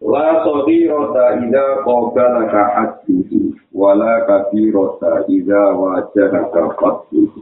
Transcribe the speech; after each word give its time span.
La 0.00 0.44
rota 0.44 1.40
idza 1.40 1.64
qabalaka 1.84 2.62
hadithu 2.74 3.56
wa 3.72 3.94
la 3.94 4.26
kabirata 4.26 5.24
idza 5.28 5.60
wajahaka 5.72 6.62
fathu. 6.76 7.32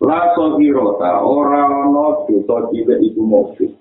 La 0.00 0.34
rota 0.38 1.10
ora 1.26 1.66
ana 1.66 2.22
dosa 2.28 2.70
cilik 2.70 3.02
iku 3.02 3.22
mujib. 3.26 3.74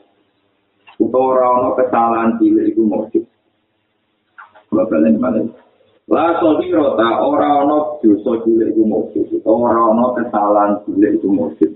Utawa 0.97 1.25
ora 1.29 1.45
ana 1.53 1.69
kesalahan 1.77 2.31
cilik 2.41 2.73
iku. 2.73 2.81
Kula 4.69 4.83
balen 4.89 5.21
balen. 5.21 5.53
La 6.09 6.41
rota 6.41 7.07
ora 7.21 7.61
ana 7.61 7.77
dosa 8.01 8.31
cilik 8.41 8.73
iku 8.73 8.83
mujib. 8.89 9.29
Utawa 9.37 9.69
ora 9.69 9.81
ana 9.93 10.05
kesalahan 10.17 10.73
cilik 10.89 11.21
iku 11.21 11.29
mujib. 11.29 11.71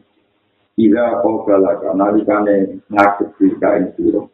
Ida 0.81 1.21
qabalaka 1.21 1.93
nalikane 1.93 2.81
ngadepi 2.89 3.53
kain 3.61 3.93
sira. 3.93 4.25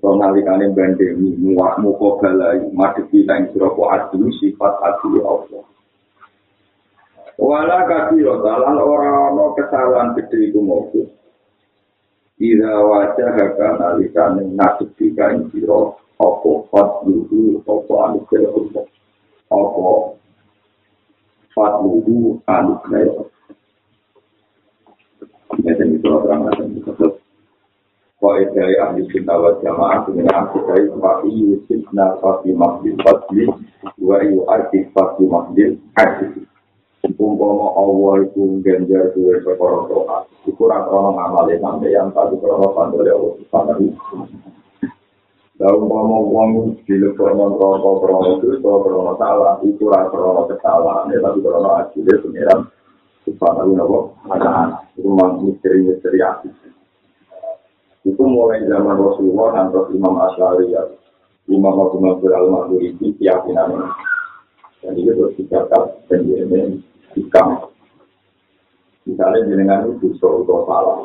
Kau 0.00 0.16
nalikane 0.16 0.72
bandemi 0.72 1.36
muak 1.36 1.76
muko 1.76 2.16
balai 2.16 2.72
madepi 2.72 3.20
lain 3.28 3.52
suroko 3.52 3.92
adu 3.92 4.32
sifat 4.40 4.80
adu 4.80 5.20
Allah. 5.20 5.60
Wala 7.36 7.84
kasiro 7.84 8.40
talan 8.40 8.80
orang 8.80 9.36
no 9.36 9.52
kesalahan 9.52 10.16
gede 10.16 10.48
iku 10.48 10.60
mobil. 10.64 11.04
Ira 12.40 12.80
wajah 12.80 13.28
haka 13.28 13.68
nalikane 13.76 14.48
nadepi 14.56 15.12
kain 15.12 15.52
siro 15.52 16.00
opo 16.16 16.64
fatluhu 16.72 17.60
opo 17.68 17.92
anugerah 18.00 18.56
Allah. 18.56 18.84
Opo 19.52 20.16
fatluhu 21.52 22.40
anugerah 22.48 23.20
Allah. 23.20 23.28
Ini 25.60 25.76
itu 25.92 26.08
orang 26.08 26.48
yang 26.56 27.19
wa 28.20 28.36
idai 28.36 28.76
ahli 28.76 29.08
sunnah 29.08 29.36
wal 29.40 29.56
jamaah 29.64 30.04
dengan 30.04 30.44
akidai 30.44 30.92
wa 30.92 31.24
iyu 31.24 31.56
sibna 31.64 32.20
fati 32.20 32.52
mahdil 32.52 33.00
fadli 33.00 33.48
wa 33.96 34.20
iyu 34.20 34.44
arti 34.44 34.84
fati 34.92 35.24
mahdil 35.24 35.80
arti 35.96 36.44
umpama 37.16 37.72
Allah 37.76 38.28
itu 38.28 38.60
ganjar 38.60 39.12
duwe 39.16 39.40
perkara 39.40 39.88
doa 39.88 40.18
iku 40.44 40.68
ora 40.68 40.84
krono 40.84 41.16
ngamale 41.16 41.56
sampeyan 41.60 42.12
tapi 42.12 42.36
krono 42.40 42.76
pandole 42.76 43.08
Allah 43.08 43.32
subhanahu 43.40 43.88
Dalam 45.60 45.84
umpama 45.84 46.16
wong 46.24 46.50
dilebokno 46.88 47.56
neraka 47.56 47.90
krono 48.04 48.30
dosa 48.40 48.72
krono 48.84 49.12
salah 49.16 49.54
iku 49.64 49.82
ora 49.88 50.08
krono 50.12 50.44
kesalahan 50.48 51.08
tapi 51.08 51.38
krono 51.40 51.68
ajile 51.80 52.12
pengiran 52.20 52.60
subhanahu 53.24 54.12
wa 54.28 54.36
ta'ala. 54.36 54.76
Itu 54.96 55.08
misteri-misteri 55.12 56.20
asli 56.24 56.48
itu 58.04 58.22
mulai 58.24 58.64
zaman 58.64 58.96
Rasulullah 58.96 59.48
dan 59.52 59.66
terus 59.68 59.92
Imam 59.92 60.16
Asyari 60.16 60.72
ya. 60.72 60.82
Imam 61.50 61.74
Abu 61.76 61.98
Mansur 61.98 62.30
al 62.32 62.46
Mahduridi 62.48 63.12
keyakinan 63.18 63.90
dan 64.80 64.92
itu 64.96 65.28
dan 66.08 66.20
ini 66.24 66.80
hikam 67.12 67.68
misalnya 69.04 69.44
jenengan 69.50 69.84
itu 69.90 70.14
dosa 70.14 70.26
atau 70.30 70.58
salah. 70.64 70.98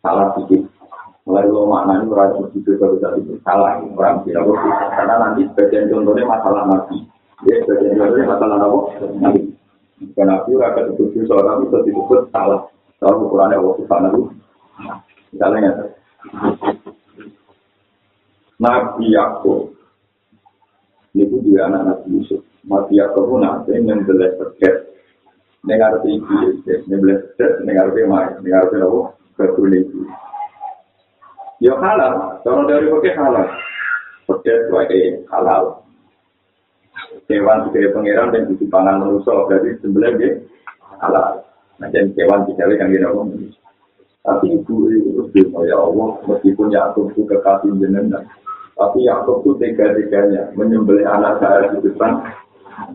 Salah 0.00 0.26
sedikit 0.34 0.66
mulai 1.24 1.48
lo 1.48 1.64
maknanya 1.64 2.04
orang 2.12 2.52
itu 2.52 2.76
baru 2.76 3.00
tadi 3.00 3.24
salah 3.40 3.80
orang 3.80 4.20
tidak 4.28 4.44
karena 4.92 5.14
nanti 5.16 5.48
sebagian 5.48 5.88
contohnya 5.88 6.28
masalah 6.28 6.68
nabi 6.68 7.00
ya 7.48 7.64
sebagian 7.64 7.96
contohnya 7.96 8.28
masalah 8.28 8.56
apa? 8.60 8.78
Nabi 9.24 9.40
karena 10.12 10.36
nabi 10.36 10.50
rakyat 10.52 10.84
itu 10.92 11.24
seorang 11.24 11.64
itu 11.64 11.76
disebut 11.88 12.28
salah. 12.28 12.68
Salah 13.00 13.16
ukurannya 13.20 13.56
Allah 13.56 13.74
Subhanahu 13.80 14.20
Misalnya, 15.34 15.90
Nabi 18.62 19.10
Yakub, 19.10 19.74
ini 21.10 21.26
pun 21.26 21.42
juga 21.42 21.66
anak 21.66 21.82
Nabi 21.90 22.22
Yusuf. 22.22 22.38
Nabi 22.62 23.02
Yakub 23.02 23.26
pun 23.26 23.42
nanti 23.42 23.74
boleh 23.82 24.30
terkait. 24.38 24.94
Dengar 25.66 25.98
itu 25.98 26.22
ini 26.22 26.94
boleh 27.02 27.18
terkait, 27.34 27.66
dengar 27.66 27.90
itu 27.90 28.06
main, 28.06 28.38
dengar 28.46 28.62
itu 28.70 28.78
apa? 28.78 29.00
Betul 29.34 29.74
itu. 29.74 30.06
Ya 31.58 31.74
halal, 31.82 32.38
kalau 32.46 32.70
dari 32.70 32.86
pakai 32.86 33.18
halal. 33.18 33.46
Terkait 34.30 34.70
sebagai 34.70 35.02
halal. 35.34 35.82
Hewan 37.26 37.66
sebagai 37.66 37.90
pangeran 37.90 38.30
dan 38.30 38.54
di 38.54 38.66
pangan 38.70 39.02
manusia, 39.02 39.34
berarti 39.50 39.82
sebenarnya 39.82 40.46
halal. 41.02 41.42
Nah, 41.82 41.90
jadi 41.90 42.06
hewan 42.22 42.46
tidak 42.46 42.78
yang 42.78 42.90
kita 42.94 43.08
ngomong. 43.10 43.63
Tapi 44.24 44.56
ibu 44.56 44.88
itu 44.88 45.28
terus 45.36 45.52
ya 45.68 45.76
Allah, 45.76 46.16
meskipun 46.24 46.72
Yakub 46.72 47.12
itu 47.12 47.28
kekasih 47.28 47.76
jenengan, 47.76 48.24
tapi 48.72 49.04
Yakub 49.04 49.44
itu 49.44 49.60
tega-teganya 49.60 50.48
menyembelih 50.56 51.04
anak 51.04 51.44
saya 51.44 51.68
di 51.76 51.84
depan 51.84 52.24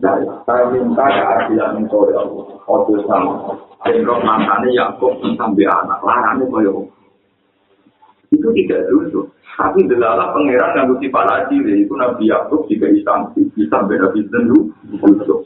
saya. 0.02 0.26
Saya 0.42 0.64
minta 0.74 1.06
keadilan 1.06 1.86
engkau 1.86 2.10
ya 2.10 2.18
Allah. 2.18 2.44
Ojo 2.66 2.94
sama. 3.06 3.54
Sehingga 3.86 4.18
matanya 4.20 4.70
Yakub 4.74 5.22
sampai 5.38 5.64
anak 5.70 6.02
larangnya 6.02 6.50
kaya 6.50 6.72
itu 8.30 8.48
tidak 8.62 8.86
dulu. 8.86 9.26
Tapi 9.58 9.84
adalah 9.84 10.32
pangeran 10.32 10.72
yang 10.72 10.86
mesti 10.94 11.06
para 11.12 11.44
ciri 11.50 11.84
itu 11.84 11.92
Nabi 11.92 12.30
Yakub 12.30 12.64
jika 12.70 12.88
isansi 12.88 13.50
sampai 13.68 14.00
Nabi 14.00 14.24
Zendu 14.30 14.72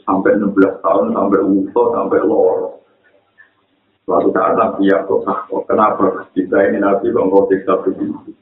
sampai 0.07 0.39
16 0.39 0.55
tahun 0.85 1.05
sampai 1.11 1.39
utuh 1.43 1.87
sampai 1.91 2.19
lor. 2.23 2.79
Suatu 4.05 4.29
saat 4.29 4.53
Nabi 4.53 4.85
Yaakob 4.93 5.25
takut, 5.25 5.65
kenapa 5.65 6.29
kita 6.37 6.61
ini 6.69 6.77
Nabi 6.77 7.09
kok 7.09 7.25
nggak 7.25 7.45
bisa 7.49 7.73
begitu? 7.81 8.37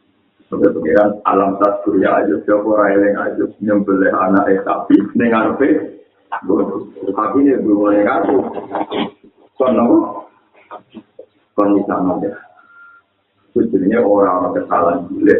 Sampai 0.52 0.76
pengiran 0.76 1.24
alam 1.24 1.56
surya 1.88 2.20
aja, 2.20 2.36
siapa 2.44 2.72
yang 2.92 3.16
aja 3.16 3.44
nyembelih 3.64 4.12
anak 4.12 4.52
eh 4.52 4.60
tapi 4.68 5.00
dengan 5.16 5.56
apa? 5.56 5.68
Tapi 7.16 7.38
ini 7.48 7.64
belum 7.64 7.80
boleh 7.80 8.04
ngaku. 8.04 8.38
Kenapa? 9.56 9.98
Kon 11.56 11.80
bisa 11.80 11.96
ya. 12.28 12.36
Sebenarnya 13.56 14.00
orang-orang 14.04 14.54
kesalahan 14.60 15.00
gila. 15.16 15.38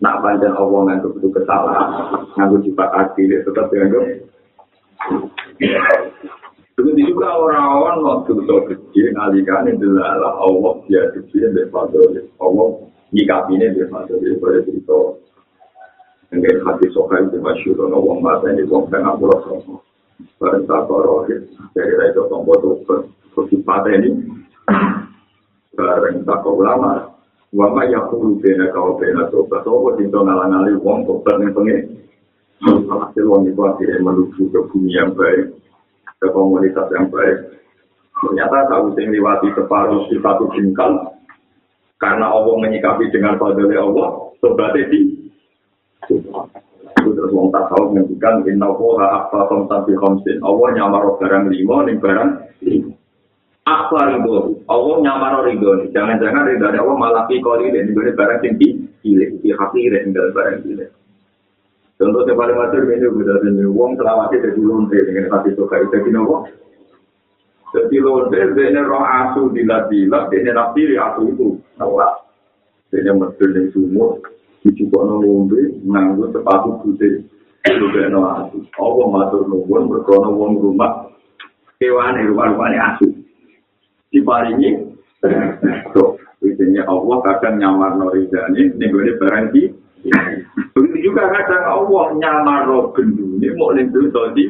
Nak 0.00 0.18
panjang 0.24 0.56
Allah 0.56 0.80
ngantuk 0.88 1.20
itu 1.20 1.28
kesalahan, 1.36 1.88
ngantuk 2.40 2.64
sifat 2.64 2.88
adil, 2.96 3.36
tetap 3.44 3.68
dengan 3.68 3.92
Begitu 6.80 7.12
juga 7.12 7.28
orang-orang 7.36 8.00
waktu 8.08 8.40
itu 8.40 8.56
kecil, 8.72 9.06
ngalikan 9.12 9.68
itu 9.68 9.84
adalah 10.00 10.32
Allah 10.40 10.80
dia 10.88 11.12
kecil 11.12 11.52
dan 11.52 11.68
fadol. 11.68 12.08
Allah 12.40 12.68
nyikapinya 13.12 13.68
dia 13.76 13.84
fadol. 13.92 14.16
Pada 14.16 14.64
cerita 14.64 14.98
yang 16.32 16.64
hati 16.64 16.86
sokai 16.96 17.28
itu 17.28 17.36
masyur, 17.36 17.84
Allah 17.84 18.16
mata 18.24 18.48
ini 18.48 18.64
wong 18.64 18.88
tengah 18.88 19.12
pulau 19.20 19.44
sama. 19.44 19.76
Barang 20.40 20.64
tak 20.64 20.88
rohit, 20.88 21.52
dari 21.76 21.92
itu 21.92 22.22
tombol 22.32 22.56
itu 22.56 22.96
kesempatan 23.36 24.00
ini. 24.00 24.10
Barang 25.76 26.24
tak 26.24 26.48
ulama, 26.48 27.12
Wama 27.52 27.82
ya 27.92 28.00
kulu 28.08 28.40
bena 28.40 28.72
kau 28.72 28.96
bena 28.96 29.28
sobat, 29.28 29.66
sobat 29.66 29.98
itu 30.00 30.14
ngalang-ngali 30.14 30.80
wong 30.80 31.02
sobat 31.02 31.34
yang 31.44 31.52
pengen. 31.52 31.78
Hasil 32.62 33.26
wong 33.26 33.50
itu 33.50 33.58
akhirnya 33.58 34.00
menuju 34.00 34.48
ke 34.48 34.60
bumi 34.70 34.94
yang 34.94 35.12
baik. 35.18 35.60
Ke 36.20 36.28
komunitas 36.30 36.86
yang 36.92 37.08
baik. 37.08 37.56
Ternyata 38.20 38.68
tahu 38.68 38.92
sing 38.92 39.08
liwati 39.08 39.48
separuh 39.56 40.04
di 40.12 40.20
satu 40.20 40.52
jengkal, 40.52 41.16
karena 41.96 42.28
Allah 42.28 42.54
menyikapi 42.60 43.08
dengan 43.08 43.40
fadli 43.40 43.72
Allah, 43.72 44.36
sobat 44.44 44.76
ini. 44.76 45.32
Itu 47.00 47.10
terus 47.16 47.32
wong 47.32 47.48
tak 47.48 47.72
tahu 47.72 47.96
menghentikan, 47.96 48.44
inna 48.44 48.68
Allah 48.68 49.24
akfa 49.24 49.48
khomsan 49.48 49.80
fi 49.88 49.92
khomsin. 49.96 50.36
Allah 50.44 50.68
nyamar 50.76 51.16
barang 51.16 51.48
lima, 51.48 51.76
ini 51.88 51.96
barang. 51.96 52.30
Akfa 53.64 54.20
Allah 54.68 54.94
nyamar 55.00 55.48
ridho. 55.48 55.88
Jangan-jangan 55.88 56.44
ridho 56.44 56.66
Allah 56.68 56.96
malah 57.00 57.24
fi 57.24 57.40
koli, 57.40 57.72
ini 57.72 57.96
barang 57.96 58.40
tinggi, 58.44 58.76
pilih 59.00 59.40
hati, 59.56 59.80
ini 59.88 60.12
barang 60.12 60.60
pilih. 60.60 60.99
Contoh 62.00 62.24
yang 62.24 62.40
paling 62.40 62.56
masyur 62.56 62.88
ini 62.88 63.06
udah 63.12 63.36
ini 63.44 63.64
uang 63.68 63.92
selamatnya 64.00 64.40
dari 64.40 64.60
lonte 64.64 64.96
dengan 65.04 65.36
hati 65.36 65.52
suka 65.52 65.84
itu 65.84 65.92
jadi 65.92 66.08
nopo. 66.16 66.48
Jadi 67.76 67.96
lonte 68.00 68.40
ini 68.40 68.80
roh 68.80 69.04
asu 69.04 69.52
dilat 69.52 69.92
dilat 69.92 70.32
ini 70.32 70.48
nafsi 70.48 70.96
asu 70.96 71.28
itu 71.28 71.60
nolak. 71.76 72.24
Ini 72.96 73.12
mesti 73.12 73.44
yang 73.52 73.68
sumur 73.76 74.16
Dijupuk 74.60 75.00
ngombe, 75.08 75.60
nganggo 75.88 76.28
sepatu 76.36 76.84
putih. 76.84 77.24
Juga 77.64 78.12
no 78.12 78.28
asu. 78.28 78.60
Allah 78.76 79.06
matur 79.08 79.48
nuwun, 79.48 79.88
berkono 79.88 80.36
wong 80.36 80.60
rumah. 80.60 81.08
Kewane, 81.80 82.28
rumah-rumahnya 82.28 82.96
asu. 82.96 83.08
Diparingi, 84.12 84.84
tuh, 85.96 86.20
Biasanya 86.40 86.84
Allah 86.88 87.16
kadang 87.24 87.56
nyamar 87.56 87.96
no 87.96 88.12
ridhani, 88.12 88.68
ini 88.68 88.84
gue 88.84 89.16
barang 89.16 89.52
di. 89.52 89.62
Juga 91.10 91.26
kadang 91.26 91.66
Allah 91.66 92.06
nyamar 92.22 92.70
no 92.70 92.94
gendu, 92.94 93.34
ini 93.42 93.50
mau 93.58 93.74
lintu 93.74 94.06
tadi. 94.14 94.46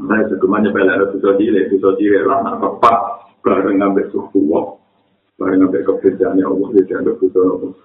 Nah, 0.00 0.24
sekumanya 0.32 0.72
bela 0.72 0.96
ada 0.96 1.12
susah 1.12 1.36
diri, 1.36 1.68
susah 1.68 1.92
diri 2.00 2.24
lah, 2.24 2.40
nak 2.40 2.64
tepat, 2.64 3.28
bareng 3.44 3.76
ngambil 3.76 4.08
suku 4.08 4.40
wong, 4.40 4.80
bareng 5.36 5.68
ngambil 5.68 5.84
kebedaannya 5.84 6.48
Allah, 6.48 6.68
dia 6.80 7.12
susah 7.12 7.42
nopo. 7.44 7.76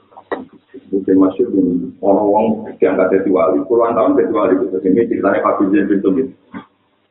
Mungkin 0.88 1.16
masih 1.20 1.52
ini, 1.52 1.92
orang-orang 2.00 2.80
diangkat 2.80 3.12
jadi 3.12 3.28
wali, 3.28 3.60
puluhan 3.68 4.00
tahun 4.00 4.16
jadi 4.16 4.32
wali, 4.32 4.56
ini 4.88 5.04
ceritanya 5.04 5.44
Pak 5.44 5.56
Bijen 5.60 5.92
bin 5.92 6.00
Tumit. 6.00 6.28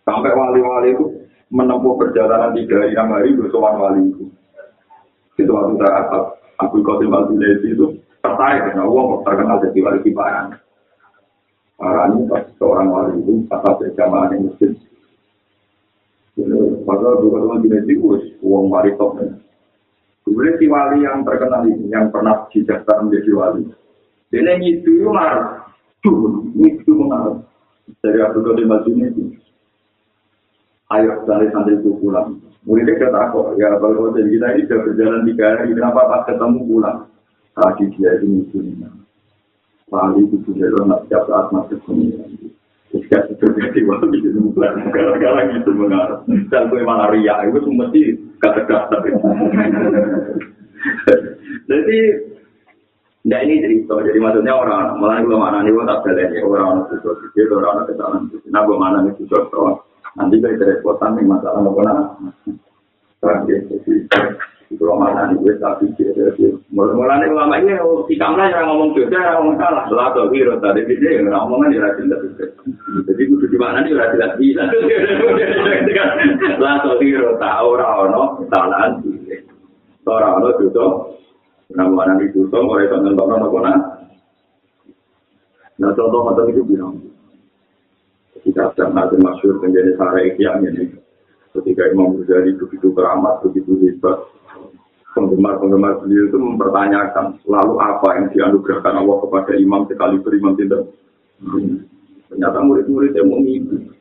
Sampai 0.08 0.32
wali-wali 0.32 0.96
itu 0.96 1.28
menempuh 1.52 2.00
perjalanan 2.00 2.56
tiga 2.56 2.80
hari 2.80 2.96
enam 2.96 3.12
hari 3.12 3.36
bersowan 3.36 3.76
wali 3.76 4.00
itu. 4.16 4.24
Itu 5.36 5.52
waktu 5.52 5.76
saat 5.76 6.08
Abu 6.69 6.82
Qasim 6.87 7.11
al 7.11 7.26
itu 7.35 7.99
tertarik 8.23 8.70
karena 8.70 8.87
uang 8.87 9.26
terkenal 9.26 9.59
jadi 9.67 9.79
wali 9.82 9.99
kibaran. 10.06 10.55
Para 11.75 12.06
ini 12.14 12.31
pas 12.31 12.47
seorang 12.62 12.88
wali 12.94 13.19
itu 13.19 13.43
asal 13.50 13.75
berjamaah 13.82 14.31
yang 14.31 14.47
muslim. 14.47 14.73
Padahal 16.87 17.19
Abu 17.19 17.26
Qasim 17.35 17.50
al-Junaidi 17.50 17.93
itu 17.99 18.06
uang 18.47 18.70
wali 18.70 18.94
top. 18.94 19.19
Kemudian 20.23 20.55
si 20.62 20.67
wali 20.70 21.03
yang 21.03 21.26
terkenal 21.26 21.67
ini, 21.67 21.91
yang 21.91 22.14
pernah 22.14 22.47
dijaga 22.55 23.03
menjadi 23.03 23.31
wali. 23.35 23.62
Ini 24.31 24.79
itu 24.79 25.11
marah. 25.11 25.67
Tuh, 25.99 26.47
itu 26.55 26.93
marah. 27.03 27.43
Dari 27.99 28.23
Abu 28.23 28.47
Qasim 28.47 28.70
al-Junaidi. 28.70 29.41
Ayo 30.98 31.24
dari 31.24 31.48
santri 31.52 31.80
itu 31.80 31.96
pulang. 31.98 32.36
Muridnya 32.62 32.94
kata 32.94 33.18
aku, 33.30 33.58
ya 33.58 33.74
kalau 33.82 34.14
jadi 34.14 34.30
kita 34.30 34.46
ini 34.54 34.62
sudah 34.70 34.78
berjalan 34.86 35.26
tiga 35.26 35.44
hari, 35.50 35.74
kenapa 35.74 36.00
pas 36.06 36.22
ketemu 36.30 36.60
pulang? 36.62 36.98
Tadi 37.52 37.84
dia 37.98 38.10
ini 38.22 38.26
musuhnya. 38.38 38.88
Wali 39.90 40.24
itu 40.24 40.36
sudah 40.46 40.86
nak 40.86 41.04
setiap 41.04 41.26
saat 41.26 41.46
masuk 41.50 41.82
dunia. 41.84 42.22
Ketika 42.88 43.18
terjadi 43.34 43.80
wali 43.82 44.18
itu 44.22 44.38
bukan 44.38 44.88
gara-gara 44.94 45.42
gitu 45.58 45.70
mengarah. 45.74 46.22
Dan 46.48 46.70
gue 46.70 46.86
malah 46.86 47.10
riak, 47.10 47.50
itu 47.50 47.70
mesti 47.72 48.00
kata-kata. 48.38 48.96
Jadi 51.70 51.98
Nah 53.22 53.38
ini 53.38 53.62
cerita, 53.62 53.94
jadi 54.02 54.18
maksudnya 54.18 54.50
orang, 54.50 54.98
malah 54.98 55.22
gue 55.22 55.38
mana 55.38 55.62
nih, 55.62 55.70
gue 55.70 55.86
tak 55.86 56.02
belajar 56.02 56.42
orang 56.42 56.74
orang 56.74 56.90
itu, 56.90 57.06
dia 57.38 57.46
orang 57.54 57.70
orang 57.70 57.86
kesalahan. 57.86 58.22
Nah 58.50 58.60
gue 58.66 58.74
mana 58.74 58.98
nih, 59.06 59.14
nanti 60.19 60.35
kita 60.41 60.56
kerepotan 60.61 61.17
nih 61.17 61.25
masalah 61.25 61.61
apa 61.64 61.81
nah 61.85 61.99
terakhir 63.23 63.59
jadi 63.70 63.94
kalau 64.81 64.97
mana 64.97 65.29
nih 65.29 65.37
gue 65.37 65.55
tapi 65.61 65.85
jadi 66.00 66.49
mulai 66.73 67.29
ulama 67.29 67.61
ini 67.61 67.76
si 68.09 68.17
kamla 68.17 68.49
yang 68.49 68.73
ngomong 68.73 68.97
juga 68.97 69.20
yang 69.20 69.44
ngomong 69.44 69.61
salah. 69.61 69.85
Setelah 69.85 70.09
tuh 70.17 70.32
hero 70.32 70.56
tadi 70.64 70.81
dia 70.88 71.20
yang 71.20 71.29
ngomongan 71.29 71.76
di 71.76 71.79
rajin 71.79 72.09
tapi 72.09 72.29
jadi 73.05 73.23
gue 73.29 73.49
di 73.53 73.59
mana 73.61 73.85
nih 73.85 73.93
rajin 73.93 74.20
lagi 74.20 74.47
setelah 76.41 76.75
tuh 76.81 76.97
hero 77.05 77.37
tahu 77.37 77.69
rano 77.76 78.23
kesalahan 78.41 78.91
orang 80.09 80.32
ono 80.41 80.50
tutup 80.59 80.93
nama 81.73 82.05
orang 82.09 82.25
itu 82.26 82.49
tuh 82.49 82.62
mulai 82.64 82.88
tonton 82.88 83.17
tonton 83.17 83.44
apa 83.44 83.59
nah? 83.61 83.79
Nah 85.81 85.91
contoh 85.97 86.20
macam 86.25 86.49
itu 86.49 86.62
bilang 86.64 86.97
kita 88.42 88.74
sedang 88.74 88.92
nanti 88.94 89.16
masyur 89.18 89.62
menjadi 89.62 89.94
sarah 89.94 90.22
ikhyan 90.26 90.66
ini. 90.66 90.84
Ketika 91.52 91.84
Imam 91.92 92.16
Ghazali 92.16 92.56
begitu 92.56 92.90
keramat, 92.96 93.44
begitu 93.44 93.76
hebat, 93.84 94.24
penggemar-penggemar 95.12 96.00
beliau 96.00 96.24
itu 96.32 96.38
mempertanyakan 96.40 97.36
lalu 97.44 97.74
apa 97.76 98.08
yang 98.16 98.26
dianugerahkan 98.32 98.94
Allah 98.96 99.16
kepada 99.20 99.52
imam 99.60 99.84
sekali 99.84 100.16
berimam 100.24 100.56
tidak. 100.56 100.88
Ternyata 102.32 102.58
murid-murid 102.64 103.12
yang 103.12 103.28
mengikuti. 103.28 103.92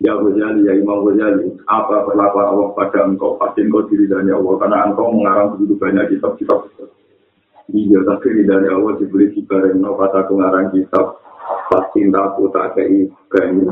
Ya 0.00 0.16
Ghazali, 0.16 0.64
ya 0.64 0.72
Imam 0.80 1.04
Ghazali, 1.04 1.60
apa 1.68 2.08
perlakuan 2.08 2.46
Allah 2.56 2.68
pada 2.72 3.04
engkau? 3.04 3.36
Pasti 3.36 3.68
engkau 3.68 3.84
diri 3.84 4.08
dari 4.08 4.32
Allah, 4.32 4.56
karena 4.56 4.88
engkau 4.88 5.12
mengarang 5.12 5.54
begitu 5.54 5.76
banyak 5.76 6.16
kitab-kitab. 6.16 6.72
Iya, 7.70 8.00
tapi 8.02 8.42
dari 8.48 8.66
Allah 8.66 8.96
dibeli 8.96 9.30
di 9.30 9.44
bareng, 9.44 9.78
no, 9.78 9.94
kata 10.00 10.26
pengarang 10.26 10.72
kitab, 10.72 11.20
pas 11.68 11.84
cintaku 11.94 12.50
tak 12.54 12.76
kei 12.76 13.08
banyu 13.30 13.70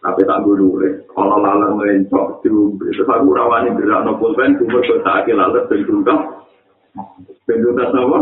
tapi 0.00 0.22
tak 0.22 0.42
boleh 0.46 1.02
kalau 1.10 1.42
lalat 1.42 1.70
mencok 1.74 2.44
itu 2.44 2.76
terus 2.78 3.08
aku 3.08 3.32
rawani 3.34 3.74
gerak 3.74 4.04
no 4.06 4.16
pulpen 4.20 4.56
cuma 4.60 4.80
tak 5.02 5.26
kei 5.26 5.34
lalat 5.34 5.66
bentukan 5.66 6.18
bentukan 7.44 7.90
apa 7.92 8.18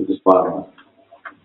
itu 0.00 0.12
separah 0.16 0.64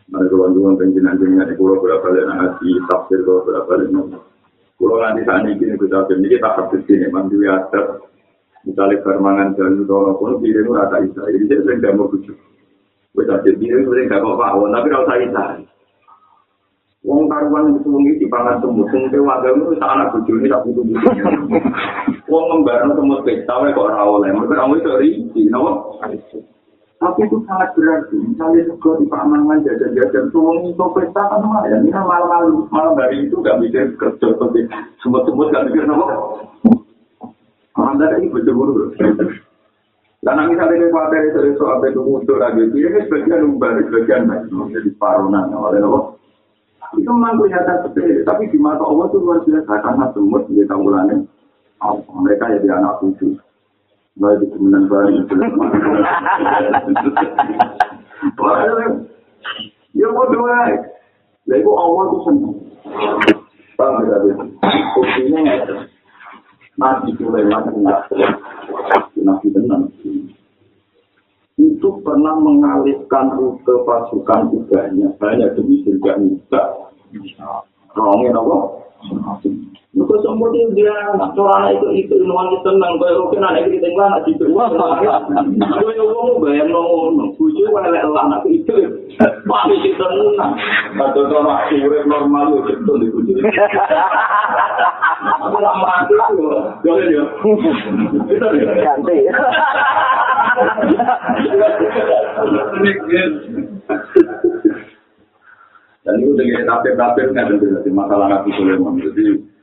Nah, 0.05 0.21
kalau 0.29 0.53
dulu 0.53 0.77
penjinan 0.77 1.17
jenengan 1.17 1.49
di 1.49 1.57
pulau 1.57 1.81
berapa 1.81 2.05
kali 2.05 2.21
ngaji 2.29 2.69
tafsir 2.85 3.25
kalau 3.25 3.41
berapa 3.41 3.65
kali 3.65 3.89
nanti. 3.89 4.17
Pulau 4.77 5.01
nanti 5.01 5.25
saat 5.25 5.49
ini 5.49 5.57
kita 5.57 6.05
jadi 6.05 6.27
kita 6.29 6.49
habis 6.53 6.81
sini 6.85 7.09
mandi 7.09 7.41
ada 7.49 8.05
misalnya 8.69 9.01
permangan 9.01 9.57
jalan 9.57 9.81
itu 9.81 9.85
kalau 9.89 10.13
pun 10.21 10.37
itu 10.45 10.61
rata 10.69 11.01
isa. 11.01 11.21
Jadi 11.25 11.45
saya 11.49 11.81
gak 11.81 11.95
mau 11.97 12.05
bujuk. 12.05 12.37
Kita 13.15 13.39
jadi 13.47 13.55
diri 13.55 13.87
sering 13.87 14.11
gak 14.11 14.21
mau 14.21 14.35
pak 14.35 14.59
tapi 14.59 14.87
kalau 14.91 15.07
saya 15.07 15.23
isa. 15.23 15.45
Wong 17.05 17.29
karuan 17.29 17.77
itu 17.77 17.89
di 18.17 18.25
pangan 18.25 18.57
semut, 18.65 18.89
sing 18.89 19.05
te 19.13 19.21
wagamu 19.21 19.69
itu 19.69 19.77
anak 19.77 20.09
bojone 20.09 20.49
tak 20.49 20.65
butuh 20.65 20.83
butuhnya. 20.89 21.25
Wong 22.25 22.43
ngembarno 22.49 22.97
semut 22.97 23.21
pesta 23.21 23.61
wae 23.61 23.77
kok 23.77 23.93
ora 23.93 24.01
oleh, 24.09 24.33
mergo 24.33 24.57
kamu 24.57 24.81
itu 24.81 24.89
rinci, 24.97 25.41
napa? 25.53 26.01
Tapi 26.01 27.21
itu 27.21 27.37
sangat 27.45 27.77
berarti, 27.77 28.17
misalnya 28.17 28.65
juga 28.65 28.97
di 28.97 29.05
pangan 29.05 29.61
jajan-jajan, 29.61 30.33
tuh 30.33 30.41
wong 30.49 30.73
itu 30.73 30.85
pesta 30.97 31.21
kan 31.29 31.45
lumayan, 31.45 31.85
ini 31.85 31.93
malam-malam, 31.93 32.65
malam 32.73 32.97
hari 32.97 33.29
itu 33.29 33.37
gak 33.45 33.61
mikir 33.61 33.93
kerja, 34.01 34.27
tapi 34.41 34.65
semut-semut 35.05 35.53
gak 35.53 35.69
mikir 35.69 35.85
napa? 35.85 36.09
Orang 37.77 38.01
dari 38.01 38.25
ini 38.25 38.33
bocor-bocor. 38.33 39.44
Dan 40.25 40.41
misalnya 40.49 40.73
ini 40.73 40.89
pada 40.89 41.21
itu 41.21 41.53
soal 41.61 41.85
itu 41.85 42.01
muncul 42.01 42.41
lagi, 42.41 42.65
ini 42.65 42.97
sebagian 43.05 43.45
umbar, 43.45 43.77
sebagian 43.77 44.25
baik, 44.25 44.49
jadi 44.73 44.89
paronan, 44.97 45.53
oleh 45.53 45.77
napa? 45.77 46.17
itu 46.95 47.11
memang 47.11 47.35
kelihatan 47.41 47.81
sepele, 47.83 48.23
tapi 48.23 48.47
di 48.49 48.57
mata 48.61 48.81
Allah 48.85 49.05
itu 49.09 49.17
luar 49.19 49.39
biasa 49.43 49.73
karena 49.83 50.05
semut 50.15 50.43
di 50.47 50.63
tanggulannya 50.63 51.27
mereka 52.13 52.55
jadi 52.55 52.67
anak 52.79 53.03
cucu. 53.03 53.35
Baik 54.15 54.39
di 54.39 54.47
kemenang 54.47 54.87
barang 54.87 55.11
itu. 55.11 55.35
Ya 59.95 60.07
mau 60.11 60.27
dua. 60.31 60.59
Lah 61.45 61.55
itu 61.59 61.71
Allah 61.75 62.03
itu 62.07 62.17
senang. 62.23 62.55
Paham 63.75 64.07
ya, 64.07 64.17
Buktinya 64.95 65.39
nggak 65.43 65.94
Nabi 66.75 67.15
Sulaiman 67.15 67.63
Nabi 69.15 69.47
tenang. 69.51 69.83
Itu 71.55 72.03
pernah 72.03 72.35
mengalihkan 72.35 73.31
rute 73.39 73.73
pasukan 73.87 74.51
kudanya 74.51 75.07
hanya 75.23 75.47
demi 75.55 75.79
surga 75.87 76.19
Nisa 76.19 76.61
Rongin 77.95 78.35
apa? 78.35 78.57
Itu 79.95 80.11
semua 80.19 80.51
dia 80.51 80.67
dia 80.75 80.91
nak 81.15 81.31
corana 81.39 81.71
itu 81.71 81.87
itu 81.95 82.19
nuan 82.27 82.51
kita 82.51 82.67
tenang 82.67 82.99
kau 82.99 83.15
rokin 83.15 83.47
anak 83.47 83.71
kita 83.71 83.79
tinggal 83.79 84.11
nak 84.11 84.27
cipu. 84.27 84.51
Kau 84.51 85.87
yang 85.87 86.11
ngomong 86.11 86.43
bayang 86.43 86.67
ngomong 86.67 87.31
bujuk 87.39 87.71
wala 87.71 87.87
lah 87.87 88.27
anak 88.27 88.43
itu. 88.51 88.75
Mami 89.47 89.75
kita 89.87 90.03
tenang. 90.03 90.51
Kata 90.99 91.19
orang 91.31 91.71
urip 91.71 92.03
normal 92.11 92.59
itu 92.59 92.75
betul 92.75 92.95
di 92.99 93.07
bujuk. 93.07 93.39
Aku 95.47 95.57
lama 95.63 96.03
itu, 96.03 96.15
jangan 96.83 97.07
ya. 97.07 97.23
Ganti. 98.83 99.17
Dan 106.03 106.21
itu 106.21 106.31
dengan 106.35 106.67
tafsir-tafsir 106.67 107.31
kan 107.31 107.47
jadi 107.47 107.89
masalah 107.95 108.27
Nabi 108.27 108.51
Sulaiman. 108.59 108.99
Jadi 108.99 109.54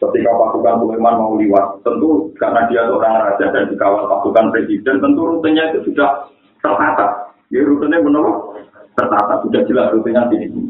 ketika 0.00 0.30
pasukan 0.32 0.80
Sulaiman 0.80 1.20
mau 1.20 1.36
liwat, 1.36 1.84
tentu 1.84 2.32
karena 2.40 2.64
dia 2.72 2.88
seorang 2.88 3.20
raja 3.20 3.46
dan 3.52 3.68
dikawal 3.68 4.08
pasukan 4.08 4.48
presiden, 4.48 4.96
tentu 4.96 5.20
rutenya 5.20 5.76
itu 5.76 5.92
sudah 5.92 6.24
tertata. 6.64 7.36
Ya 7.52 7.60
rutenya 7.68 8.00
benar 8.00 8.24
tertata, 8.96 9.44
sudah 9.44 9.60
jelas 9.68 9.92
rutenya 9.92 10.24
di 10.32 10.36
sini. 10.48 10.62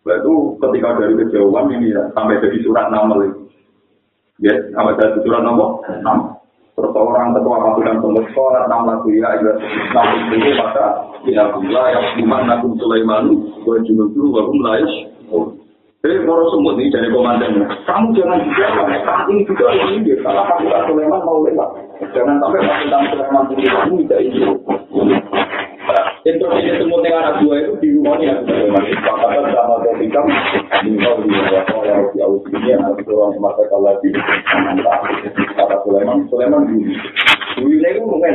Itu 0.00 0.56
ketika 0.56 0.96
dari 0.96 1.12
kejauhan 1.12 1.68
ini 1.76 1.92
ya, 1.92 2.02
sampai 2.16 2.40
jadi 2.40 2.58
surat 2.64 2.88
nama 2.88 3.20
lagi. 3.20 3.36
Ya, 4.40 4.56
sampai 4.72 4.96
dari 4.96 5.20
surat 5.20 5.44
nama, 5.44 5.76
nama. 6.00 6.40
Orang 6.80 7.36
ketua 7.36 7.60
pasukan 7.60 8.00
tunggu 8.00 8.24
sholat 8.32 8.64
enam 8.64 8.88
lagu 8.88 9.12
ya 9.12 9.36
ya 9.36 9.52
enam 9.52 10.32
itu 10.32 10.48
maka 10.56 11.12
Inalillah 11.28 11.84
yang 11.92 12.06
iman 12.24 12.48
nakum 12.48 12.72
Sulaiman 12.80 13.28
wa 13.68 13.76
junudu 13.84 14.32
wa 14.32 14.48
hum 14.48 14.58
la 14.64 14.80
Jadi 16.00 16.16
para 16.24 16.44
semut 16.48 16.80
ini 16.80 16.88
dari 16.88 17.12
komandan, 17.12 17.60
kamu 17.84 18.16
jangan 18.16 18.40
juga 18.40 18.72
saat 19.04 19.28
ini 19.28 19.44
juga 19.44 19.68
ini 19.68 20.00
salah 20.24 20.48
pasukan 20.48 20.88
Sulaiman 20.88 21.20
mau 21.28 21.44
lewat. 21.44 21.76
Jangan 22.16 22.40
sampai 22.40 22.64
pasukan 22.64 23.02
Sulaiman 23.12 23.44
ini 23.52 24.08
tidak 24.08 24.20
ini. 24.24 24.40
Instruksi 26.24 26.72
semut 26.80 27.04
yang 27.04 27.20
anak 27.20 27.44
dua 27.44 27.54
itu 27.60 27.72
di 27.84 27.88
rumahnya 28.00 28.32
Sulaiman. 28.48 28.80
Pakatan 28.80 29.52
sama 29.52 29.76
di 29.84 30.08
bawah 30.08 31.20
di 31.20 31.28
bawah 31.36 31.82
yang 31.84 32.00
di 32.16 32.18
awal 32.24 32.40
ini 32.48 32.68
yang 32.72 32.80
harus 32.80 33.04
orang 33.04 33.32
semasa 33.36 33.62
kalah 33.68 33.94
di 34.00 34.08
kata 35.52 35.76
Sulaiman. 35.84 36.24
Sulaiman 36.32 36.64
dulu. 36.64 36.96
Dulu 37.60 37.76
ini 37.76 37.88
itu 37.92 38.00
mungkin 38.08 38.34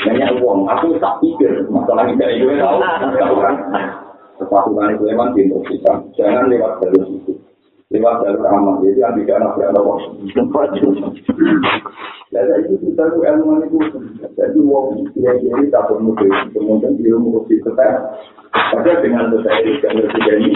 banyak 0.00 0.28
uang. 0.40 0.64
Aku 0.64 0.96
tak 0.96 1.20
pikir 1.20 1.60
masalah 1.68 2.08
ini 2.08 2.16
dari 2.16 2.40
gue 2.40 2.56
tahu. 2.56 2.80
Tahu 4.56 4.72
kan? 4.72 4.96
Kepatuhan 4.96 4.96
Sulaiman 4.96 5.28
diinstruksikan. 5.36 5.98
Jangan 6.16 6.48
lewat 6.48 6.80
jalur 6.80 7.04
itu. 7.12 7.32
Lewat 7.92 8.14
jalur 8.24 8.44
aman. 8.48 8.80
Jadi 8.80 9.04
yang 9.04 9.12
tidak 9.20 9.36
anak 9.36 9.52
berada 9.52 9.80
Jadi 12.32 12.52
itu 12.64 12.74
kita 12.80 13.02
itu 13.04 13.18
ilmu 13.20 13.52
itu. 13.68 13.78
Jadi 14.32 14.58
uang 14.64 14.86
dia 15.12 15.32
jadi 15.36 15.64
tak 15.68 15.92
perlu 15.92 16.12
kemudian 16.56 16.92
dia 16.96 17.16
mengurus 17.20 17.52
setelah. 17.52 18.16
Pada 18.56 18.92
dengan 19.04 19.28
selesai 19.28 19.84
jalur 19.84 20.08
tiga 20.08 20.32
ini. 20.40 20.52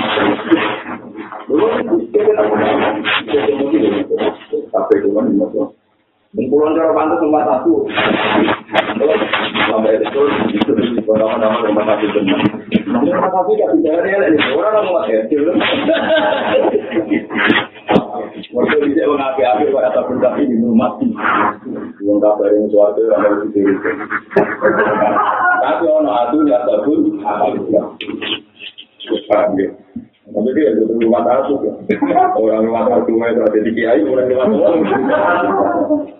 Dulu 1.45 1.65
kita 2.09 2.21
tidak 2.25 2.47
pernah. 2.49 2.97
Tapi 4.73 4.95
cuma 5.05 5.29
di 5.29 5.37
mana. 5.37 5.80
Kumpulan 6.31 6.79
cara 6.79 6.95
pantas 6.95 7.19
nomor 7.27 7.43
satu. 7.43 7.91
Sampai 9.67 9.99
itu 9.99 10.23
itu 10.55 10.73
di 10.79 11.03
nama-nama 11.03 11.59
nomor 11.59 11.83
satu 11.83 12.07
benar. 12.07 12.39
Nomor 12.87 13.29
satu 13.35 13.51
tidak 13.59 13.75
bicara 13.75 14.07
dia 14.07 14.23
lagi. 14.23 14.39
Orang 14.55 14.79
nomor 14.79 15.11
kecil. 15.11 15.51
Waktu 18.31 18.77
bisa 18.87 19.11
mengapi-api 19.11 19.75
pada 19.75 19.91
satu 19.91 20.15
kaki 20.23 20.47
di 20.47 20.55
rumah. 20.63 21.03
Yang 21.99 22.19
kabar 22.23 22.51
yang 22.55 22.71
suatu 22.71 23.11
yang 23.11 23.27
harus 23.27 23.51
diri. 23.51 23.75
Tapi 25.67 25.85
orang 25.91 26.15
adu 26.15 26.47
ya 26.47 26.63
satu. 26.63 27.11
Paham 27.27 27.59
ya? 29.59 29.67
Tapi 30.31 30.49
dia 30.55 30.79
itu 30.79 30.95
rumah 30.95 31.27
satu. 31.27 31.59
Orang 32.39 32.71
rumah 32.71 32.87
satu 32.87 33.19
itu 33.19 33.19
ada 33.19 33.59
di 33.67 33.75
kiai, 33.75 34.07
orang 34.07 34.31
rumah 34.31 34.79
satu. 34.79 36.20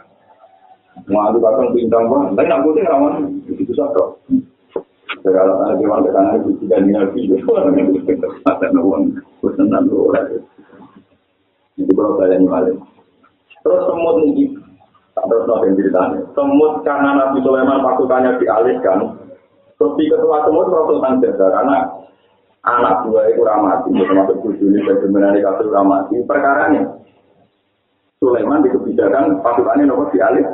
Matu 1.05 1.37
kadang 1.37 1.69
bintang 1.77 2.09
pun, 2.09 2.33
tapi 2.33 2.49
nak 2.49 2.65
putih 2.65 2.87
rawan 2.89 3.45
itu 3.45 3.73
satu. 3.77 4.17
Itu 7.95 8.11
tidak. 8.11 8.31
Itu 11.79 11.93
kalau. 12.49 12.75
Terus 13.65 13.81
semut 13.89 14.17
ini, 14.29 14.53
terus 15.17 15.45
nanti 15.49 15.73
ceritanya. 15.81 16.21
Semut 16.37 16.85
karena 16.85 17.11
Nabi 17.17 17.39
Sulaiman 17.41 17.81
pasukannya 17.81 18.37
dialihkan, 18.37 18.99
di 19.81 20.05
ketua 20.09 20.45
semut 20.45 20.69
Rasul 20.69 21.01
Tanjada 21.01 21.47
karena 21.49 21.79
anak 22.65 23.09
dua 23.09 23.29
itu 23.29 23.41
ramati, 23.45 23.93
termasuk 23.93 24.41
tujuh 24.41 24.69
ini 24.73 24.85
dan 24.85 24.97
sebenarnya 25.01 25.45
kasus 25.45 25.69
ramati. 25.73 26.17
Perkara 26.25 26.73
ini, 26.73 26.81
Sulaiman 28.21 28.65
di 28.65 28.73
kebijakan 28.73 29.41
pasukannya 29.45 29.85
nomor 29.89 30.09
dialih. 30.13 30.45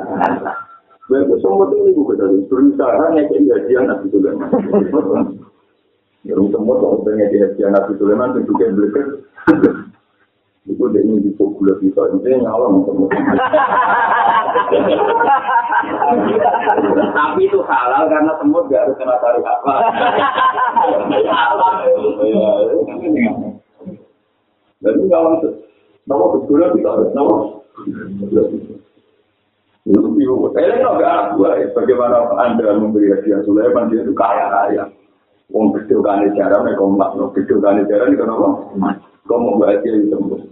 Lalu 1.11 1.35
semua 1.43 1.67
itu 1.67 1.91
ibu 1.91 2.07
kita 2.07 2.23
berusaha 2.47 3.11
ngekei 3.11 3.43
hadiah 3.51 3.83
Nabi 3.83 4.07
Sulaiman. 4.15 4.47
Ya, 6.23 6.39
semua 6.39 6.79
kalau 6.79 7.03
pengen 7.03 7.27
hadiah 7.27 7.67
Nabi 7.67 7.99
Sulaiman 7.99 8.31
itu 8.31 8.47
juga 8.47 8.71
belikan. 8.71 9.19
Itu 10.71 10.87
dia 10.93 11.03
ini 11.03 11.19
dipukul 11.25 11.67
kita, 11.83 12.15
ini 12.15 12.39
nyalon 12.39 12.87
semua. 12.87 13.11
Tapi 17.11 17.41
itu 17.43 17.59
halal 17.65 18.03
karena 18.07 18.31
semut 18.39 18.71
gak 18.71 18.87
harus 18.87 18.95
kena 18.95 19.19
taruh 19.19 19.43
apa. 19.43 19.73
Halal. 21.27 21.73
Ini 24.79 25.03
nyalon, 25.11 25.59
nama 26.07 26.23
betul 26.39 26.61
kita, 26.71 26.91
nama. 27.19 27.35
Saya 29.81 30.77
nggak 30.77 31.41
gua 31.41 31.57
bagaimana 31.73 32.29
anda 32.37 32.77
memberi 32.77 33.17
hadiah 33.17 33.41
Sulaiman 33.41 33.89
dia 33.89 34.05
itu 34.05 34.13
kaya 34.13 34.45
raya. 34.53 34.85
Wong 35.49 35.73
kecil 35.73 36.05
kan 36.05 36.21
cara 36.37 36.61
mereka 36.61 36.85
mak 36.85 37.17
no 37.17 37.33
kecil 37.33 37.57
kan 37.59 37.81
cara 37.89 38.05
ini 38.05 38.15
kenapa? 38.15 38.61
Kau 39.25 39.37
mau 39.41 39.57
bahagia 39.57 39.97
di 39.97 40.13
tembus. 40.13 40.45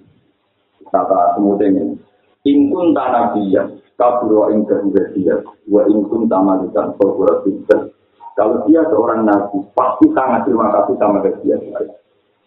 Kata 0.89 1.37
semut 1.37 1.61
ini. 1.61 1.93
Ingkun 2.47 2.97
tanah 2.97 3.37
dia, 3.37 3.69
kaburo 3.99 4.49
ingkun 4.49 4.89
dia, 4.95 5.35
wa 5.69 5.85
ingkun 5.85 6.25
tamalikan 6.25 6.97
bahwa 6.97 7.43
tidak. 7.45 7.93
Kalau 8.33 8.63
dia 8.65 8.81
seorang 8.87 9.27
nabi, 9.27 9.59
pasti 9.75 10.07
sangat 10.15 10.47
terima 10.47 10.71
kasih 10.71 10.95
sama 10.95 11.19
dia. 11.21 11.59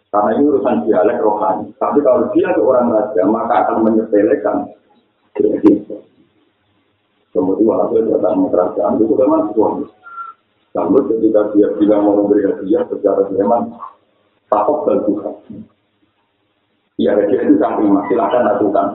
Karena 0.08 0.30
ini 0.36 0.48
urusan 0.48 0.88
dialek 0.88 1.20
rohani. 1.20 1.68
Tapi 1.76 2.00
kalau 2.00 2.32
dia 2.32 2.48
seorang 2.56 2.88
raja, 2.88 3.22
maka 3.28 3.54
akan 3.68 3.76
menyepelekan 3.84 4.72
Kemudian 7.32 7.80
hasil 7.80 8.12
datang 8.12 8.44
kerajaan 8.52 9.00
itu 9.00 9.14
memang 9.16 9.48
suami. 9.56 9.88
Namun 10.76 11.02
ketika 11.08 11.52
dia 11.56 11.68
bilang 11.80 12.04
mau 12.04 12.20
memberi 12.20 12.44
hadiah 12.44 12.84
secara 12.88 13.24
Sulaiman, 13.28 13.72
takut 14.52 14.84
dan 14.84 14.98
Tuhan. 15.08 15.34
Ya 17.00 17.16
hadiah 17.16 17.40
itu 17.48 17.56
sangat 17.56 17.80
terima, 17.80 18.00
silakan 18.08 18.42
lakukan. 18.52 18.88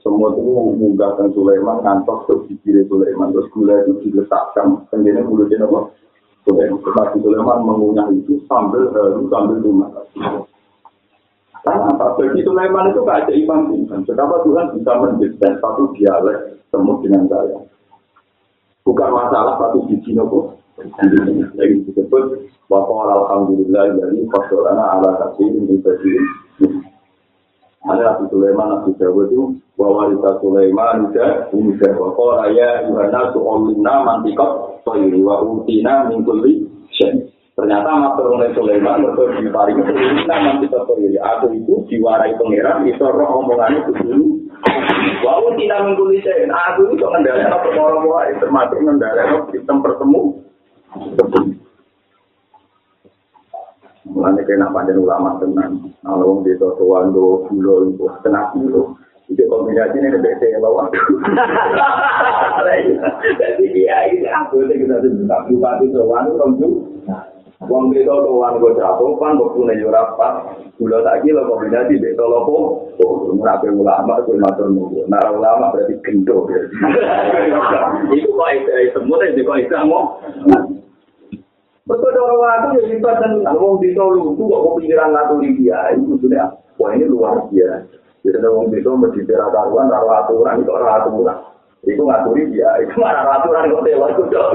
Semua 0.00 0.32
itu 0.32 0.40
mengunggahkan 0.40 1.28
Sulaiman, 1.36 1.84
ngantok 1.84 2.24
ke 2.24 2.32
bibir 2.48 2.88
Sulaiman, 2.88 3.36
terus 3.36 3.52
gula 3.52 3.84
itu 3.84 4.00
diletakkan, 4.08 4.88
kemudian 4.88 5.28
mulutnya 5.28 5.68
apa? 5.68 5.92
Sulaiman. 6.48 6.80
Tetapi 6.80 7.16
Sulaiman 7.20 7.60
mengunyah 7.68 8.08
itu 8.16 8.40
sambil 8.48 8.88
haru, 8.96 9.28
sambil 9.28 9.60
rumah. 9.60 9.92
Karena 11.62 11.94
apa? 11.94 12.18
Bagi 12.18 12.42
Sulaiman 12.42 12.90
itu 12.90 13.00
keajaiban 13.06 13.70
Tuhan. 13.70 14.02
Betapa 14.02 14.36
Tuhan 14.42 14.66
bisa 14.74 14.92
mendesain 14.98 15.54
satu 15.62 15.94
dialek 15.94 16.58
semut 16.74 16.98
dengan 17.06 17.30
saya. 17.30 17.58
Bukan 18.82 19.10
masalah 19.14 19.62
satu 19.62 19.86
biji 19.86 20.10
nopo. 20.18 20.58
Jadi 20.82 21.86
disebut 21.86 22.50
bahwa 22.66 23.14
alhamdulillah 23.14 23.94
dari 23.94 24.26
fasolana 24.26 24.98
ala 24.98 25.10
kasih 25.20 25.54
ini 25.54 25.78
bagi 25.78 26.16
ada 27.82 28.14
Nabi 28.14 28.30
Sulaiman, 28.30 28.66
Nabi 28.78 28.94
Dawud 28.94 29.26
itu 29.26 29.42
bahwa 29.74 30.06
Rita 30.06 30.38
Sulaiman 30.38 31.10
juga 31.10 31.50
ini 31.50 31.74
bahwa 31.82 32.46
raya 32.46 32.86
Yohana 32.86 33.34
su'olina 33.34 33.94
mantikot 34.06 34.82
soiri 34.86 35.18
wa 35.18 35.42
utina 35.42 36.06
mingkuli 36.06 36.62
syekh. 36.94 37.31
Ternyata 37.52 38.00
matur 38.00 38.32
oleh 38.32 38.48
Sulaiman 38.56 39.04
mereka 39.04 39.36
diparing 39.36 39.76
keturunan 39.84 40.24
nanti 40.24 40.66
terpilih. 40.72 41.20
Aku 41.20 41.52
itu 41.52 41.84
diwarai 41.92 42.32
pangeran 42.40 42.88
itu 42.88 43.04
roh 43.04 43.44
omongannya 43.44 43.84
itu 43.84 43.92
dulu. 44.00 44.26
Wau 45.20 45.52
tidak 45.60 45.84
mengguli 45.84 46.24
saya. 46.24 46.48
Aku 46.48 46.96
itu 46.96 47.04
mengendalikan 47.04 47.60
perkara 47.60 48.00
wae 48.08 48.32
termasuk 48.40 48.78
mengendalikan 48.80 49.44
sistem 49.52 49.84
pertemu. 49.84 50.40
Mulane 54.08 54.42
kena 54.48 54.72
panjang 54.72 55.04
ulama 55.04 55.36
tenang. 55.36 55.92
Kalau 56.00 56.24
wong 56.24 56.48
desa 56.48 56.72
sowan 56.80 57.12
do 57.12 57.44
kilo 57.52 57.92
itu 57.92 58.08
tenang 58.24 58.48
kilo. 58.56 58.96
Itu 59.28 59.44
kombinasi 59.46 60.00
ini 60.00 60.08
lebih 60.08 60.40
saya 60.40 60.56
bawa. 60.64 60.88
Jadi 63.36 63.64
dia 63.76 63.98
ini 64.08 64.28
aku 64.28 64.64
ini 64.64 64.88
kita 64.88 65.04
sudah 65.04 65.40
bupati 65.46 65.86
sowan 65.92 66.32
itu 66.32 66.91
Wong 67.72 67.88
desa 67.88 68.12
sowan 68.12 68.60
gue 68.60 68.76
capung 68.76 69.16
pan 69.16 69.40
kok 69.40 69.56
punya 69.56 69.72
jurapa. 69.80 70.28
Gula 70.76 71.00
tak 71.00 71.24
kilo 71.24 71.40
kombinasi 71.48 71.96
desa 71.96 72.20
lopo. 72.20 72.84
Oh, 73.00 73.32
murape 73.32 73.72
ulama 73.72 74.20
gue 74.28 74.36
matur 74.36 74.68
nunggu. 74.68 75.08
Nara 75.08 75.32
ulama 75.32 75.72
berarti 75.72 75.96
gendo. 76.04 76.52
Itu 78.12 78.28
kok 78.36 78.48
itu 78.52 78.70
semua 78.92 79.24
itu 79.24 79.40
kok 79.40 79.56
itu 79.56 79.76
mau. 79.88 80.20
Betul 81.88 82.12
orang 82.14 82.38
waktu 82.44 82.68
ya 82.76 82.82
hebat 82.92 83.16
dan 83.18 83.40
ngomong 83.40 83.80
di 83.80 83.96
Solo 83.96 84.36
itu 84.36 84.42
kok 84.44 84.62
kepikiran 84.68 85.08
ngaturi 85.16 85.48
dia 85.56 85.96
itu 85.96 86.14
sudah 86.20 86.52
wah 86.76 86.92
ini 86.92 87.08
luar 87.08 87.48
biasa. 87.48 87.88
Jadi 88.20 88.36
ngomong 88.36 88.68
di 88.68 88.84
Solo 88.84 89.00
mesti 89.00 89.24
karuan 89.24 89.88
rawat 89.88 90.28
aturan 90.28 90.60
itu 90.60 90.70
rawat 90.76 91.08
aturan. 91.08 91.51
Itu 91.82 92.06
ngaturi 92.06 92.46
dia 92.54 92.70
itu 92.78 92.94
mana 92.94 93.26
aturan 93.42 93.74
kok 93.74 93.82
dewa 93.82 94.06
itu 94.14 94.22
dong. 94.30 94.54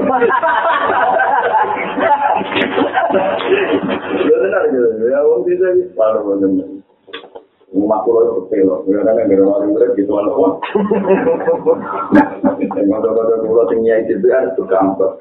Ya 4.24 4.36
benar 4.40 4.62
gitu. 4.72 4.88
Ya 5.12 5.20
wong 5.28 5.44
di 5.44 5.60
Solo 5.60 5.84
baru 5.92 6.20
benar. 6.40 6.68
Rumah 7.68 8.00
pulau 8.00 8.24
itu 8.24 8.48
kecil, 8.48 8.80
ya 8.88 9.04
kan 9.04 9.28
yang 9.28 9.44
orang 9.44 9.68
murid 9.76 9.92
gitu 9.92 10.08
kan 10.16 10.24
kok. 10.24 10.52
Ngotot-ngotot 12.80 13.44
pulau 13.44 13.68
tinggi 13.68 14.08
itu 14.08 14.24
kan 14.24 14.48
itu 14.48 14.64
gampang. 14.64 15.20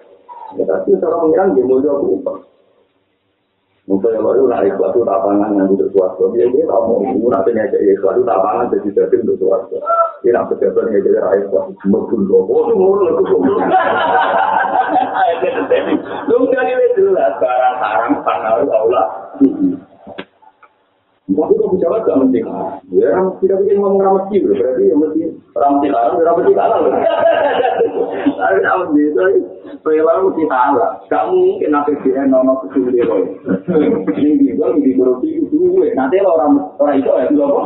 Ya, 0.55 0.63
tapi 0.63 0.95
cara 1.03 1.19
pengiran 1.19 1.59
dia 1.59 1.67
mulia 1.67 1.91
berubah. 3.87 4.11
Mungkin 4.11 4.19
kalau 4.19 4.35
itu 4.35 4.45
naik 4.51 4.73
suatu 4.75 4.99
tapangan 5.07 5.55
yang 5.55 5.71
untuk 5.71 5.89
suatu, 5.95 6.23
dia 6.35 6.45
dia 6.51 6.67
mau 6.67 6.99
itu 6.99 7.27
nanti 7.31 7.55
ngajak 7.55 7.79
suatu 8.03 8.21
tapangan 8.27 8.67
jadi 8.75 8.89
jadi 8.91 9.15
untuk 9.23 9.39
suatu. 9.39 9.79
Dia 10.23 10.35
nak 10.35 10.51
pejabat 10.51 10.83
ngajak 10.91 11.23
rakyat 11.23 11.45
suatu, 11.47 11.71
cuma 11.87 11.99
dulu. 12.11 12.35
Oh, 12.51 12.67
itu 12.67 12.75
mulu, 12.75 13.03
itu 13.07 13.23
mulu. 13.31 13.55
Lu 16.27 16.37
jadi 16.51 16.87
jelas 16.99 17.33
barang 17.39 17.77
haram, 17.79 18.11
panau, 18.27 18.67
Allah. 18.67 19.05
Tapi 21.27 21.53
kok 21.53 21.69
bicara 21.75 22.01
gak 22.07 22.17
mesti 22.23 22.39
kalah. 22.39 22.79
Ya, 22.87 23.11
tidak 23.43 23.59
bikin 23.61 23.83
ngomong 23.83 23.99
ramah 23.99 24.23
sih, 24.31 24.39
berarti 24.41 24.89
ya 24.89 24.95
mesti 24.95 25.21
sih 25.57 25.89
kalah, 25.89 26.13
ramah 26.21 26.43
sih 26.45 26.55
kalah. 26.55 26.79
Tapi 28.37 28.57
ramah 28.61 28.87
sih 28.93 29.03
itu, 29.09 29.23
rela 29.81 30.13
mesti 30.21 30.43
kalah. 30.45 30.91
Gak 31.09 31.25
mungkin 31.33 31.69
nanti 31.73 31.91
dia 32.05 32.23
nono 32.29 32.63
dia 32.71 33.03
loh. 33.05 33.21
Ini 34.13 34.53
juga 34.53 34.77
di 34.77 34.91
korupsi 34.93 35.27
itu 35.41 35.57
gue. 35.57 35.93
Nanti 35.97 36.21
lo 36.21 36.37
orang 36.37 36.53
orang 36.77 37.01
itu 37.01 37.09
ya, 37.09 37.25
itu 37.29 37.41
apa? 37.41 37.63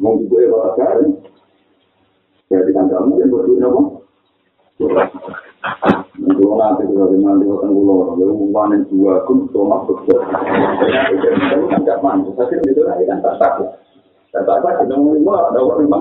Mau 0.00 0.16
gue 0.16 0.42
bawa 0.48 0.76
kan? 0.76 1.04
Jadi 2.50 2.70
kan 2.74 2.90
gak 2.90 3.04
mungkin 3.06 3.30
berdua 3.30 3.68
apa? 3.68 3.80
Kalau 6.20 6.56
nanti 6.56 6.88
kita 6.88 7.04
nanti 7.20 7.44
akan 7.48 7.70
pulau, 7.72 8.16
lalu 8.16 8.48
panen 8.48 8.80
dua 8.88 9.24
kun 9.28 9.44
besar. 9.44 10.20
Itu 11.12 11.64
kan 11.68 11.80
nggak 11.84 12.00
mampu, 12.00 12.32
tapi 12.32 12.56
itu 12.64 12.80
lagi 12.84 13.04
kan 13.04 13.20
tak 13.20 13.36
takut. 13.36 13.68
Tak 14.30 14.46
takut, 14.46 14.74
kita 14.78 14.94
mau 14.94 15.10
lima 15.10 15.34
ada 15.50 15.58
orang 15.58 15.78
lima. 15.82 15.98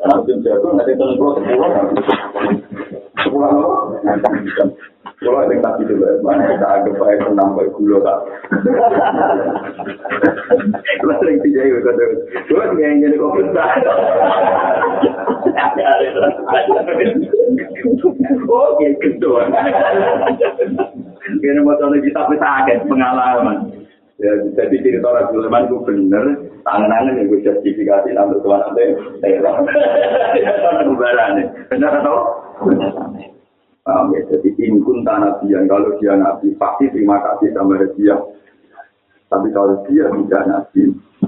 Langsung 0.00 0.40
jatuh 0.40 0.70
nanti 0.72 0.96
pulau. 0.96 1.36
Sepuluh 1.36 2.21
tangan-tangan 26.82 27.18
yang 27.22 27.26
gue 27.30 27.40
sertifikasi 27.46 28.08
nanti 28.10 28.36
tuan 28.42 28.62
saya 28.74 28.90
Ya, 30.34 30.50
kebaran 30.82 31.38
Benar 31.70 31.92
atau? 32.02 32.18
Paham 33.82 34.14
ya, 34.14 34.22
jadi 34.30 34.50
inkun 34.62 35.02
tanah 35.02 35.42
dia, 35.42 35.58
kalau 35.66 35.98
dia 35.98 36.14
nabi, 36.14 36.54
pasti 36.54 36.86
terima 36.94 37.18
kasih 37.18 37.50
sama 37.50 37.82
dia. 37.98 38.14
Tapi 39.26 39.50
kalau 39.50 39.82
dia 39.90 40.06
tidak 40.06 40.42
nabi, 40.46 40.82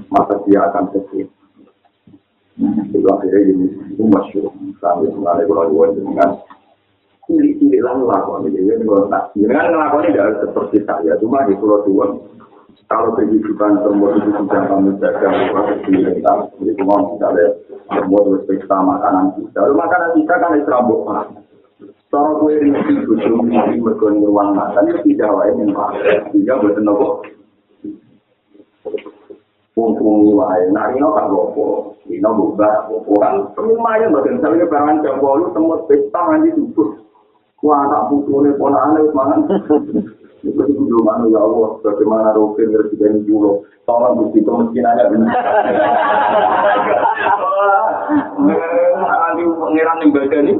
maka 0.07 0.39
dia 0.47 0.63
akan 0.71 0.87
sedih. 0.95 1.27
Itu 2.95 3.07
akhirnya 3.11 3.51
ini 3.51 3.67
itu 3.91 4.03
masyur. 4.07 4.47
Sampai 4.79 5.11
sebenarnya 5.11 5.51
kalau 5.51 5.91
dengan 5.99 6.29
cilik-cilik 7.27 7.83
lah 7.83 7.91
ini. 8.47 8.71
Jadi 8.71 8.83
ngelakuin 9.75 10.15
tidak 10.15 10.23
harus 10.23 10.39
seperti 10.47 10.77
saya. 10.87 11.11
Cuma 11.19 11.43
di 11.43 11.59
pulau 11.59 11.83
kalau 12.85 13.17
kehidupan 13.17 13.81
semua 13.81 14.13
itu 14.13 14.29
sudah 14.29 14.61
kamu 14.69 14.91
jaga, 15.01 15.29
proses 15.49 15.79
kita. 15.89 16.33
Jadi 16.61 16.71
cuma 16.77 16.95
misalnya, 17.09 17.47
semua 17.89 18.19
terus 18.29 18.41
periksa 18.45 18.77
makanan 18.77 19.25
kita. 19.41 19.57
Lalu 19.65 19.75
makanan 19.77 20.09
kita 20.21 20.33
kan 20.37 20.51
itu 20.53 20.69
rambut 20.69 21.01
Cara 22.13 22.31
kue 22.39 22.55
rinci 22.55 23.01
bujuk 23.03 23.43
ini 23.43 23.81
mergoni 23.81 24.23
ruang 24.23 24.55
makan 24.55 24.87
itu 24.87 25.01
tidak 25.11 25.35
wae 25.35 25.51
yang 25.51 25.73
pakai. 25.75 26.23
Sehingga 26.31 26.61
buatan 26.63 26.83
nopo. 26.87 27.07
Pungpungi 29.75 30.31
wae. 30.31 30.63
Nah 30.71 30.95
ini 30.95 31.03
kan 31.03 31.27
gopo. 31.27 31.97
Ini 32.07 32.23
bubah. 32.23 32.87
Orang 32.87 33.51
lumayan 33.59 34.15
bagian. 34.15 34.39
Misalnya 34.39 34.69
perangan 34.69 35.03
jam 35.03 35.19
bolu 35.19 35.51
temut 35.51 35.91
pesta 35.91 36.21
nanti 36.31 36.55
subuh. 36.55 37.03
Wah 37.65 37.83
anak 37.83 38.07
pola 38.31 38.77
aneh 38.87 39.03
mangan. 39.11 39.41
Itu 40.45 40.61
dulu 40.61 41.01
ya 41.33 41.41
Allah. 41.41 41.69
Bagaimana 41.81 42.37
Rufin 42.37 42.69
ngerjain 42.69 43.25
dulu. 43.25 43.65
Tolong 43.85 44.17
bukti 44.17 44.41
kemiskinannya 44.41 45.09
benar. 45.13 45.33
Nanti 49.25 49.43
pengiran 49.45 50.01
yang 50.01 50.09
badan 50.13 50.45
ini, 50.49 50.53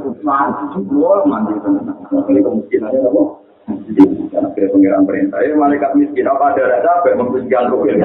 wah 0.98 1.22
mandi 1.26 1.54
tenang. 1.62 1.98
Ini 2.10 2.40
kemungkinannya 2.42 3.00
apa? 3.06 3.22
Karena 4.30 4.48
kira 4.54 4.68
pengiran 4.70 5.06
perintah, 5.06 5.42
ya 5.42 5.58
malaikat 5.58 5.98
miskin, 5.98 6.26
apa 6.30 6.54
ada 6.54 6.70
rasa 6.70 6.90
apa 7.02 7.06
yang 7.10 7.18
membersihkan 7.26 7.66
rukun? 7.70 7.98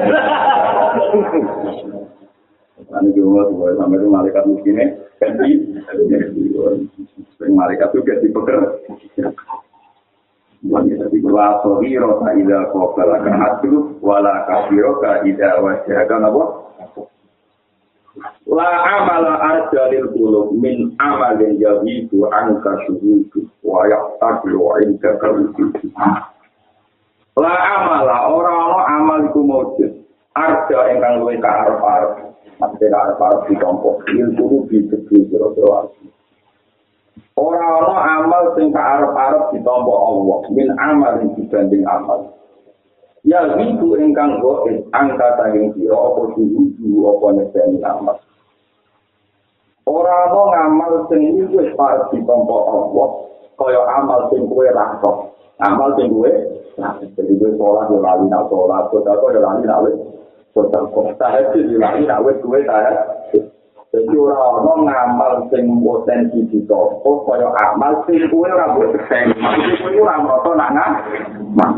Nanti 2.90 3.10
juga, 3.14 3.46
sampai 3.78 4.10
malaikat 4.10 4.42
miskinnya, 4.50 4.86
ganti, 5.22 5.50
sering. 5.86 7.54
Wa 10.62 10.78
sahiro 11.58 12.22
ka 12.22 12.28
ida 12.38 12.58
qala 12.70 13.16
ka 13.26 13.32
hatu 13.34 13.98
wala 13.98 14.46
kafiro 14.46 14.94
ka 15.02 15.26
ida 15.26 15.58
wajha 15.58 16.06
ka 16.06 16.16
napa 16.22 16.44
La 18.46 18.68
amala 18.94 19.40
arjalil 19.42 20.12
qulub 20.14 20.54
min 20.54 20.94
amalin 21.02 21.58
yahidu 21.58 22.28
anka 22.30 22.78
syuhudu 22.86 23.48
wa 23.64 23.88
yaqtadu 23.88 24.60
inda 24.84 25.16
kaludu. 25.18 25.72
La 27.40 27.54
amala 27.80 28.28
ora 28.30 28.52
ana 28.52 28.80
amal 29.00 29.20
iku 29.32 29.40
mujud. 29.42 29.92
Arja 30.36 30.78
ingkang 30.94 31.24
luwih 31.24 31.40
kaarep-arep. 31.40 32.12
Mate 32.60 32.86
kaarep-arep 32.92 33.40
ditompo 33.48 33.98
ilmu 34.12 34.68
disebut 34.68 35.26
sira 35.32 35.48
Ora 37.32 37.64
ana 37.80 37.96
amal 38.20 38.44
sing 38.60 38.68
kaarep-arep 38.76 39.56
ditampa 39.56 39.94
Allah 39.94 40.38
min 40.52 40.68
amal 40.76 41.12
sing 41.16 41.30
dibanding 41.32 41.80
amal. 41.88 42.28
Ya 43.24 43.40
itu 43.56 43.88
ingkang 43.96 44.42
goes 44.44 44.68
angka 44.92 45.40
tanging 45.40 45.72
sira 45.72 45.96
apa 45.96 46.22
dulu 46.36 47.00
apa 47.08 47.26
nyekeni 47.40 47.80
amal. 47.80 48.20
Ora 49.88 50.28
ana 50.28 50.42
ngamal 50.44 50.92
sing 51.08 51.48
wis 51.56 51.72
parep 51.72 52.12
ditampa 52.12 52.56
Allah 52.68 53.08
kaya 53.56 53.80
amal 53.96 54.28
sing 54.28 54.44
kowe 54.44 54.68
rasa. 54.68 55.12
Amal 55.64 55.96
sing 55.96 56.12
kowe 56.12 56.28
jadi 56.76 57.32
kowe 57.36 57.50
sholat 57.56 57.84
yo 57.92 58.00
lali 58.00 58.24
nak 58.32 58.48
sholat, 58.48 58.88
kok 58.88 59.04
yo 59.04 59.40
lali 59.40 59.64
nak 59.68 59.80
wis 59.88 59.96
kok 60.56 60.68
tahajud 61.16 61.64
yo 61.68 61.76
lali 61.80 62.04
nak 62.04 62.24
wis 62.24 62.36
kowe 62.44 62.60
tahajud. 62.60 63.51
Jadi 63.92 64.16
ora 64.16 64.40
ana 64.40 64.72
ngamal 64.88 65.52
sing 65.52 65.68
potensi 65.84 66.40
ditopo 66.48 67.28
kaya 67.28 67.44
amal 67.60 68.00
sing 68.08 68.24
kuwe 68.32 68.48
ora 68.48 68.72
mbok 68.72 68.96
sing. 69.04 69.36
Maksudnya 69.36 69.76
kuwe 69.84 70.00
ora 70.00 70.16
merasa 70.24 70.50
nak 70.56 70.70
ngamal. 70.72 71.72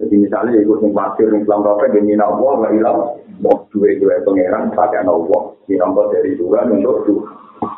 Jadi 0.00 0.14
misalnya 0.16 0.64
ikut 0.64 0.80
sing 0.80 0.96
pasir 0.96 1.28
ning 1.28 1.44
Islam 1.44 1.60
Rafa 1.60 1.92
di 1.92 2.00
Mina 2.00 2.24
Allah 2.24 2.52
wa 2.56 2.68
ilah 2.72 2.96
mau 3.44 3.68
duwe 3.68 4.00
duwe 4.00 4.16
pangeran 4.24 4.72
pakai 4.72 5.04
Allah. 5.04 5.52
Dinampak 5.68 6.08
dari 6.08 6.40
dua 6.40 6.64
untuk 6.72 7.04
dua. 7.04 7.28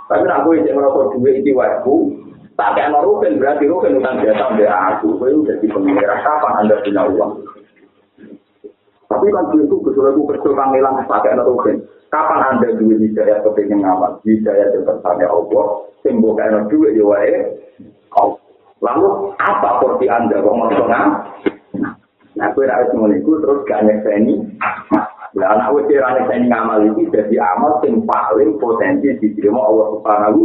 Tapi 0.06 0.26
aku 0.30 0.48
ini 0.62 0.70
merasa 0.70 1.10
duwe 1.10 1.30
iki 1.42 1.50
wae 1.50 1.82
Tak 2.56 2.72
kayak 2.72 3.04
rugen 3.04 3.36
berarti 3.36 3.68
rugen 3.68 4.00
utang 4.00 4.22
jasa 4.22 4.54
mbak 4.54 4.70
aku. 4.70 5.18
Kau 5.18 5.28
udah 5.28 5.56
di 5.60 5.66
pengira 5.68 6.16
kapan 6.24 6.62
anda 6.62 6.80
punya 6.80 7.04
uang? 7.04 7.32
Tapi 9.10 9.26
kan 9.28 9.44
itu 9.52 9.76
kerja 9.76 10.50
kang 10.56 10.70
hilang 10.72 11.04
pakai 11.04 11.36
rugen. 11.36 11.84
Kapan 12.16 12.40
anda 12.48 12.72
dua 12.80 12.96
hidayah 12.96 13.44
kepengen 13.44 13.84
ngamal? 13.84 14.16
Hidayah 14.24 14.72
yang 14.72 14.88
bertanya 14.88 15.28
Allah. 15.28 15.84
Sembuh 16.00 16.32
kayak 16.32 16.72
duit 16.72 16.96
ya 16.96 17.04
wae. 17.04 17.36
Lalu 18.80 19.36
apa 19.36 19.84
porsi 19.84 20.08
anda 20.08 20.40
kok 20.40 20.56
mau 20.56 20.72
tengah? 20.72 21.04
Nah, 22.40 22.48
gue 22.56 22.64
harus 22.64 22.88
mengiku 22.96 23.36
terus 23.44 23.68
gak 23.68 23.84
nyekseni. 23.84 24.48
Nah, 25.36 25.46
anak 25.60 25.76
gue 25.76 25.92
kira 25.92 26.16
nyekseni 26.16 26.48
ngamal 26.48 26.88
ini 26.88 27.04
jadi 27.12 27.36
amal 27.52 27.84
yang 27.84 28.00
paling 28.08 28.56
potensi 28.64 29.12
diterima 29.20 29.60
Allah 29.60 29.86
Subhanahu 30.00 30.40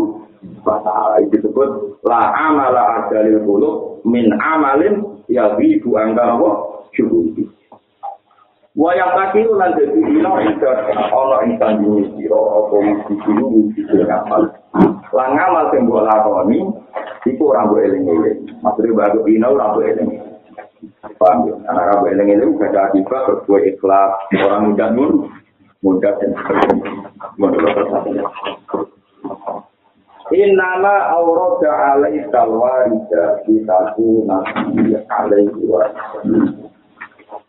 wa 0.68 0.76
Itu 1.24 1.40
disebut 1.40 2.04
la 2.04 2.36
amala 2.36 3.08
adalil 3.08 3.48
qulub 3.48 4.04
min 4.04 4.28
amalin 4.44 5.24
ya 5.32 5.56
wibu 5.56 5.96
angka 5.96 6.36
wa 6.36 6.84
syuhudi. 8.72 8.80
Wa 8.80 8.96
yang 8.96 9.12
kaki 9.12 9.42
lan 9.52 9.72
dadi 9.76 10.00
ino 10.00 10.32
itu 10.40 10.66
ana 10.68 11.38
ing 11.44 11.52
sandingi 11.60 12.04
sira 12.16 12.40
apa 12.40 12.76
mesti 12.80 13.14
dulu 13.26 13.46
mesti 13.68 13.82
ngamal. 14.00 14.42
Lan 15.12 15.30
ngamal 15.36 15.64
sing 15.72 15.82
mbok 15.88 16.04
lakoni 16.08 16.60
iku 17.28 17.44
ora 17.52 17.68
mbok 17.68 17.84
eling-eling. 17.84 18.40
Maksudnya 18.64 18.96
baru 18.96 19.20
ino 19.28 19.48
ora 19.52 19.76
mbok 19.76 19.88
eling. 19.92 20.10
Paham 21.20 21.46
ya? 21.46 21.54
Anak 21.70 21.84
kamu 21.94 22.06
yang 22.18 22.30
ini 22.34 22.46
juga 22.50 22.66
ada 22.74 22.82
akibat 22.90 23.22
berbuat 23.30 23.64
ikhlas. 23.70 24.12
Orang 24.42 24.74
muda 24.74 24.90
nun, 24.90 25.30
muda 25.86 26.10
dan 26.18 26.34
sebagainya. 26.34 28.26
Innama 30.32 31.12
aurada 31.12 31.70
alai 31.94 32.24
kalwarida 32.32 33.46
Kitaku 33.46 34.26
nabi 34.26 34.96
alaihi 35.12 35.62
wa 35.70 35.86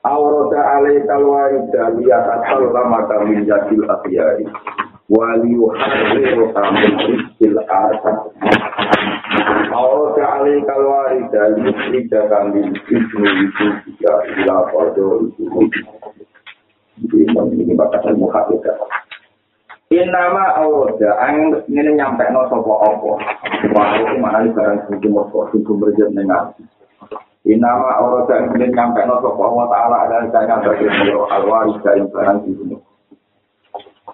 Aurada 0.03 0.61
alai 0.79 0.99
kalwarida 1.07 1.95
Lihat 1.95 2.27
asal 2.27 2.75
lama 2.75 3.07
kami 3.07 3.47
jadil 3.47 3.87
akhyari 3.87 4.47
Wali 5.07 5.55
yuharriru 5.55 6.51
kami 6.51 6.83
rizkil 7.07 7.59
asad 7.63 8.19
Allah 9.73 10.09
Ta'ala 10.19 10.53
kalwari 10.69 11.21
dari 11.33 11.65
Ida 11.97 12.21
kami 12.29 12.61
Ibnu 12.71 13.29
itu 13.47 13.67
Jika 13.87 14.15
ila 14.43 14.69
Fadol 14.75 15.31
Ini 17.03 17.73
batasan 17.79 18.19
muhafidah 18.19 18.77
Inama 19.93 20.57
awroda, 20.57 21.21
ang 21.21 21.53
ini 21.69 21.93
nyampe 21.93 22.25
no 22.33 22.49
sopo 22.49 22.81
opo. 22.81 23.21
Wah, 23.77 23.93
itu 24.01 24.17
mana 24.17 24.41
di 24.41 24.49
barang 24.57 24.89
sing 24.89 25.05
moto, 25.13 25.53
sing 25.53 25.61
kumberjet 25.69 26.09
nengar. 26.17 26.57
Inama 27.43 27.99
awroda, 27.99 28.39
ang 28.39 28.55
ini 28.55 28.71
nyampe 28.71 29.03
sopo 29.03 29.43
Allah 29.43 29.67
Ta'ala 29.67 29.97
adalah 30.07 30.31
kaya 30.31 30.57
bagi 30.63 30.87
Allah 30.87 31.27
alwari 31.43 31.75
dari 31.83 32.03
barang 32.07 32.39
sing 32.47 32.55
moto. 32.71 32.87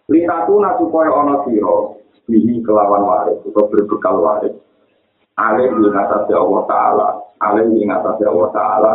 Litaku 0.08 0.56
supaya 0.64 1.12
ono 1.12 1.44
siro, 1.44 2.00
bihi 2.24 2.64
kelawan 2.64 3.04
waris, 3.04 3.44
atau 3.44 3.68
berbekal 3.68 4.16
waris. 4.24 4.56
alih 5.38 5.70
ing 5.70 5.94
atase 5.94 6.34
Allah 6.34 6.62
taala 6.66 7.08
alih 7.38 7.70
ing 7.78 7.88
atase 7.94 8.26
Allah 8.26 8.50
taala 8.50 8.92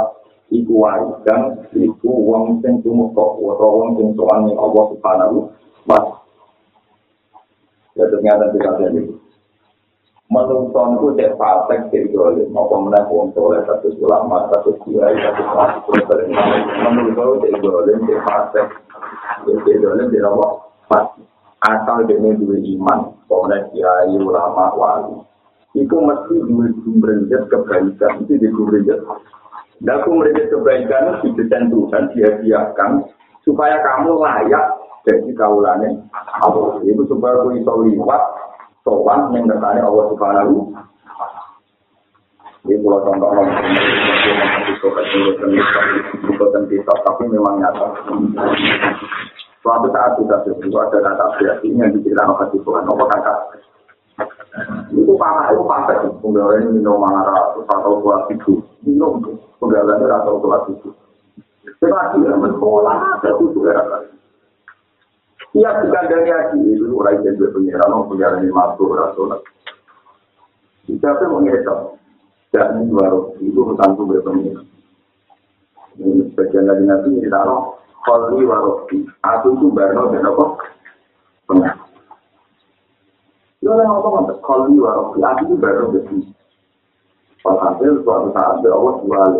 iku 0.52 0.84
warisan 0.84 1.56
iku 1.72 2.12
wong 2.12 2.60
sing 2.60 2.84
tumeka 2.84 3.24
utawa 3.40 3.88
wong 3.88 3.90
sing 3.96 4.12
sowan 4.20 4.52
Allah 4.52 4.84
subhanahu 4.92 5.38
wa 5.88 6.00
Ya 7.94 8.10
ternyata 8.10 8.50
tidak 8.58 8.74
ada 8.82 8.90
Menurut 10.34 10.74
itu 10.74 11.08
cek 11.14 11.38
fasek 11.38 11.94
cek 11.94 12.10
dolim. 12.10 12.50
Apa 12.58 12.76
menang 12.82 13.06
wong 13.14 13.30
soleh 13.38 13.62
satu 13.70 13.94
ulama 14.02 14.50
satu 14.50 14.74
kiai 14.82 15.14
satu 15.22 15.46
satu 15.46 15.94
itu 15.94 17.34
cek 17.46 17.54
dolim 17.62 17.98
cek. 18.10 18.66
Cek 19.46 19.78
dolim 19.78 20.10
cek 20.10 20.26
apa? 20.26 20.48
Asal 21.62 22.10
dia 22.10 22.18
dua 22.18 22.58
iman. 22.58 23.00
Kemudian 23.30 23.62
kiai 23.70 24.18
ulama 24.18 24.74
wali. 24.74 25.22
itu 25.74 25.98
mesti 25.98 26.38
dua 26.50 26.70
sumbernya 26.86 27.50
kebaikan 27.50 28.22
itu 28.26 28.34
di 28.38 28.50
sumbernya. 28.54 28.98
Dan 29.82 29.98
sumbernya 30.06 30.50
kebaikan 30.50 31.22
itu 31.22 31.34
ditentukan 31.38 32.14
dia 32.14 32.30
biarkan 32.42 33.06
supaya 33.46 33.82
kamu 33.86 34.18
layak 34.18 34.66
jadi 35.06 35.30
Allah. 35.46 35.78
Itu 36.82 37.06
supaya 37.06 37.38
aku 37.42 37.58
bisa 37.58 37.74
sopan 38.84 39.32
yang 39.34 39.48
bertanya 39.48 39.88
Allah 39.88 40.06
Subhanahu 40.12 40.56
Ini 42.64 42.80
pulau 42.80 43.04
contoh 43.04 43.28
kita 46.72 46.94
tapi 47.04 47.24
memang 47.28 47.60
nyata. 47.60 47.88
Suatu 49.60 49.88
saat 49.92 50.16
kita 50.16 50.36
berdua 50.48 50.88
ada 50.88 51.00
kata 51.04 51.26
berarti 51.40 51.68
yang 51.76 51.92
diceritakan 51.92 52.40
oleh 52.40 52.48
Tuhan. 52.64 52.88
Apa 52.88 53.06
kata? 53.12 53.34
itu 54.94 55.14
parah 55.18 55.50
itu 55.50 55.64
pasal 55.66 56.14
penggawean 56.22 56.70
ini 56.70 56.78
minum 56.82 57.02
marah 57.02 57.58
atau 57.66 57.98
sholat 58.06 58.30
itu 58.30 58.62
minum 58.86 59.18
penggawean 59.58 59.98
itu 59.98 60.14
atau 60.14 60.38
sholat 60.38 60.64
itu 60.70 60.90
tetapi 61.82 62.22
ya 62.22 62.34
sekolah 62.38 62.96
ada 63.18 63.30
ya 63.34 63.84
Iya 65.54 65.70
bukan 65.86 66.06
dari 66.10 66.30
haji. 66.34 66.58
Itu 66.74 66.98
orang 66.98 67.22
yang 67.22 67.38
jadi 67.38 67.46
pengiran 67.54 67.90
orang 67.94 68.10
pengiran 68.10 68.42
ini 68.42 68.50
masuk 68.50 68.90
sholat. 69.14 69.42
Siapa 70.90 71.30
mau 71.30 71.40
ngirim 71.40 71.64
dan 72.54 72.86
baru 72.92 73.34
itu 73.42 73.62
tentang 73.74 73.98
tuh 73.98 74.06
berpengiran 74.06 74.66
ini 76.02 76.26
sebagian 76.34 76.66
dari 76.66 76.84
nabi 76.90 77.10
ini 77.22 77.30
taruh 77.30 77.78
kalau 78.04 78.36
warofi 78.36 79.06
aku 79.22 79.48
itu 79.56 79.68
baru 79.72 80.10
dan 80.12 80.28
apa? 80.28 80.46
Pengiran 81.48 81.78
yang 83.64 83.90
ngomong 83.96 84.28
untuk 84.28 84.40
kali 84.44 84.76
warok 84.76 85.16
lagi 85.22 85.48
itu 85.48 85.56
baru 85.56 85.94
begitu. 85.94 86.34
Walhasil 87.48 88.04
suatu 88.04 88.28
saat 88.36 88.60
Allah 88.60 88.94
jual 89.04 89.32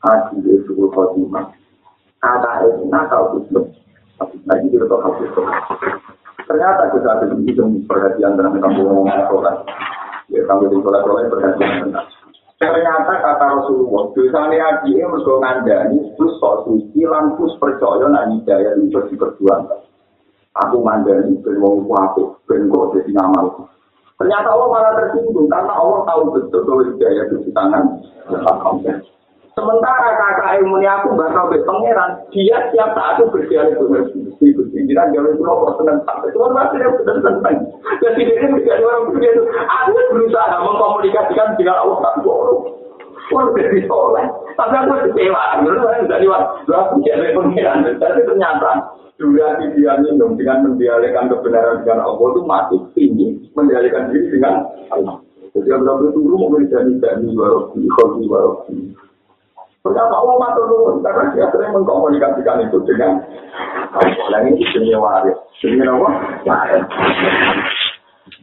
haji 0.00 0.34
di 0.40 0.52
suku 0.64 0.88
khotimah. 0.94 1.52
Kata 2.20 2.68
itu 2.68 2.84
nakal 2.88 3.36
tutup. 3.36 3.68
Tapi 4.20 4.36
lagi 4.44 4.66
kita 4.68 4.84
tahu. 4.84 5.10
Ternyata 6.44 6.82
kita 6.92 7.08
ada 7.08 7.24
di 7.32 7.48
sini 7.48 7.80
perhatian 7.88 8.36
dalam 8.36 8.60
kampung 8.60 9.08
sholat. 9.08 9.56
Ya 10.28 10.44
kamu 10.44 10.68
di 10.68 10.76
sholat 10.84 11.00
sholat 11.08 11.24
perhatian 11.32 11.88
tentang. 11.88 12.06
Ternyata 12.60 13.12
kata 13.24 13.44
Rasulullah, 13.56 14.12
dosanya 14.12 14.56
haji 14.60 14.92
ini 14.92 15.08
mergo 15.08 15.40
ngandani, 15.40 15.96
terus 16.20 16.36
sok 16.36 16.68
suci, 16.68 17.08
langsung 17.08 17.56
percaya 17.56 18.04
nak 18.04 18.28
hidayah 18.36 18.76
itu 18.76 19.00
diperjuangkan. 19.08 19.80
aku 20.58 20.76
mandiri 20.82 21.30
ben 21.46 21.56
wong 21.62 21.86
kuwi 21.86 22.26
ben 22.50 22.66
kok 22.66 22.90
dadi 22.94 23.12
ngamal 23.14 23.46
ternyata 24.18 24.48
Allah 24.50 24.68
malah 24.68 24.92
tersinggung 24.98 25.46
karena 25.46 25.72
Allah 25.72 26.00
tahu 26.04 26.22
betul 26.34 26.60
bahwa 26.66 26.82
hidayah 26.90 27.24
itu 27.30 27.36
di 27.46 27.50
tangan 27.54 27.84
sementara 29.54 30.08
kakak 30.16 30.62
ilmu 30.62 30.78
aku 30.82 31.08
gak 31.18 31.32
tahu 31.34 31.54
pangeran 31.66 32.10
dia 32.30 32.56
siap 32.70 32.94
saat 32.94 33.18
itu 33.18 33.30
berdialog 33.34 33.74
dengan 33.76 34.02
Gusti 34.10 34.46
Gusti 34.54 34.78
kita 34.86 35.02
jauh 35.14 35.30
itu 35.30 35.42
kok 35.42 35.74
seneng 35.80 35.98
sampai 36.06 36.30
tuan 36.32 36.52
masih 36.54 36.78
yang 36.78 36.94
sudah 37.00 37.16
seneng 37.20 37.56
jadi 38.00 38.20
ini 38.22 38.46
menjadi 38.54 38.82
orang 38.86 39.10
begitu 39.10 39.42
aku 39.50 39.98
berusaha 40.14 40.56
mengkomunikasikan 40.62 41.48
dengan 41.58 41.76
Allah 41.82 41.98
tak 42.02 42.16
bohong 42.22 42.80
Wah, 43.30 43.46
jadi 43.54 43.86
soleh. 43.86 44.26
Tapi 44.58 44.74
aku 44.74 45.06
kecewa. 45.06 45.62
Menurut 45.62 45.86
saya, 45.86 46.02
dari 46.02 46.26
waktu, 46.26 46.66
aku 46.66 46.98
jadi 47.06 47.30
pengiran. 47.30 47.86
Tapi 47.86 48.26
ternyata, 48.26 48.90
durasi 49.20 49.76
dia 49.76 50.00
minum 50.00 50.34
dengan 50.34 50.64
mendialekkan 50.64 51.28
kebenaran 51.28 51.84
dengan 51.84 52.08
Allah 52.08 52.26
itu 52.32 52.42
masih 52.48 52.80
tinggi 52.96 53.26
mendialekkan 53.52 54.08
diri 54.08 54.32
dengan 54.32 54.64
Allah. 54.88 55.20
Jadi 55.52 55.68
itu 55.68 56.08
dulu 56.16 56.34
mau 56.40 56.50
menjadi 56.56 56.88
dani 56.98 57.36
warofi, 57.36 57.84
khofi 58.00 58.24
warofi. 58.24 58.76
Ternyata 59.80 60.12
Allah 60.12 60.36
matur 60.36 60.64
nuwun 60.68 61.00
karena 61.00 61.32
dia 61.32 61.48
sering 61.48 61.72
mengkomunikasikan 61.72 62.68
itu 62.68 62.78
dengan 62.84 63.16
Allah. 63.96 64.44
ini 64.44 64.60
demi 64.76 64.92
waris, 64.92 65.36
demi 65.64 65.80
apa? 65.88 66.08
Waris. 66.44 66.84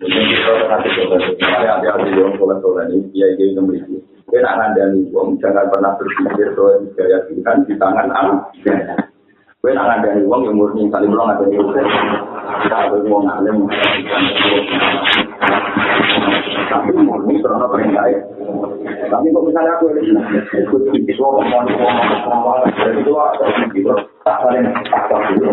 Dengan 0.02 0.24
kita 0.30 0.52
coba, 0.82 1.18
ada 1.62 1.78
ada 1.78 2.10
yang 2.10 2.34
soleh-soleh 2.42 2.86
ini, 2.90 3.06
dia 3.14 3.30
ingin 3.38 3.62
memiliki. 3.62 3.98
Kita 4.28 4.50
ngandani, 4.50 5.14
jangan 5.38 5.70
pernah 5.70 5.94
berpikir 5.96 6.58
bahwa 6.58 6.84
hidayah 6.84 7.22
Tuhan 7.30 7.58
di 7.70 7.74
tangan 7.78 8.10
Allah. 8.12 8.42
Kowe 9.62 9.72
nak 9.74 9.86
ngandani 9.90 10.22
wong 10.26 10.42
yang 10.46 10.58
murni 10.58 10.90
kali 10.90 11.10
belum 11.10 11.34
ada 11.34 11.46
di 11.50 11.58
Kita 11.58 12.76
ada 12.78 12.98
wong 13.06 13.26
alim. 13.30 13.58
Tapi 16.68 16.92
murni 17.00 17.40
karena 17.40 17.68
perintah 17.72 18.06
Tapi 19.08 19.26
kok 19.32 19.44
misalnya 19.48 19.72
aku 19.80 19.86
ini 19.96 20.12
ikut 20.52 20.82
itu 20.96 21.24
ngomong 21.24 21.68
ngomong 22.28 22.68
jadi 22.76 23.00
itu 23.00 23.14
gitu 23.72 23.94
tak 24.28 24.38
saling 24.44 24.68
tak 24.92 25.22
dulu 25.32 25.50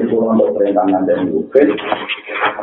itu 0.00 0.16
untuk 0.16 0.48
perintah 0.56 0.84
dan 0.88 1.20
oke 1.28 1.60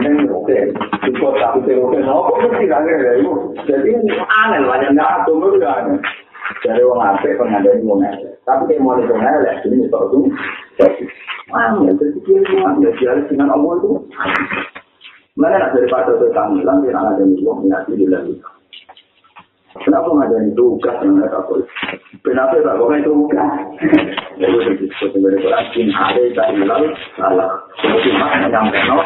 ini 0.01 0.25
oke 0.33 0.57
itu 1.05 1.25
tapi 1.37 1.71
oke 1.77 1.97
no 2.01 2.25
kok 2.25 2.37
mesti 2.41 2.65
ya 2.65 2.79
itu 3.21 3.31
jadi 3.69 3.91
aneh 4.25 4.59
lah 4.65 4.77
yang 4.81 4.97
nggak 4.97 5.29
tunggu 5.29 5.61
ya 5.61 5.85
dari 6.65 6.81
orang 6.83 7.15
apa 7.15 7.27
pengandai 7.37 7.81
mau 7.85 8.01
tapi 8.43 8.63
kayak 8.67 8.81
mau 8.81 8.97
itu 8.97 9.13
ngelak 9.13 9.61
ini 9.69 9.85
itu 9.85 9.97
jadi 10.81 11.03
ya, 11.51 11.91
jadi 11.93 12.17
dia 12.25 12.95
ya, 13.03 13.13
dengan 13.27 13.51
Allah 13.51 13.73
itu. 13.79 13.91
Mana 15.39 15.55
nak 15.55 15.71
daripada 15.71 16.11
itu 16.11 16.27
kami 16.35 16.59
bilang, 16.59 16.83
dia 16.83 16.91
ada 16.91 17.15
yang 17.23 17.31
mau 17.39 17.55
menyati 17.63 17.95
di 17.95 18.03
dalam 18.03 18.35
itu. 18.35 18.49
Kenapa 19.71 20.11
nggak 20.11 20.27
ada 20.27 20.35
yang 20.43 20.51
tugas 20.51 20.95
yang 20.99 21.15
mereka 21.15 21.39
boleh? 21.47 21.67
Kenapa 22.27 22.59
tak 22.59 22.75
boleh 22.75 22.99
tugas? 23.07 23.51
Jadi 24.35 24.83
disebut 24.83 25.09
sebagai 25.15 25.39
Quran, 25.39 25.63
ada 25.95 26.19
yang 26.19 26.35
tak 26.35 26.47
hilang, 26.51 26.83
salah. 27.15 27.51
Seperti 27.79 28.11
mana 28.19 28.51
yang 28.51 28.67
mengenal, 28.67 28.99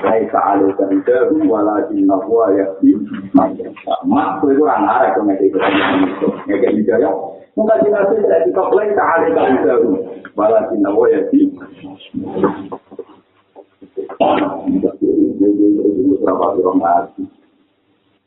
Rai 0.00 0.24
ta'ala 0.32 0.72
karidahu, 0.80 1.44
walakin 1.44 2.08
nahwa 2.08 2.48
yakti, 2.56 2.96
Mak, 3.36 4.40
itu 4.40 4.56
kurang 4.56 4.88
arah 4.88 5.12
ke 5.12 5.20
mereka 5.20 5.44
itu. 5.44 5.58
Mereka 6.48 6.68
hidayah. 6.80 7.12
Mungkin 7.60 7.84
jenazah 7.84 8.16
tidak 8.16 8.42
dikoplek 8.48 8.96
ta'ala 8.96 9.28
karidahu, 9.36 10.00
walakin 10.32 10.80
nahwa 10.80 11.12
yakti. 11.12 11.52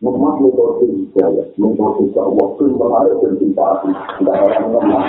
Memang 0.03 0.35
metode 0.43 0.83
hidayah, 0.99 1.47
metode 1.55 2.11
dakwah 2.11 2.51
itu 2.59 2.75
kemarin 2.75 3.15
dan 3.23 3.33
cinta. 3.39 3.69
Tidak 4.19 4.35
orang 4.35 4.65
lemah. 4.75 5.03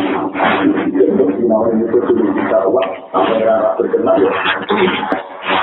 Untuk 0.95 1.35
sinau 1.35 1.67
ini 1.75 1.83
itu 1.83 1.99
sudah 1.99 2.47
dakwah, 2.47 2.87
apa 3.11 3.35
yang 3.43 3.75
terkenal 3.75 4.15
ya. 4.23 4.31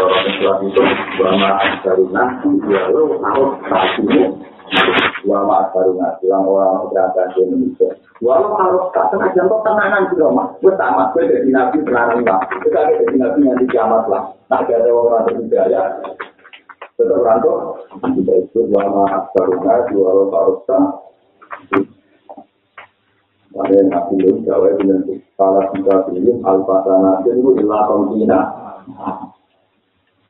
Orang 0.04 0.24
Islam 0.28 0.58
itu, 0.68 0.84
Bama 1.16 1.50
Asaruna, 1.64 2.24
ya 2.44 2.82
lo 2.92 3.16
harus 3.24 4.51
kasihmu. 4.72 5.28
Bama 5.28 5.70
Asaruna, 5.70 6.18
yang 6.26 6.48
orang 6.48 6.90
berangkat 6.90 7.28
di 7.36 7.46
Indonesia. 7.46 7.90
Walau 8.24 8.58
harus 8.58 8.90
tak 8.96 9.12
tengah 9.14 9.30
jam 9.38 9.52
tenanan 9.52 10.10
di 10.10 10.16
rumah. 10.18 10.48
Sama, 10.64 11.14
gue 11.14 11.30
jadi 11.30 11.50
nabi 11.52 11.78
tenanan 11.86 12.26
lah. 12.26 12.40
Kita 12.50 12.80
jadi 12.98 13.16
nabi 13.20 13.40
nanti 13.46 13.66
kiamat 13.70 14.10
lah. 14.10 14.34
Tak 14.50 14.66
ada 14.66 14.90
orang 14.90 15.30
berhidayah. 15.30 16.02
tetap 17.02 17.20
rantau 17.26 17.82
kita 18.14 18.34
ikut 18.46 18.66
lama 18.70 19.26
karuna 19.34 19.76
dua 19.90 20.10
lo 20.14 20.26
parusta 20.30 20.80
ada 23.52 23.74
yang 23.74 23.90
aku 23.90 24.12
belum 24.22 24.38
jawab 24.46 24.78
dengan 24.78 25.02
salah 25.34 25.66
kita 25.74 25.96
pilih 26.08 26.38
alfatana 26.46 27.26
itu 27.26 27.50
ilah 27.58 27.82
komina 27.90 28.40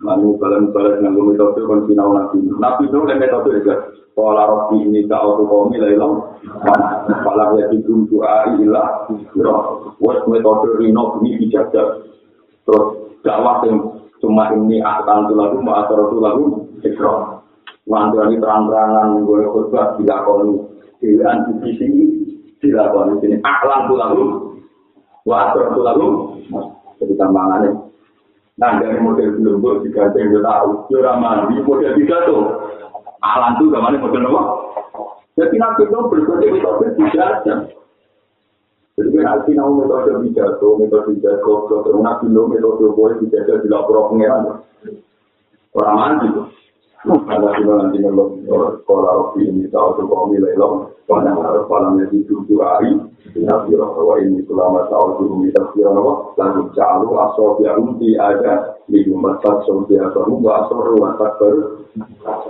lalu 0.00 0.40
balan-balan 0.40 1.04
dengan 1.04 1.12
metode 1.28 1.60
kontina 1.68 2.04
nabi. 2.08 2.40
Nabi 2.48 2.84
lo 2.88 3.04
metode 3.04 3.50
juga. 3.60 3.76
Kala 4.10 4.42
rofi 4.44 4.84
ini 4.84 5.06
ka 5.08 5.16
auto 5.16 5.48
komi 5.48 5.80
la 5.80 5.88
ilang. 5.92 6.14
Ya 7.56 7.64
tidun 7.72 8.08
doa 8.08 8.52
ilah. 8.58 9.08
Wes 10.00 10.20
metode 10.28 10.76
rino 10.80 11.20
ini 11.20 11.40
dijajak 11.44 12.08
Terus 12.64 12.84
dakwah 13.24 13.64
yang 13.64 13.76
cuma 14.20 14.52
ini 14.52 14.84
akan 14.84 15.32
tu 15.32 15.34
lagu 15.36 15.56
Ma 15.64 15.84
asar 15.84 16.12
tu 16.12 16.20
lagu 16.20 16.68
Ikro 16.84 17.40
Wantuan 17.88 18.30
ini 18.30 18.40
terang-terangan 18.40 19.24
Gue 19.24 19.48
khutbah 19.48 19.96
dilakoni. 19.96 20.56
Dewan 21.00 21.36
di 21.64 21.70
sini 21.80 22.04
Dilakoni. 22.60 23.20
Sini 23.24 23.36
Aklan 23.40 23.88
tu 23.88 23.94
lagu. 23.96 24.24
Wa 25.24 25.50
asar 25.50 25.72
tu 25.72 25.80
lagu. 25.80 26.08
Jadi 27.00 27.16
tambangannya 27.16 27.89
Nah 28.60 28.76
dari 28.76 29.00
model 29.00 29.40
belum 29.40 29.64
gue 29.64 29.88
juga 29.88 30.12
saya 30.12 30.28
tahu 30.28 30.84
Jura 30.92 31.16
mandi 31.16 31.64
model 31.64 31.96
tiga 31.96 32.28
tuh 32.28 32.44
alam 33.24 33.56
itu 33.56 33.72
gamane 33.72 33.96
model 33.96 34.28
apa? 34.28 34.42
Jadi 35.40 35.56
nabi 35.56 35.88
itu 35.88 35.96
berbagai 35.96 36.48
metode 36.52 36.86
bijaksana. 37.00 37.72
Jadi 39.00 39.08
kan 39.16 39.24
nabi 39.24 39.50
nahu 39.56 39.70
metode 39.80 40.12
bijaksana, 40.20 40.76
metode 40.76 41.16
bijaksana, 41.16 41.76
terus 41.88 42.00
nabi 42.04 42.26
itu 42.28 42.42
metode 42.52 42.84
boleh 42.92 43.16
bijaksana 43.24 43.62
di 43.64 43.68
lapor 43.72 44.12
pengeran. 44.12 44.60
Orang 45.72 45.96
mandi 45.96 46.26
itu. 46.28 46.42
Ada 47.00 47.56
di 47.56 47.64
nanti 47.64 47.96
kalau 48.04 48.36
sekolah 48.76 49.10
rofi 49.16 49.48
ini 49.48 49.64
tahu 49.72 49.96
tuh 49.96 50.04
kau 50.04 50.28
nilai 50.28 50.52
lo, 50.60 50.92
karena 51.08 51.32
harus 51.32 51.64
malamnya 51.64 52.04
di 52.12 52.20
tujuh 52.28 52.60
hari. 52.60 52.92
Nabi 53.40 53.72
Rasulullah 53.72 54.20
ini 54.20 54.44
selama 54.44 54.84
tahun 54.92 55.16
dulu 55.16 55.48
kita 55.48 55.62
kira 55.72 55.96
apa? 55.96 56.12
Lalu 56.36 56.62
jalu 56.76 57.08
asal 57.16 57.48
dia 57.56 57.72
unti 57.80 58.20
ada 58.20 58.76
di 58.84 59.00
rumah 59.08 59.40
tak 59.40 59.64
dia 59.88 60.04
baru 60.12 60.44
asal 60.44 60.76
rumah 60.76 61.16
tak 61.16 61.40
baru 61.40 61.80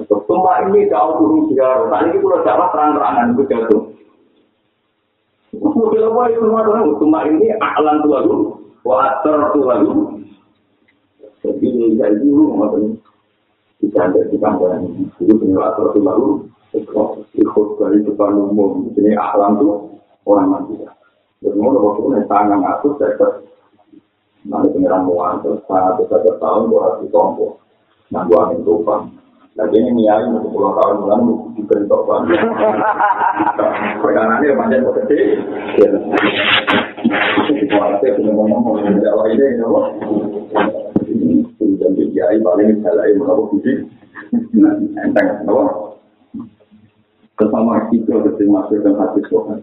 Sumpah 0.08 0.56
ini 0.66 0.90
jauh 0.90 1.14
turun 1.20 1.46
tiga 1.52 1.86
Tadi 1.86 2.08
itu 2.10 2.26
udah 2.26 2.42
jawab 2.42 2.68
terang-terangan 2.74 3.26
itu 3.30 3.42
jatuh. 3.46 3.82
Mobil 5.62 6.02
apa 6.10 6.22
itu 6.26 6.40
rumah 6.42 6.66
orang? 6.66 6.90
Sumpah 6.98 7.22
ini 7.30 7.54
aklan 7.54 8.02
tua 8.02 8.18
dulu. 8.26 8.46
Water 8.82 9.36
tua 9.54 9.74
dulu. 9.78 10.02
Jadi 11.38 11.66
ini 11.70 11.94
jadi 11.94 12.18
dulu 12.18 12.58
maksudnya. 12.58 13.09
Bisa 13.90 14.06
ada 14.06 14.22
di 14.22 14.38
kamar 14.38 14.78
ini. 14.86 15.10
Itu 15.18 15.34
punya 15.34 15.66
water 15.66 15.90
tua 15.90 16.14
dulu. 16.14 16.46
Ikut 17.34 17.66
dari 17.82 17.98
depan 18.06 18.38
umum. 18.38 18.86
Ini 18.94 19.18
aklan 19.18 19.58
tuh 19.58 19.98
orang 20.30 20.46
mati. 20.46 20.78
Jadi 21.42 21.58
mau 21.58 21.74
waktu 21.74 22.06
ini 22.06 22.22
tangan 22.30 22.62
aku 22.62 22.94
saya 23.02 23.34
Nanti 24.46 24.72
pengiran 24.72 25.04
muan 25.04 25.42
terus 25.44 25.60
sangat 25.68 26.00
besar 26.00 26.22
tahun 26.38 26.72
buat 26.72 27.04
di 27.04 27.12
tombol. 27.12 27.60
Nah, 28.08 28.24
gua 28.24 28.48
angin 28.48 28.64
tupang. 28.64 29.12
Lagi 29.58 29.76
ini 29.76 29.92
niai 29.92 30.24
untuk 30.30 30.48
pulau 30.54 30.72
tahun 30.78 31.04
bulan 31.04 31.20
diberi 31.58 31.84
topan. 31.84 32.24
Perkara 34.00 34.40
ini 34.40 34.56
macam 34.56 34.88
apa 34.94 35.00
sih? 35.10 35.36
Kualitas 37.68 38.14
punya 38.16 38.32
ngomong 38.32 38.60
ngomong 38.62 38.96
Jawa 39.02 39.28
ini, 39.28 39.58
ya 39.60 39.66
Allah. 39.68 39.84
Dan 40.54 40.79
kiai 42.20 42.36
paling 42.44 42.84
salah 42.84 43.08
yang 43.08 43.24
mau 43.24 43.48
budi. 43.48 43.88
Enteng, 45.00 45.48
apa? 45.48 45.64
Bersama 47.40 47.88
itu 47.88 48.12
harus 48.12 48.36
dimasukkan 48.36 49.00
hati 49.00 49.20
Tuhan. 49.32 49.58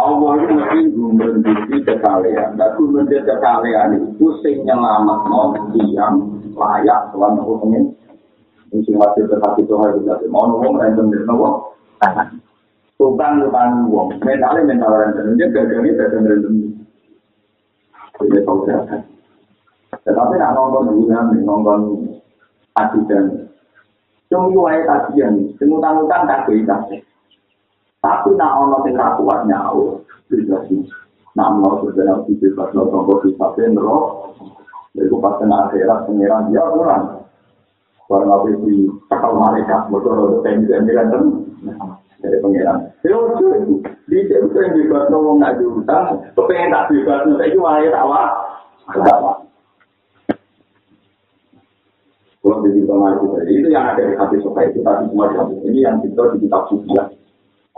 Allah 0.00 0.32
itu 0.40 0.52
mesti 0.56 0.80
memberi 0.96 1.78
kekalian. 1.84 2.56
Dan 2.56 2.70
memberi 2.80 3.20
kekalian 3.20 4.00
itu 4.00 4.26
sing 4.40 4.64
nyelamat 4.64 5.20
non 5.28 5.52
yang 5.92 6.16
layak 6.56 7.12
selama 7.12 7.44
hukumnya. 7.44 7.84
Ini 8.72 8.96
hasil 8.96 9.28
terhati 9.28 9.68
Tuhan 9.68 10.00
juga. 10.00 10.16
Mau 10.32 10.48
ngomong 10.48 10.80
random 10.80 11.12
dari 11.12 11.28
nopo. 11.28 11.76
Tukang 12.96 13.44
tukang 13.44 13.92
uang. 13.92 14.16
Mentalnya 14.24 14.64
mental 14.64 14.96
random. 14.96 15.36
Dia 15.36 15.52
gagangnya 15.52 15.92
gagang 16.00 16.24
random. 16.24 16.54
Ini 18.24 18.38
tahu 18.48 18.58
saya. 18.64 19.13
Tetapi 20.04 20.34
nak 20.36 20.52
nonton 20.52 21.00
bulan, 21.00 21.32
nonton 21.42 21.80
ajudan. 22.76 23.24
Cuma 24.28 24.52
wae 24.52 24.80
kajian. 24.84 25.56
Semutang-utang 25.56 26.28
tak 26.28 26.44
berita. 26.44 26.76
Tapi 28.04 28.36
nak 28.36 28.54
ono 28.60 28.76
sing 28.84 28.94
ra 28.96 29.16
kuat 29.16 29.48
nyaur. 29.48 30.04
Bisa 30.28 30.60
sih. 30.68 30.84
Nak 31.34 31.50
mau 31.58 31.80
berjalan 31.80 32.28
di 32.28 32.36
bebas 32.36 32.70
nonton 32.76 33.08
kopi 33.08 33.32
sampai 33.40 33.72
nerok. 33.72 34.36
Lalu 34.94 35.16
pas 35.18 35.34
kena 35.42 35.66
akhirat 35.66 36.06
pengiran 36.06 36.52
dia 36.52 36.62
orang. 36.62 37.26
Barang 38.04 38.30
apa 38.30 38.52
di 38.52 38.86
kapal 39.08 39.32
mereka, 39.32 39.88
motor 39.88 40.44
dan 40.44 40.60
juga 40.62 40.84
kan 40.84 41.24
dari 42.20 42.38
pengiran. 42.38 42.78
Ya 43.00 43.16
itu 43.16 43.48
di 44.06 44.18
situ 44.28 44.54
yang 44.54 44.76
bebas 44.76 45.08
ngomong 45.08 45.40
nggak 45.40 45.56
diutang, 45.58 46.20
kepengen 46.36 46.70
tak 46.70 46.86
bebas, 46.92 47.24
saya 47.24 47.52
cuma 47.56 47.80
air 47.80 47.90
tawa, 47.90 48.22
tawa. 48.92 49.32
Kalau 52.44 52.60
di 52.60 52.76
situ 52.76 52.92
itu 52.92 53.26
itu 53.56 53.68
yang 53.72 53.88
ada 53.88 54.04
di 54.04 54.12
hati 54.20 54.36
suka 54.44 54.68
itu 54.68 54.84
tadi 54.84 55.08
semua 55.08 55.32
di 55.32 55.36
hati. 55.40 55.54
Ini 55.64 55.80
yang 55.80 55.96
kita 56.04 56.36
di 56.36 56.44
kitab 56.44 56.68
suci 56.68 56.92
ya. 56.92 57.08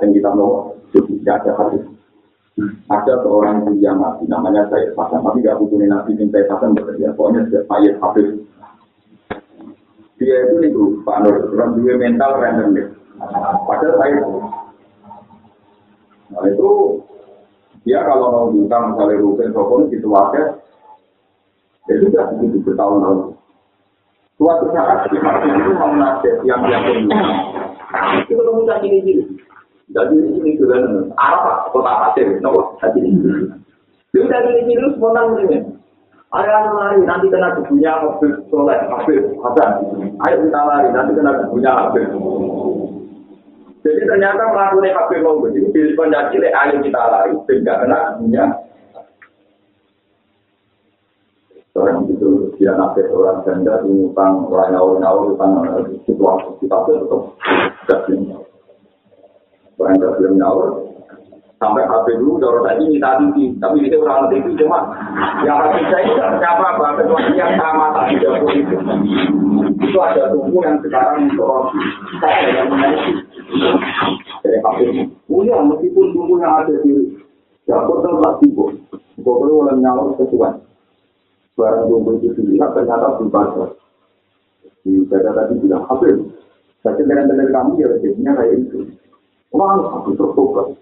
Dan 0.03 0.11
kita 0.11 0.35
mau 0.35 0.75
suci 0.91 1.23
ada 1.23 1.55
hati. 1.55 1.79
Ada 2.91 3.23
seorang 3.23 3.79
yang 3.79 4.03
mati 4.03 4.27
namanya 4.27 4.67
saya 4.67 4.91
Hasan, 4.99 5.23
tapi 5.23 5.47
gak 5.47 5.63
hubungi 5.63 5.87
nabi 5.87 6.19
yang 6.19 6.35
saya 6.35 6.51
Hasan 6.51 6.75
bekerja. 6.75 7.15
Pokoknya 7.15 7.47
saya 7.47 7.63
Sayyid 7.63 7.95
Hafiz. 8.03 8.29
Dia 10.19 10.37
itu 10.51 10.55
nih 10.59 10.71
Pak 11.05 11.19
Nur, 11.23 11.37
orang 11.55 11.71
dua 11.79 11.95
mental 12.01 12.31
random 12.43 12.69
deh. 12.75 12.89
Padahal 13.71 13.95
saya 14.03 14.19
Nah 16.27 16.43
itu 16.51 16.69
dia 17.87 18.03
kalau 18.03 18.35
mau 18.35 18.47
hutang 18.51 18.99
misalnya 18.99 19.23
rutin 19.23 19.55
sokong 19.55 19.87
itu 19.95 20.11
wakil, 20.11 20.59
ya 21.87 21.95
sudah 22.03 22.25
begitu 22.35 22.67
bertahun-tahun. 22.67 23.36
Suatu 24.37 24.69
saat 24.77 25.09
di 25.09 25.17
hati 25.17 25.49
itu 25.49 25.73
mau 25.81 25.97
nasihat 25.97 26.45
yang 26.45 26.61
dia 26.69 26.77
punya. 26.85 27.21
Itu 28.21 28.37
ketemu 28.37 28.61
cacing 28.69 28.93
ini. 29.01 29.13
Jadi 29.97 30.17
ini 30.19 30.61
juga 30.61 30.77
apa 31.17 31.73
kota 31.73 31.93
pasir, 32.05 32.37
nopo 32.45 32.77
cacing 32.77 33.17
ini. 33.17 33.49
Itu 34.13 34.29
cacing 34.29 34.57
ini 34.61 34.77
lu 34.77 34.93
spontan 35.01 35.41
ini. 35.41 35.65
Ayo 36.37 36.53
lari 36.53 37.01
nanti 37.09 37.33
kena 37.33 37.57
kebunya 37.57 37.97
mobil 37.97 38.37
soleh, 38.53 38.77
mobil 38.93 39.25
hasan. 39.41 39.71
Ayo 40.29 40.37
kita 40.45 40.61
lari 40.69 40.89
nanti 40.93 41.17
kena 41.17 41.33
kebunya 41.41 41.71
mobil. 41.73 42.05
Jadi 43.89 44.03
ternyata 44.05 44.53
melakukan 44.53 44.91
mobil 45.01 45.19
mau 45.25 45.41
begini, 45.41 45.73
di 45.73 45.97
kondisi 45.97 46.45
ayo 46.45 46.77
kita 46.85 47.01
lari, 47.09 47.33
tidak 47.49 47.77
kena 47.81 47.99
kebunya 48.13 48.45
Orang 51.77 52.09
itu 52.09 52.16
dia 52.67 52.75
nafas 52.75 53.07
orang 53.15 53.47
janda 53.47 53.79
utang 53.87 54.43
orang 54.51 54.75
nyawa 54.75 54.99
nyawa 54.99 55.21
utang 55.31 55.55
situasi 56.03 56.51
kita 56.59 56.75
tetap 56.83 57.23
tidak 58.11 58.43
Orang 59.79 59.95
tidak 59.95 60.19
belum 60.19 60.35
nyawa 60.35 60.67
sampai 61.63 61.87
HP 61.87 62.19
dulu 62.19 62.43
dorong 62.43 62.67
tadi 62.67 62.91
minta 62.91 63.23
tinggi 63.23 63.55
tapi 63.63 63.87
itu 63.87 64.03
orang 64.03 64.35
itu 64.35 64.51
cuma 64.59 64.83
yang 65.47 65.63
hati 65.63 65.79
saya 65.95 66.11
siapa? 66.43 66.75
Apa 66.75 66.99
kecuali 66.99 67.39
yang 67.39 67.55
sama 67.55 67.95
tadi 67.95 68.19
dapur 68.19 68.51
itu 68.51 68.77
itu 69.87 69.99
ada 70.03 70.35
tubuh 70.35 70.61
yang 70.67 70.83
sekarang 70.83 71.31
dorong 71.39 71.71
saya 72.19 72.51
yang 72.51 72.67
menaiki 72.67 73.13
dari 74.43 74.59
HP 74.59 74.79
oh 75.31 75.41
ya 75.47 75.63
meskipun 75.63 76.35
yang 76.43 76.67
ada 76.67 76.75
di 76.83 77.15
dapur 77.63 78.03
tetap 78.03 78.43
sibuk 78.43 78.75
pokoknya 79.23 79.55
orang 79.55 79.79
nyawa 79.79 80.19
sesuai 80.19 80.66
barang 81.57 81.89
kumpul 81.89 82.21
itu 82.21 82.37
dilihat 82.37 82.77
ternyata 82.77 83.17
berbaca. 83.17 83.73
Di 84.85 85.03
dada 85.09 85.33
tadi 85.35 85.59
bilang, 85.59 85.83
Habib, 85.89 86.31
saya 86.85 87.01
dengan 87.03 87.49
kamu 87.51 87.71
ya 87.83 87.87
rezekinya 87.91 88.33
kayak 88.39 88.55
itu. 88.63 88.87
Orang 89.51 89.83
aku 89.89 90.15
tertobat. 90.15 90.77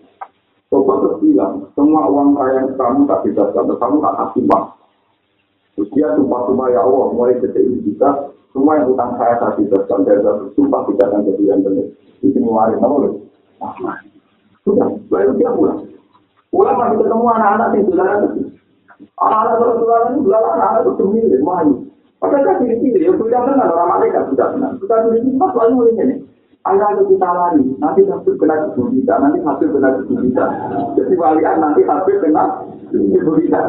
Tobat 0.68 0.96
terus 1.00 1.16
bilang, 1.22 1.70
semua 1.78 2.10
uang 2.10 2.34
kaya 2.34 2.66
kamu 2.74 3.06
tak 3.06 3.24
sampai 3.54 3.76
kamu 3.78 3.96
tak 4.02 4.14
kasih 4.18 4.42
bang. 4.50 4.64
Terus 5.74 5.88
dia 5.94 6.06
sumpah-sumpah 6.18 6.68
ya 6.70 6.80
Allah, 6.82 7.06
mulai 7.14 7.38
detik 7.38 7.62
ini 7.62 7.78
bisa, 7.82 8.30
semua 8.54 8.78
yang 8.78 8.94
utang 8.94 9.18
saya 9.18 9.38
tak 9.42 9.58
bisa 9.58 9.78
sampai 9.90 10.18
sumpah 10.54 10.86
tidak 10.90 11.06
akan 11.10 11.26
jadi 11.26 11.42
yang 11.50 11.60
benar. 11.62 11.86
Itu 12.22 12.38
ngeluarin, 12.38 12.78
apa 12.78 12.96
loh? 12.98 13.12
Sudah, 14.62 14.88
baru 15.10 15.34
dia 15.34 15.50
pulang. 15.50 15.82
Pulang 16.54 16.76
masih 16.78 16.96
ketemu 17.02 17.26
anak-anak 17.26 17.68
di 17.74 17.78
saudara 17.90 18.14
Anak-anak 19.18 19.58
Rasulullah 19.58 20.00
ini 20.10 20.18
adalah 20.22 20.40
anak-anak 20.54 20.82
itu 20.82 20.92
pemilik, 20.98 21.40
mayu. 21.42 21.74
Padahal 22.22 22.44
kan 22.46 22.56
pilih-pilih, 22.62 23.00
ya 23.04 23.12
sudah 23.20 23.40
kenal 23.44 23.68
orang 23.68 23.90
mereka 24.00 24.18
sudah 24.32 24.46
kenal. 24.54 24.70
Sudah 24.80 24.98
pilih-pilih, 25.04 25.36
pas 25.36 25.52
lalu 25.58 25.72
mulai 25.76 25.94
ini. 26.00 26.16
Ayah 26.64 26.88
itu 26.96 27.04
kita 27.12 27.28
lari, 27.28 27.64
nanti 27.76 28.00
hasil 28.08 28.34
kena 28.40 28.56
tubuh 28.72 28.88
kita, 28.88 29.14
nanti 29.20 29.38
hasil 29.44 29.68
kena 29.68 29.88
tubuh 30.00 30.16
kita. 30.24 30.44
Jadi 30.96 31.14
walian 31.20 31.56
nanti 31.60 31.80
hasil 31.84 32.16
kena 32.24 32.44
tubuh 32.88 33.36
kita. 33.36 33.60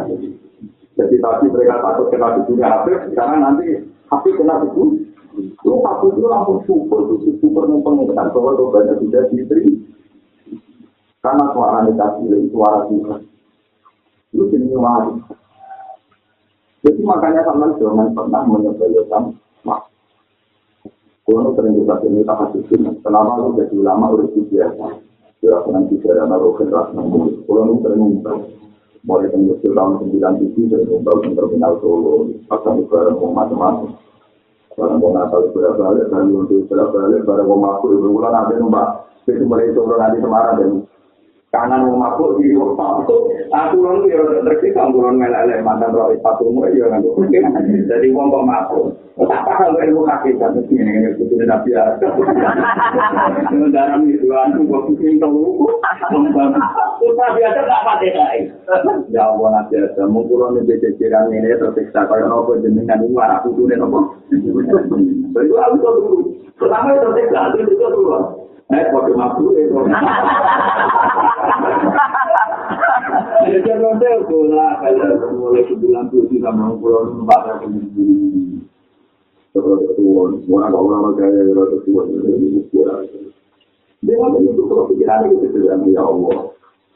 Jadi 0.96 1.16
tadi 1.20 1.46
mereka 1.52 1.84
takut 1.84 2.08
kena 2.08 2.40
tubuhnya 2.40 2.68
hasil, 2.72 2.96
karena 3.12 3.38
nanti 3.44 3.66
hasil 4.08 4.34
kena 4.40 4.64
tubuh. 4.64 4.96
Lu 5.68 5.84
hasil 5.84 6.10
itu 6.16 6.24
langsung 6.32 6.64
super, 6.64 7.04
super 7.44 7.64
mempengaruhi 7.68 8.16
bahwa 8.16 8.52
doanya 8.56 8.96
sudah 9.04 9.28
diterima. 9.28 9.92
Karena 11.20 11.46
suara 11.52 11.84
negatif, 11.84 12.32
suara 12.54 12.88
Tuhan. 12.88 13.20
Itu 14.36 14.44
jenis 14.52 14.76
wali. 14.76 15.16
Jadi 16.84 17.02
makanya 17.02 17.42
sama 17.48 17.72
jangan 17.80 18.12
pernah 18.12 18.44
menyebelkan 18.44 19.40
mak. 19.64 19.88
Kalau 21.26 21.56
sering 21.58 21.82
kita 21.82 21.96
ini 22.06 22.22
tak 22.22 22.38
kasih 22.38 22.62
sini, 22.70 22.92
kenapa 23.02 23.42
lu 23.42 23.58
jadi 23.58 23.74
ulama 23.74 24.14
urus 24.14 24.30
biasa? 24.36 25.02
Kira 25.42 25.58
dengan 25.66 25.90
bicara 25.90 26.24
naruh 26.30 26.54
generasi 26.54 26.94
namun, 26.94 27.42
kalau 27.50 27.66
lu 27.66 27.82
sering 27.82 27.98
ngumpul, 27.98 28.38
mulai 29.02 29.34
dari 29.34 29.42
musim 29.42 29.74
tahun 29.74 30.06
sembilan 30.06 30.34
tujuh 30.38 30.64
sering 30.70 30.86
ngumpul 30.86 31.18
di 31.26 31.30
terminal 31.34 31.74
Solo, 31.82 32.30
pasang 32.46 32.86
barang 32.86 33.18
mau 33.18 33.34
macam-macam. 33.34 33.90
Barang 34.78 34.98
mau 35.02 35.10
natal 35.18 35.42
berapa 35.50 35.82
kali, 35.82 36.02
dan 36.14 36.30
untuk 36.30 36.70
berapa 36.70 36.94
kali, 36.94 37.18
barang 37.26 37.48
mau 37.50 37.58
makhluk, 37.58 37.98
ibu 37.98 38.08
bulan 38.14 38.46
ada 38.46 38.54
numpak, 38.62 38.88
itu 39.26 39.42
mulai 39.50 39.74
turun 39.74 39.98
nanti 39.98 40.22
Semarang 40.22 40.56
dan 40.62 40.70
kanan 41.56 41.88
mau 41.88 41.96
mabuk 41.96 42.36
di 42.44 42.52
rumah 42.52 43.00
aku 43.00 43.76
orang 43.80 44.04
itu 44.04 44.08
ya 44.12 44.20
terkait 44.44 44.76
kamburan 44.76 45.16
meleleh 45.16 45.64
mantan 45.64 45.96
roh 45.96 46.12
sepatu 46.12 46.52
mu 46.52 46.68
ya 46.68 46.92
kan 46.92 47.00
jadi 47.90 48.08
uang 48.12 48.28
kok 48.28 48.44
mabuk 48.44 48.84
tak 49.16 49.42
paham 49.48 49.80
ilmu 49.80 50.04
hakikat 50.04 50.52
mesti 50.52 50.76
ini 50.76 50.92
ini 50.92 51.10
itu 51.16 51.24
tidak 51.40 51.64
biasa 51.64 52.04
dalam 53.72 54.04
itu 54.12 54.28
aku 54.28 54.62
kok 54.68 54.84
pusing 54.92 55.16
tahu 55.24 55.72
Usah 56.96 57.28
biasa 57.36 57.60
tak 57.68 57.84
pakai 57.86 58.12
lain. 58.16 58.44
Ya 59.12 59.28
Allah 59.28 59.48
nanti 59.52 59.76
ada 59.78 60.04
mengkurang 60.08 60.56
di 60.58 60.74
jajaran 60.80 61.30
ini 61.32 61.54
tersiksa 61.60 62.08
kalau 62.08 62.28
nopo 62.32 62.56
jenengan 62.64 63.04
ini 63.04 63.12
warna 63.12 63.44
kudu 63.44 63.68
nih 63.68 63.78
nopo. 63.78 64.16
Itu 64.32 65.56
aku 65.60 65.76
tuh 65.84 65.92
dulu. 66.00 66.18
Pertama 66.56 66.96
itu 66.96 67.04
tersiksa 67.04 67.40
itu 67.60 67.74
dulu. 67.76 68.45
Eh, 68.66 68.82
pakai 68.90 69.14
mabuk 69.14 69.54
itu. 69.54 69.78
Jadi 73.46 73.72
nanti 73.78 74.08
aku 74.10 74.38
lah 74.50 74.82
kalau 74.82 75.38
mulai 75.38 75.62
sebulan 75.70 76.10
tuh 76.10 76.26
sih 76.34 76.42
sama 76.42 76.74
pulau 76.82 77.14
numpak 77.14 77.62
ke 77.62 77.70
sini. 77.70 78.58
Terus 79.54 79.86
itu 79.86 80.04
orang 80.50 80.74
orang 80.74 81.14
kaya 81.14 81.46
orang 81.46 81.78
tua 81.86 82.10
ini 82.10 82.58
mesti 82.58 82.80
Dia 84.02 84.26
itu 84.34 84.62
kalau 84.66 84.90
pikiran 84.90 85.30
itu 85.30 85.46
tidak 85.54 85.86
ya 85.86 86.02
Allah. 86.02 86.50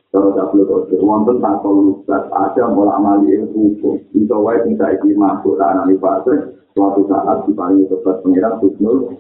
Kalau 0.10 0.34
tak 0.34 0.50
perlu 0.50 0.66
terus, 0.90 1.06
wonten 1.06 1.38
tanpa 1.38 1.70
lukat 1.70 2.34
ada 2.34 2.66
mulai 2.74 2.98
amali 2.98 3.46
hukum. 3.54 4.02
Itu 4.10 4.36
wae 4.42 4.58
sing 4.66 4.74
saiki 4.74 5.14
masuk 5.14 5.54
tanah 5.62 5.86
di 5.86 6.02
fase 6.02 6.34
suatu 6.80 7.04
saat 7.12 7.44
diparingi 7.44 7.92
tepat 7.92 8.24
pengiran 8.24 8.56
husnul 8.64 9.12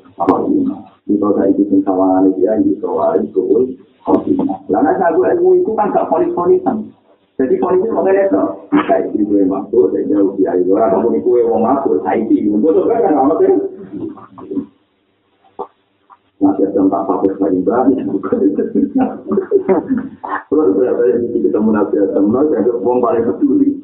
ini. 0.47 0.71
Itu 1.11 1.27
saiki 1.35 1.67
sing 1.67 1.83
sawangan 1.83 2.31
dia 2.39 2.55
itu 2.63 2.87
wae 2.87 3.19
kuul 3.35 3.75
Lalu 4.71 4.89
aku 4.95 5.19
ilmu 5.27 5.49
itu 5.59 5.71
kan 5.75 5.91
gak 5.91 6.07
polis-polisan. 6.07 6.87
Jadi 7.35 7.55
polisi 7.59 7.87
mau 7.91 8.03
ngeliat 8.03 8.31
tuh, 8.35 8.67
saya 8.83 9.07
ini 9.15 9.23
gue 9.23 9.47
masuk, 9.47 9.95
saya 9.95 10.03
jauh 10.11 10.35
dia 10.35 10.59
itu 10.59 10.75
orang 10.75 10.91
kamu 10.99 11.23
gue 11.23 11.39
mau 11.47 11.63
masuk, 11.63 12.03
saya 12.03 12.19
ini, 12.19 12.51
betul 12.51 12.83
kan 12.83 12.99
kan 12.99 13.15
amat 13.15 13.39
ya? 13.39 13.51
Masih 16.43 16.67
ada 16.67 16.79
empat 16.83 17.01
pakai 17.07 17.31
paling 17.39 17.63
banyak. 17.63 18.03
Kalau 20.51 20.71
berapa 20.75 21.01
yang 21.07 21.31
kita 21.31 21.47
ketemu 21.47 21.69
nabi 21.71 21.95
Adam, 21.99 22.25
nabi 22.27 22.53
ada 22.59 22.71
uang 22.75 22.97
paling 22.99 23.23
peduli. 23.23 23.78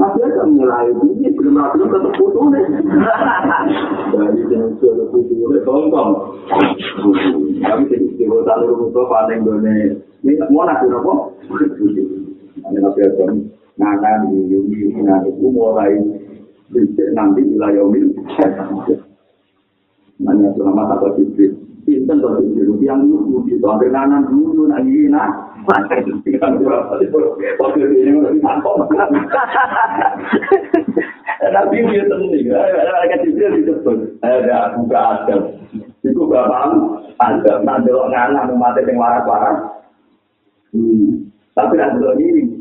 Masih 0.00 0.24
aja 0.24 0.48
menilai 0.48 0.88
ini, 0.96 1.28
belum 1.36 1.60
rapi 1.60 1.76
tetap. 1.84 2.12
Dari 4.16 4.42
jenis 4.48 4.80
sudah 4.80 5.06
putus 5.12 5.36
nih, 5.36 5.60
tongkong. 5.60 6.40
Kami 7.60 7.82
jadi 7.92 8.04
istimewa 8.08 8.64
rumah 8.64 8.88
tua 8.96 9.04
paling 9.12 9.44
gone. 9.44 10.00
Ini 10.24 10.40
mau 10.48 10.64
nasi 10.64 10.88
apa? 10.88 11.12
Ada 12.64 12.78
nabi 12.80 13.00
aja 13.04 13.24
ngakan 13.76 14.20
di 14.32 14.38
Yuni, 14.48 15.04
nanti 15.04 15.32
itu 15.32 15.48
mulai 15.52 15.92
bisa 16.72 17.04
nanti 17.12 17.44
wilayah 17.44 17.84
ini. 17.92 18.12
Nanti 20.20 20.44
yang 20.44 20.52
selama 20.56 20.96
tak 20.96 21.16
Jibril. 21.20 21.69
Pinten 21.90 22.22
to 22.22 22.38
Jibril 22.38 22.78
yang 22.86 23.02
dulu 23.02 23.42
di 23.50 23.58
to 23.58 23.66
hampir 23.66 23.90
kanan 23.90 24.22
dulu 24.30 24.70
ini 24.70 25.10
mau 28.14 28.30
ditangkap. 28.30 28.78
Tapi 31.50 31.82
dia 31.90 32.06
tenang, 32.06 32.46
ada 32.46 33.16
Jibril 33.26 33.58
disebut. 33.58 34.22
Ada 34.22 34.78
buka 34.78 34.98
Adam. 35.02 35.50
Iku 36.06 36.30
bapak 36.30 36.78
Adam, 37.18 37.58
nak 37.66 37.82
delok 37.82 38.06
nganak 38.14 38.46
mati 38.54 38.86
yang 38.86 38.94
waras-waras. 38.94 39.58
Tapi 41.58 41.74
nak 41.74 41.98
delok 41.98 42.14
ini. 42.22 42.54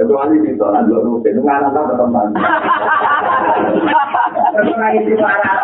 Kecuali 0.00 0.40
di 0.40 0.56
sana 0.56 0.88
delok 0.88 1.04
rutin, 1.04 1.36
nganak 1.36 1.68
tak 1.76 2.00
teman. 2.00 2.32
Menangis 4.56 5.20
marah. 5.20 5.56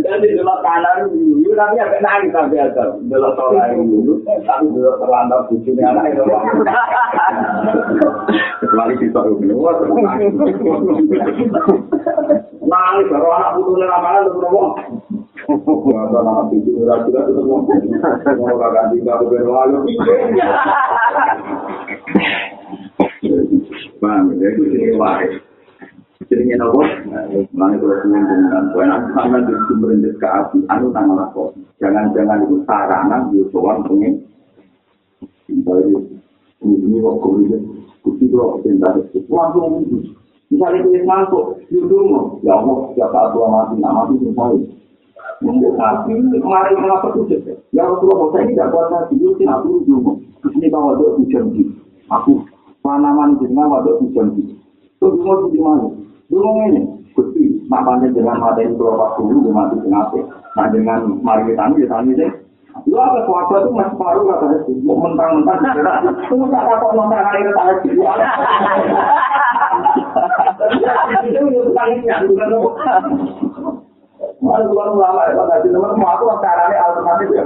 Jadi 0.00 0.26
delok 0.32 0.64
kanan 0.64 1.12
dulu, 1.12 1.52
tapi 1.52 1.76
agak 1.76 2.00
nangis 2.00 2.32
tapi 2.32 2.56
ada. 2.56 2.96
Delok 3.04 3.36
sholat 3.36 3.76
dulu, 3.76 4.24
tapi 4.24 4.64
delok 4.72 4.96
terlantar 5.04 5.44
bujurnya 5.52 5.92
anak 5.92 6.16
itu. 6.16 6.24
Kecuali 8.64 8.94
di 8.96 9.06
sana 9.12 9.28
dulu, 9.28 9.54
wah 9.60 9.74
nangis. 9.84 10.32
Nangis, 12.64 13.06
baru 13.12 13.28
anak 13.36 13.50
ramalan 13.60 14.24
ngomong. 14.32 14.70
Bujur, 16.48 16.86
rasul 16.88 17.12
itu 17.20 17.32
ngomong. 17.44 17.62
Mau 18.40 18.56
kakak 18.56 18.84
tinggal 18.96 19.20
ke 19.20 19.24
berlalu. 19.28 19.78
Bang, 24.00 24.32
itu 24.34 24.96
waris. 24.96 25.51
Jenenge 26.28 26.56
nopo? 26.58 26.80
Mane 27.54 27.74
kula 27.78 28.02
suwun 28.02 28.22
dengan 28.22 28.64
kowe 28.70 28.84
nek 28.84 29.00
sampeyan 29.14 29.46
di 29.46 29.54
sumber 29.66 29.90
ke 30.18 30.28
api. 30.28 30.58
Anu 30.68 30.92
nang 30.92 31.14
kok? 31.32 31.56
Jangan-jangan 31.80 32.44
itu 32.46 32.56
sarana 32.66 33.16
yo 33.32 33.46
sowan 33.50 33.82
pengen. 33.86 34.22
Dari 35.50 35.94
ini 36.62 36.98
kok 37.02 37.16
kuwi 37.22 37.50
kuwi 38.04 38.24
kok 38.30 38.60
cinta 38.62 38.88
itu. 38.98 39.18
Langsung 39.30 39.86
misalnya 40.52 40.84
itu 40.84 41.06
masuk 41.08 41.44
yudung 41.72 42.38
ya 42.44 42.60
Allah 42.60 42.92
ya 42.94 43.06
Pak 43.08 43.32
Tua 43.32 43.46
mati 43.48 43.80
nama 43.80 44.04
mati 44.04 44.20
misalnya 44.20 44.68
Mungkin 45.42 45.74
sapi 45.74 46.14
kemarin 46.38 46.78
kenapa 46.78 47.10
tuh 47.18 47.26
Ya 47.74 47.82
Rasulullah 47.82 48.30
saya 48.30 48.46
ini 48.46 48.54
tidak 48.54 48.70
kuat 48.70 48.94
hati 48.94 49.14
itu 49.18 49.42
aku 49.42 49.82
dulu. 49.82 50.22
Ini 50.54 50.70
bawa 50.70 50.94
doa 50.94 51.18
hujan 51.18 51.50
Aku 52.10 52.46
tanaman 52.82 53.38
jenengan 53.42 53.70
waduh 53.70 53.98
hujan 53.98 54.38
Itu 54.38 55.06
dulu 55.18 55.50
di 55.50 55.58
mana? 55.58 56.01
Dulu 56.32 56.48
ini, 56.64 56.80
Gusti, 57.12 57.44
makanya 57.68 58.08
dengan 58.08 58.40
itu 58.56 58.80
kalau 58.80 59.20
dulu 59.20 59.44
dia 59.44 59.52
mati 59.52 59.76
kenapa? 59.84 60.16
Nah 60.56 60.66
dengan 60.72 61.20
mari 61.20 61.52
kita 61.52 61.68
ambil 61.68 61.84
tani 61.84 62.16
deh. 62.16 62.32
Lu 62.88 62.96
apa 62.96 63.28
kuasa 63.28 63.60
itu 63.60 63.70
masih 63.76 64.00
paruh 64.00 64.24
kata 64.24 64.64
itu, 64.64 64.80
mau 64.80 64.96
mentang-mentang 64.96 65.60
Tunggu 66.32 66.48
tak 66.48 66.64
apa 66.64 66.88
nonton 66.96 67.20
hari 67.20 67.44
itu 67.44 67.52
tadi. 67.52 67.92
Itu 71.28 71.68
tanginya, 71.76 72.24
bukan 72.24 72.48
lo. 72.48 72.72
Malah 74.40 74.64
bukan 74.72 74.88
ulama 74.96 75.28
ya, 75.28 75.44
tadi 75.52 75.68
mau 75.76 76.08
aku 76.16 76.32
caranya 76.40 76.76
alternatif 76.80 77.28
ya. 77.36 77.44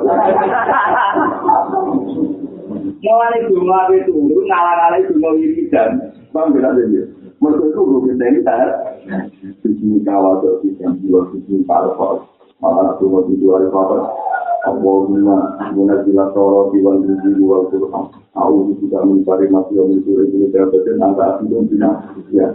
Mulai 3.03 3.51
jumlah 3.51 3.83
itu, 3.99 4.15
ngalah-ngalah 4.47 4.99
jumlah 5.11 5.33
wiridan, 5.35 5.91
bang 6.31 6.47
bilang 6.55 6.79
aja. 6.79 7.03
Mereka 7.37 7.65
itu 7.69 7.81
ini 8.17 8.41
tak 8.41 8.97
di 9.61 9.71
sini 9.77 10.01
kawal 10.09 10.41
tuh 10.41 10.65
di 10.65 10.73
sini 10.81 11.05
dua 11.05 11.29
sisi 11.37 11.61
parpol 11.69 12.25
malah 12.65 12.97
aku 12.97 13.13
mau 13.13 13.29
di 13.29 13.37
dua 13.37 13.61
hari 13.61 13.69
parpol 13.69 14.01
apa 14.65 14.81
guna 14.81 15.37
guna 15.77 15.95
gila 16.03 16.33
toro 16.33 16.73
gigi 16.73 17.29
di 17.37 17.45
wal 17.45 17.69
turham 17.69 18.09
aku 18.33 18.73
juga 18.81 19.05
mencari 19.05 19.47
masih 19.53 19.77
yang 19.77 20.01
itu 20.01 20.11
ini 20.33 20.49
terbetul 20.49 20.97
antara 20.97 21.37
itu 21.45 21.61
bina 21.69 21.91
ya 22.33 22.49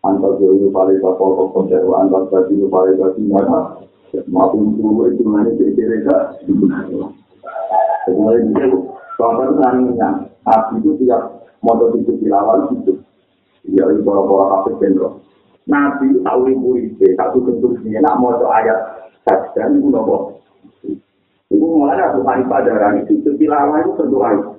antar 0.00 0.32
jauh 0.40 0.72
pare 0.72 0.96
parpol 0.96 1.30
kok 1.36 1.48
konser 1.52 1.84
antar 1.84 2.24
tadi 2.32 2.56
itu 2.56 2.66
pare 2.72 2.96
tadi 2.96 3.20
mana 3.28 3.84
maupun 4.32 4.80
dulu 4.80 5.12
itu 5.12 5.22
mana 5.28 5.52
kira-kira 5.52 6.40
kemudian 8.08 8.48
itu 8.48 8.96
Bapak 9.16 9.48
nanya, 9.56 10.28
api 10.44 10.76
itu 10.84 10.92
tiap 11.00 11.48
motor 11.64 11.96
itu 11.96 12.20
dilawal 12.20 12.68
itu 12.68 13.00
ya 13.70 13.84
ini 13.90 14.02
para-para 14.02 14.44
kafir 14.62 14.74
jenderal. 14.82 15.22
Nabi 15.66 16.22
tahu 16.22 16.40
ibu 16.46 16.68
ide, 16.78 17.18
satu 17.18 17.42
bentuk 17.42 17.82
ini, 17.82 17.98
nak 17.98 18.22
mau 18.22 18.38
ayat 18.38 19.10
saja, 19.26 19.66
itu 19.66 19.90
nopo. 19.90 20.38
Ibu 21.50 21.66
mulai 21.66 21.98
aku 22.06 22.22
mari 22.22 22.46
padaran 22.46 23.02
itu, 23.02 23.18
setilawah 23.26 23.82
itu 23.82 23.90
berdoa 23.98 24.28
itu. 24.34 24.50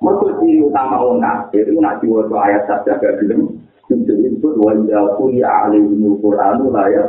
Maksud 0.00 0.38
ciri 0.40 0.62
utama 0.64 1.02
orang 1.02 1.50
itu 1.52 1.76
nak 1.76 1.98
diwajah 2.00 2.40
ayat 2.40 2.62
saja 2.70 2.96
gak 2.96 3.20
bilang, 3.20 3.58
itu 3.90 4.06
disebut 4.06 4.54
wajah 4.62 5.18
kuliah 5.18 5.66
ahli 5.66 5.82
Quran 6.22 6.56
layak. 6.70 7.08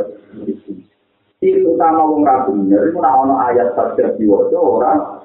Ciri 1.37 1.61
utama 1.61 2.03
orang 2.03 2.25
rabunya 2.25 2.77
itu 2.89 2.97
ono 2.97 3.35
ayat 3.37 3.69
saja 3.77 4.05
orang. 4.57 5.23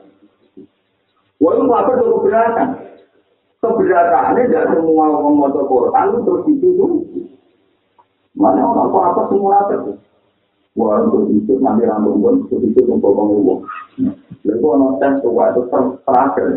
Wah 1.37 1.53
itu 1.53 1.65
apa 1.69 1.93
tuh 2.01 2.09
keberatan? 2.17 2.69
Keberataannya 3.75 4.43
tidak 4.47 4.65
semua 4.75 5.05
orang 5.11 5.35
mau 5.35 5.51
Quran 5.51 6.07
terus 6.23 6.45
itu 6.51 6.69
tuh 6.79 6.91
mana 8.37 8.61
orang 8.63 8.93
apa 8.93 8.99
apa 9.11 9.23
semua 9.33 9.65
ada 9.65 9.77
wah 10.77 11.01
untuk 11.03 11.33
itu 11.33 11.57
nanti 11.59 11.89
rambut 11.89 12.15
pun 12.21 12.35
untuk 12.45 12.61
itu 12.63 12.81
untuk 12.87 13.17
ngomong 13.17 13.65
lalu 14.47 14.63
orang 14.63 14.95
tes 15.03 15.19
tuh 15.25 15.35
itu 15.35 15.63
terakhir. 16.05 16.49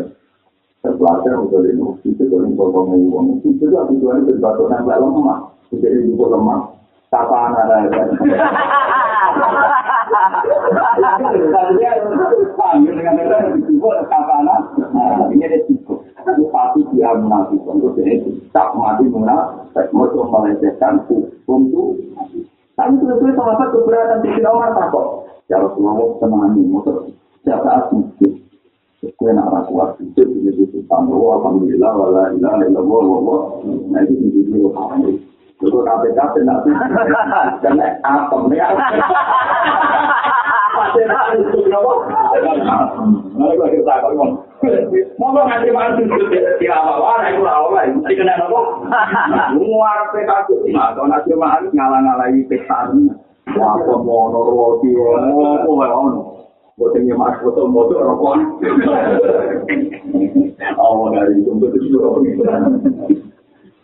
Terakhir 0.80 1.32
untuk 1.40 1.64
itu 1.64 1.86
itu 2.04 2.24
untuk 2.28 2.68
ngomong 2.70 3.40
itu 3.40 3.48
juga 3.58 3.88
tujuannya 3.88 4.28
berbatu 4.28 4.68
nempel 4.68 5.00
lemah 5.00 5.40
jadi 5.72 6.04
ibu 6.06 6.24
lemah 6.28 6.60
apa 7.10 7.36
anak 7.50 7.66
ada 7.66 8.06
ini 8.06 8.38
mati 19.10 19.18
munafik 19.74 19.86
mau 19.90 20.06
melecehkan 20.46 20.94
hukum 21.10 21.60
itu 21.66 21.84
tapi 22.78 22.96
sebetulnya 22.96 23.36
sahabat 23.36 23.68
keberatan 23.76 24.24
di 24.24 24.40
Umar 24.40 24.72
tak 24.72 24.88
kok? 24.88 25.28
Ya 25.52 25.60
Rasulullah 25.60 26.16
tenang 26.16 26.56
mau 26.70 26.80
siapa 27.44 27.68
asli 27.84 28.40
Kue 29.16 29.32
nak 29.32 29.48
ragu 29.48 29.72
waktu 29.80 30.12
itu, 30.12 30.28
jadi 30.44 30.60
itu 30.60 30.84
tambah, 30.84 31.16
alhamdulillah, 31.16 31.88
wala 31.88 32.36
ilah, 32.36 32.52
ilah, 32.68 32.84
wala, 32.84 33.16
wala, 33.16 33.36
nah 33.88 34.04
itu 34.04 34.12
di 34.28 34.44
sini, 34.44 34.60
Lalu 35.60 35.78
KPK 35.84 36.20
tidak 36.36 36.58
karena 37.60 37.86
apa 38.00 38.36
nih? 38.48 38.60
Pasti 40.76 41.00
itu 41.04 41.68
apa? 41.68 41.92
Lalu 43.40 43.64
kita 43.72 43.94
kalau 44.04 44.40
mau 45.16 45.32
nganti 45.32 45.70
mantu 45.72 46.02
di 46.60 46.66
awal, 46.68 47.20
aku 47.24 47.44
awal, 47.44 47.86
mesti 47.96 48.12
kena 48.12 48.36
apa? 48.36 48.60
Muar 49.56 50.12
PKK 50.12 50.48
sih, 50.68 50.76
atau 50.76 51.08
nanti 51.08 51.32
mah 51.32 51.64
ngalang-ngalangi 51.72 52.44
pesan. 52.44 53.16
Apa 53.50 53.94
mau 54.04 54.30
norwoti, 54.30 54.92
mau 54.94 55.56
apa 55.56 55.70
mau? 55.72 56.44
Boten 56.76 57.08
ya 57.08 57.16
mas, 57.16 57.36
boten 57.44 57.72
motor 57.72 58.00
rokok. 58.04 58.40
Awal 60.60 61.08
dari 61.12 61.40
itu 61.40 61.52
betul 61.56 61.92
betul. 61.92 62.52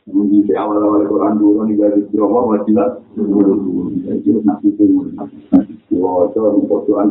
Mungkin 0.06 0.46
di 0.46 0.54
awal-awal 0.54 1.02
Quran 1.10 1.34
dulu 1.36 1.66
nih 1.66 1.76
dari 1.82 2.00
Jawa 2.14 2.46
wajilah 2.46 3.02
dulu 3.18 3.90
jadi 4.06 4.38
nasi 4.46 4.70
itu 4.70 4.86
wah 5.98 6.30
itu 6.30 6.40
untuk 6.40 6.86
tuan 6.86 7.10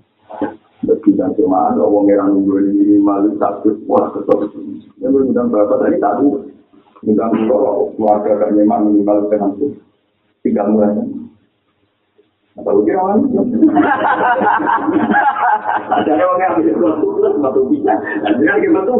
Kita 0.81 1.29
cuma 1.37 1.69
ada 1.69 1.85
wong 1.85 2.09
yang 2.09 2.33
nunggu 2.33 2.57
ini 2.73 2.97
malu 2.97 3.37
takut 3.37 3.77
kesel. 3.85 4.49
Ya 4.97 5.13
mudah 5.13 5.45
bapak 5.45 5.77
tadi 5.85 6.01
tahu. 6.01 6.49
Mudah 7.05 7.29
kalau 7.29 7.93
keluarga 7.93 8.31
kan 8.41 8.49
memang 8.57 8.89
minimal 8.89 9.29
dengan 9.29 9.53
itu 9.57 9.77
tiga 10.41 10.65
bulan. 10.65 11.05
Atau 12.57 12.83
kira 12.83 12.99
orang 12.99 13.29
Ada 15.91 16.11
orang 16.19 16.41
yang 16.41 16.53
bisa 16.59 16.71
keluar 16.75 17.33
batu 17.39 17.61
bisa. 17.71 17.93
Ada 18.27 18.41
yang 18.41 18.59
kita 18.59 18.79
tuh, 18.83 18.97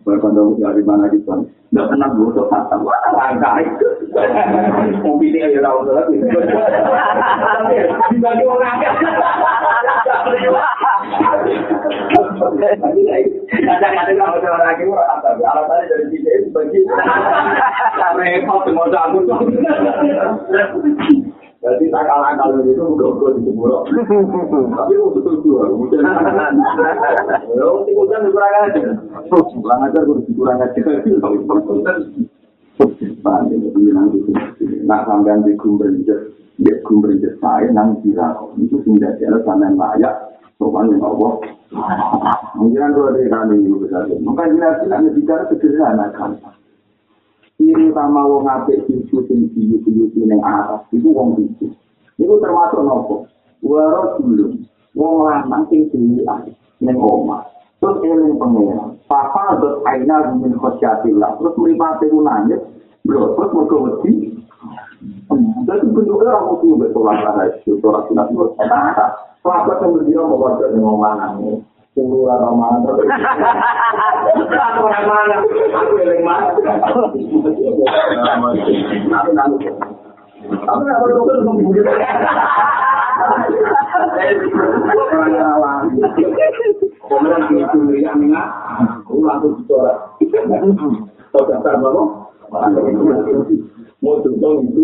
Kalau 0.10 0.56
dari 0.58 0.84
mana 0.84 1.06
gitu, 1.12 1.30
nggak 1.70 1.88
pernah 1.91 2.08
gue 2.18 2.34
tuh 2.34 2.45
kata, 2.50 2.76
wah 2.82 3.04
langka 3.14 3.62
itu. 3.62 3.88
Mobil 5.06 5.30
ini 5.36 5.45
aja 5.45 5.60
tahu 5.62 5.86
lagi. 5.91 6.18
Dibagi 8.10 8.43
orang 8.47 8.82
Kadang-kadang 13.50 14.18
kalau 14.18 14.39
orang 14.41 14.66
lagi 14.66 14.84
orang 14.89 15.10
kata, 15.22 15.30
alasannya 15.38 15.86
dari 15.93 16.06
sini 16.10 16.50
bagi 16.50 16.80
repot 18.18 18.66
semua 18.66 18.89
aku 18.89 19.20
Jadi 21.70 21.86
tak 21.93 22.03
kalah 22.09 22.34
kalau 22.34 22.65
itu 22.65 22.82
udah 22.82 23.07
udah 23.13 23.30
di 23.38 23.41
Jemuro. 23.45 23.86
Tapi 23.86 24.93
itu 24.97 25.05
betul 25.13 25.34
betul. 25.38 25.61
Kemudian, 25.70 26.01
ya 26.01 27.65
kemudian 27.86 28.22
kurang 28.34 28.53
aja. 28.65 28.82
Kurang 29.30 29.80
aja 29.86 29.99
gue 30.01 30.17
kurang 30.34 30.57
aja. 30.65 30.82
Nah 34.89 34.99
sampean 35.05 35.45
di 35.45 35.53
gumberjet, 35.53 36.34
di 36.57 36.72
gumberjet 36.82 37.38
saya 37.38 37.70
nang 37.70 38.01
kira 38.01 38.34
itu 38.57 38.82
sudah 38.82 39.13
jalan 39.22 39.41
sampean 39.45 39.78
layak. 39.78 40.15
Sopan 40.59 40.91
yang 40.91 40.99
Allah. 41.07 41.39
Mungkin 42.59 42.91
dua 42.91 43.15
dari 43.15 43.32
kami 43.32 43.63
itu 43.63 43.80
besar. 43.80 44.03
Maka 44.11 44.51
jelas 44.51 44.84
kita 44.84 44.99
bicara 45.15 45.47
sederhana 45.47 46.11
kan. 46.11 46.36
Ciri 47.60 47.91
utama 47.91 48.24
wong 48.24 48.47
apik 48.47 48.88
sing 48.88 49.03
sing 49.12 49.51
diyu-diyu 49.51 50.07
ning 50.24 50.39
atas 50.39 50.88
iku 50.95 51.12
wong 51.12 51.36
iki. 51.43 51.68
Iku 52.16 52.39
termasuk 52.39 52.80
nopo? 52.88 53.28
Waro 53.60 54.16
dulu. 54.24 54.55
Wong 54.95 55.28
lanang 55.28 55.68
sing 55.68 55.91
diyu 55.91 56.24
ning 56.80 56.95
omah. 56.95 57.43
Terus 57.84 57.99
eling 58.07 58.39
pengen. 58.39 58.95
Papa 59.12 59.60
dot 59.60 59.84
aina 59.91 60.32
min 60.39 60.55
khosyatillah. 60.55 61.36
Terus 61.36 61.55
mripate 61.60 62.07
ku 62.07 62.24
nangis. 62.24 62.64
Bro, 63.03 63.36
terus 63.36 63.51
mau 63.51 63.68
wedi. 63.88 64.39
Jadi 65.64 65.86
bentuknya 65.95 66.36
orang 66.36 66.60
mesti 66.60 66.68
betul 66.76 67.07
lah, 67.07 67.47
itu 67.64 67.80
orang 67.86 68.03
tidak 68.12 68.28
buat. 68.36 68.51
Kenapa 68.60 69.72
yang 69.80 69.95
berdiri 69.95 70.20
mau 70.20 70.36
buat 70.36 70.60
dari 70.60 70.76
ngomong 70.76 71.64
Mau 94.00 94.16
itu. 94.24 94.84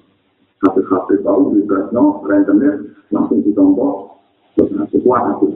Habis-habis 0.61 1.25
tahu 1.25 1.57
di 1.57 1.65
Kresno, 1.65 2.21
rentenir 2.21 2.93
langsung 3.09 3.41
ditompo, 3.41 4.13
terus 4.53 4.69
ngasih 4.77 5.01
kuat 5.01 5.33
aku. 5.33 5.49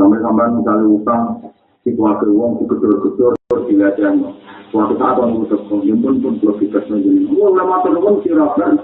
Sampai-sampai 0.00 0.46
misalnya 0.56 0.88
utang, 0.88 1.24
si 1.84 1.92
keluarga 1.92 2.24
uang, 2.24 2.56
si 2.56 2.64
gedor-gedor, 2.72 3.36
terus 3.36 3.64
dilihatnya. 3.68 4.32
Suatu 4.72 4.96
saat 4.96 5.20
orang 5.20 5.44
udah 5.44 5.60
kongin 5.68 6.00
pun 6.00 6.24
belum 6.24 6.40
di 6.40 6.66
Kresno 6.72 6.96
jadi. 6.96 7.28
Oh, 7.36 7.52
lama 7.52 7.84
terus 7.84 8.24
kira-kira. 8.24 8.80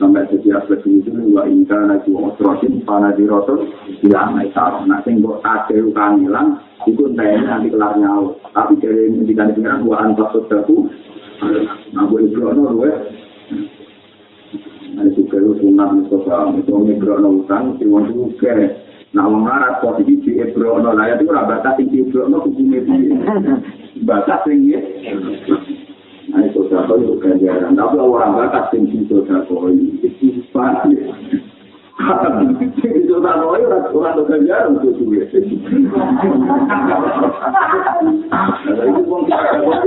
Sampai 0.00 0.24
setiap 0.32 0.64
kesini 0.64 1.04
itu, 1.04 1.12
wa 1.36 1.44
inka 1.44 1.76
naji 1.76 2.08
wa 2.08 2.32
osrosin, 2.32 2.80
pana 2.88 3.12
di 3.12 3.28
rotor, 3.28 3.68
tidak 4.00 4.32
naik 4.32 4.56
taruh. 4.56 4.80
Nah, 4.88 5.04
sehingga 5.04 5.44
ada 5.44 5.76
utang 5.76 6.24
hilang, 6.24 6.56
itu 6.88 7.04
nanti 7.12 7.68
kelar 7.68 7.92
nyawa. 8.00 8.32
Tapi 8.56 8.80
dari 8.80 9.12
ini 9.12 9.28
dikandungkan, 9.28 9.84
wa 9.84 10.00
antas 10.00 10.32
sodaku, 10.32 10.88
Nah, 11.94 12.10
boleh 12.10 12.26
berono 12.34 12.74
luwe. 12.74 12.90
Nah, 14.94 15.06
itu 15.06 15.22
kalau 15.30 15.54
sunat 15.62 15.90
Mustafa, 15.94 16.54
itu 16.58 16.74
ngebrono 16.74 17.46
utang, 17.46 17.78
siwon 17.78 18.10
juga. 18.10 18.82
Nah, 19.14 19.30
wong 19.30 19.46
larat 19.46 19.78
posisi 19.78 20.18
di 20.26 20.42
ebrono, 20.42 20.90
nah 20.90 21.06
itu 21.06 21.30
ora 21.30 21.46
batas 21.46 21.78
sing 21.78 21.86
ebrono 21.94 22.42
hukume 22.42 22.82
piye. 22.82 23.14
Batas 24.02 24.42
sing 24.42 24.66
ya. 24.66 24.82
Nah, 26.34 26.42
itu 26.50 26.66
satu 26.66 26.98
itu 26.98 27.14
ganjaran. 27.22 27.78
Tapi 27.78 27.94
orang 27.94 28.34
batas 28.42 28.74
sing 28.74 28.90
itu 28.90 29.22
satu 29.30 29.70
itu 29.70 30.42
pasti. 30.50 30.98
Untuk 34.74 34.92
suwe. 34.98 35.24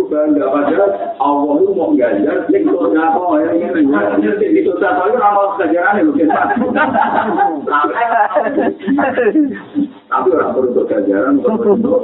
Bangga 0.08 0.46
padahal 0.48 0.92
Allah 1.20 1.68
mau 1.76 1.92
ganjar, 1.94 2.48
ngapa 2.48 3.24
ya. 3.44 3.52
Tapi 10.08 10.28
orang 10.32 10.52
perlu 10.56 10.82
kejaran 10.88 11.44
untuk 11.44 11.60
bentuk. 11.68 12.02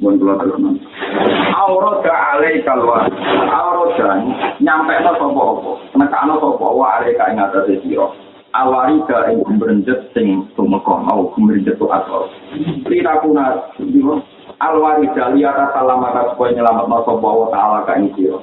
Mohon 0.00 0.14
kula 0.18 0.34
terus. 0.42 0.89
Aurat 1.56 2.04
alai 2.06 2.60
kalwa. 2.64 3.04
Aurat 3.50 3.98
nyampe 4.60 4.94
no 5.04 5.12
sapa 5.16 5.40
apa. 5.40 5.72
Nekano 5.96 6.34
sapa 6.40 6.66
wa 6.70 6.86
alai 7.00 7.16
ka 7.16 7.30
ing 7.32 7.40
atase 7.40 7.80
sira. 7.84 8.06
Ka 8.52 9.18
ing 9.30 9.40
gumrenjet 9.46 10.12
sing 10.12 10.44
tumeka 10.56 10.94
mau 11.00 11.30
gumrenjet 11.36 11.78
to 11.80 11.86
atau. 11.88 12.28
Rita 12.88 13.20
kuna 13.24 13.72
diwo 13.80 14.20
alwari 14.60 15.08
dali 15.16 15.40
atas 15.46 15.72
salamata 15.72 16.34
supaya 16.34 16.52
nyelamat 16.56 16.86
no 16.88 16.98
sapa 17.08 17.28
wa 17.28 17.46
taala 17.48 17.78
ka 17.88 17.96
ing 17.96 18.12
sira. 18.16 18.38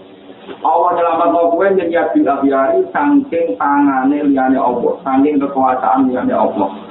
Allah 0.64 0.90
nyelamat 0.96 1.30
no 1.36 1.42
kowe 1.54 1.68
nyenyat 1.70 2.16
bil 2.16 2.26
abiari 2.26 2.80
saking 2.96 3.60
tangane 3.60 4.18
liyane 4.32 4.56
Allah, 4.58 4.96
saking 5.04 5.38
kekuasaan 5.44 6.08
liyane 6.08 6.32
Allah. 6.34 6.88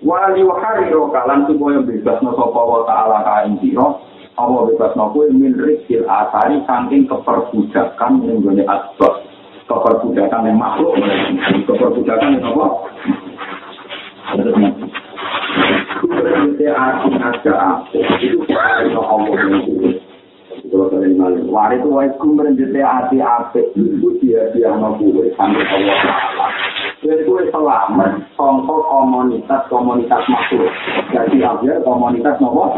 wali 0.00 0.40
wahari 0.44 0.88
rokalan 0.88 1.44
supaya 1.44 1.78
bebas 1.84 2.18
no 2.24 2.32
sopa 2.32 2.60
wa 2.64 2.80
ta'ala 2.88 3.18
kain 3.24 3.60
siro 3.60 4.00
Allah 4.40 4.72
bebas 4.72 4.96
no 4.96 5.12
kue 5.12 5.28
min 5.28 5.52
rizkil 5.52 6.08
asari 6.08 6.64
saking 6.64 7.04
keperbudakan 7.04 8.24
yang 8.24 8.40
gini 8.40 8.64
asbab 8.64 9.20
keperbudakan 9.68 10.48
yang 10.48 10.58
makhluk 10.58 10.96
keperbudakan 11.68 12.40
yang 12.40 12.48
apa? 12.48 12.66
Kuberinte 16.00 16.66
arti 16.72 17.12
ada 17.20 17.54
apa? 23.20 23.60
Itu 23.76 24.08
dia 24.24 24.48
dia 24.56 24.72
kue 24.72 25.28
sampai 25.36 25.64
Allah 25.68 25.98
Ta'ala. 26.00 26.46
Jadi 27.00 27.24
gue 27.24 27.48
selamat 27.48 28.12
contoh 28.36 28.84
komunitas-komunitas 28.92 30.20
makhluk. 30.28 30.68
Jadi 31.08 31.40
akhir 31.40 31.80
komunitas 31.80 32.36
nopo. 32.44 32.76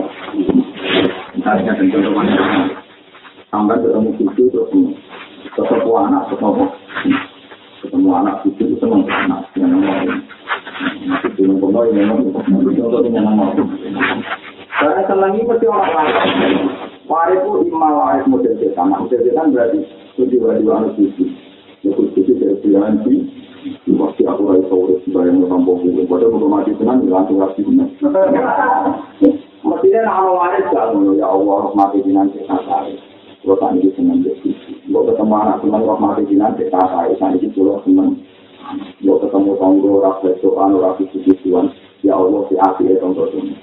Misalnya 1.33 1.73
tentu 1.81 1.97
teman 1.97 2.29
sampai 3.49 3.81
ketemu 3.81 4.11
cucu 4.21 4.43
terus 4.53 4.69
ketemu 5.57 5.93
anak 5.97 6.29
nopo. 6.37 6.77
Ketemu 7.81 8.09
anak 8.13 8.35
cucu 8.45 8.63
itu 8.69 8.77
senang 8.77 9.09
anak 9.09 9.49
yang 9.57 9.73
nomor. 9.73 10.13
Itu 11.25 11.43
nomor 11.49 11.89
yang 11.89 12.13
nomor. 12.13 12.37
Contoh 12.45 13.01
yang 13.09 13.25
nomor. 13.25 13.49
Karena 14.77 15.03
senang 15.09 15.33
ini 15.33 15.49
pasti 15.49 15.67
orang 15.73 15.89
lain. 15.97 16.17
Waris 17.09 17.41
itu 17.41 17.51
imal 17.65 17.93
waris 17.97 18.29
model 18.29 18.53
setan. 18.61 18.93
Model 18.93 19.21
setan 19.25 19.57
berarti 19.57 19.79
tujuh 20.21 20.37
dua 20.37 20.85
anak 20.85 20.93
cucu. 21.01 21.25
Itu 21.81 22.03
cucu 22.13 22.33
dari 22.37 22.61
pilihan 22.61 23.01
di 23.09 23.17
Masih 23.89 24.27
aku 24.27 24.43
rai 24.51 24.63
sore 24.67 24.99
sebagai 25.07 25.33
mau 25.39 25.49
sampo 25.49 25.79
gitu. 25.81 26.03
Padahal 26.11 26.35
mau 26.35 26.61
mati 26.61 26.75
tenang 26.77 27.07
langsung 27.07 27.39
lagi 27.39 27.63
Mestinya 29.83 30.15
nama 30.15 30.31
waris 30.31 30.71
gak 30.71 30.95
ya 31.19 31.27
Allah 31.27 31.75
mati 31.75 31.99
tenang 32.07 32.31
kita 32.31 32.55
saya. 32.55 32.95
Kalau 33.43 33.59
tadi 33.59 33.83
itu 33.83 33.91
senang 33.99 34.23
jadi. 34.23 34.55
Ketemu 34.87 35.35
anak 35.35 35.59
senang 35.59 35.83
kalau 35.83 35.99
mati 35.99 36.23
tenang 36.23 36.55
kita 36.55 36.79
saya. 36.79 37.11
Tadi 37.19 37.43
itu 37.43 37.51
kalau 37.51 37.83
senang. 37.83 38.15
Kalau 39.03 39.19
ketemu 39.19 39.59
tonggo 39.59 39.99
rasa 39.99 40.39
soal 40.39 40.79
rasa 40.79 41.03
tujuan. 41.03 41.75
Ya 42.07 42.15
Allah 42.15 42.47
si 42.47 42.55
api 42.63 42.95
itu 42.95 43.03
tonggo 43.03 43.27
ini. 43.35 43.59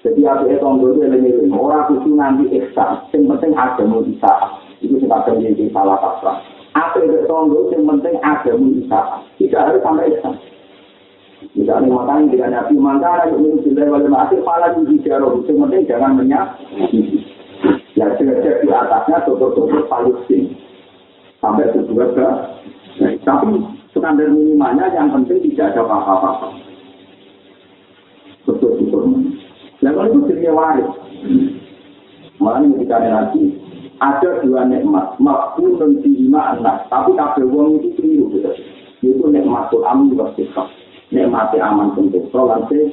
Jadi 0.00 0.24
api 0.24 0.44
itu 0.48 0.56
tonggo 0.56 0.88
itu 0.96 1.04
yang 1.04 1.52
orang 1.52 2.00
itu 2.00 2.10
nanti 2.16 2.44
eksa. 2.56 3.04
Yang 3.12 3.36
penting 3.36 3.52
ada 3.52 3.84
mau 3.84 4.00
bisa. 4.00 4.32
Itu 4.80 4.96
sebabnya 5.04 5.52
jadi 5.52 5.68
salah 5.68 6.00
kaprah. 6.00 6.40
Apa 6.80 6.96
itu 7.04 7.28
tonggo 7.28 7.68
yang 7.76 7.84
penting 7.84 8.16
ada 8.24 8.56
mau 8.56 8.72
bisa. 8.72 9.20
Tidak 9.36 9.60
harus 9.60 9.84
sampai 9.84 10.16
eksa. 10.16 10.32
Misalnya 11.38 11.94
makanya 11.94 12.30
dengan 12.34 12.50
Nabi 12.50 12.74
yang 12.74 13.30
menurut 13.38 13.62
Bila 13.62 13.94
wali 13.94 14.08
masih 14.10 14.38
malah 14.42 14.74
di 14.74 14.96
jarum. 15.06 15.46
Yang 15.46 15.56
penting 15.62 15.82
jangan 15.86 16.12
menyak. 16.18 16.46
Ya 17.94 18.06
cek 18.18 18.62
di 18.62 18.68
atasnya 18.70 19.22
tutup-tutup 19.22 19.86
Palestina. 19.86 20.50
Sampai 21.38 21.70
sesuai 21.70 22.14
ke. 22.18 22.28
Tapi 23.22 23.46
standar 23.94 24.26
minimalnya 24.26 24.90
yang 24.90 25.14
penting 25.14 25.38
tidak 25.46 25.78
ada 25.78 25.86
apa-apa. 25.86 26.58
Tutup-tutup. 28.42 29.06
Dan 29.78 29.94
kalau 29.94 30.10
itu 30.10 30.34
jadi 30.34 30.50
waris. 30.50 30.90
Makanya 32.42 32.66
ketika 32.82 32.96
nanti 32.98 33.42
ada 34.02 34.42
dua 34.42 34.66
nikmat. 34.66 35.14
Makpun 35.22 35.78
dan 35.78 36.02
lima 36.02 36.58
anak. 36.58 36.90
Tapi 36.90 37.14
kabel 37.14 37.46
uang 37.46 37.78
itu 37.78 37.94
keliru. 37.94 38.26
Gitu. 38.34 38.50
Itu 39.06 39.30
nikmat 39.30 39.70
Tuhan 39.70 40.10
juga 40.10 40.34
sikap. 40.34 40.66
Nikmati 41.08 41.56
aman 41.60 41.96
tentu 41.96 42.20
sholat 42.32 42.68
sih. 42.68 42.92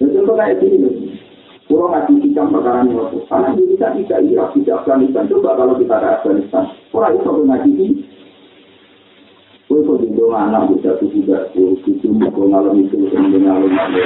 Itu 0.00 0.28
kayak 0.28 0.60
gini 0.60 1.16
kurang 1.66 1.98
ngaji 1.98 2.30
hikam 2.30 2.54
perkara 2.54 2.86
ini 2.86 2.94
waktu 2.94 3.18
karena 3.26 3.50
Indonesia 3.58 3.88
tidak 3.90 4.20
Irak 4.22 4.48
tidak 4.54 4.76
Afghanistan 4.86 5.26
coba 5.26 5.50
kalau 5.58 5.74
kita 5.74 5.96
ke 5.98 6.08
Afghanistan. 6.14 6.64
Orang 6.94 7.18
itu 7.18 7.30
ngaji 7.42 7.70
ini 7.74 7.88
Kue 9.66 9.82
kok 9.82 9.98
di 9.98 10.14
dong 10.14 10.30
anak 10.30 10.70
bisa 10.70 10.94
tuh 11.02 11.10
juga 11.10 11.42
tuh 11.50 11.74
itu 11.90 12.06
mau 12.06 12.30
ngalami 12.30 12.86
itu 12.86 13.02
kemudian 13.10 13.50
ngalami 13.50 13.74
itu 13.74 13.98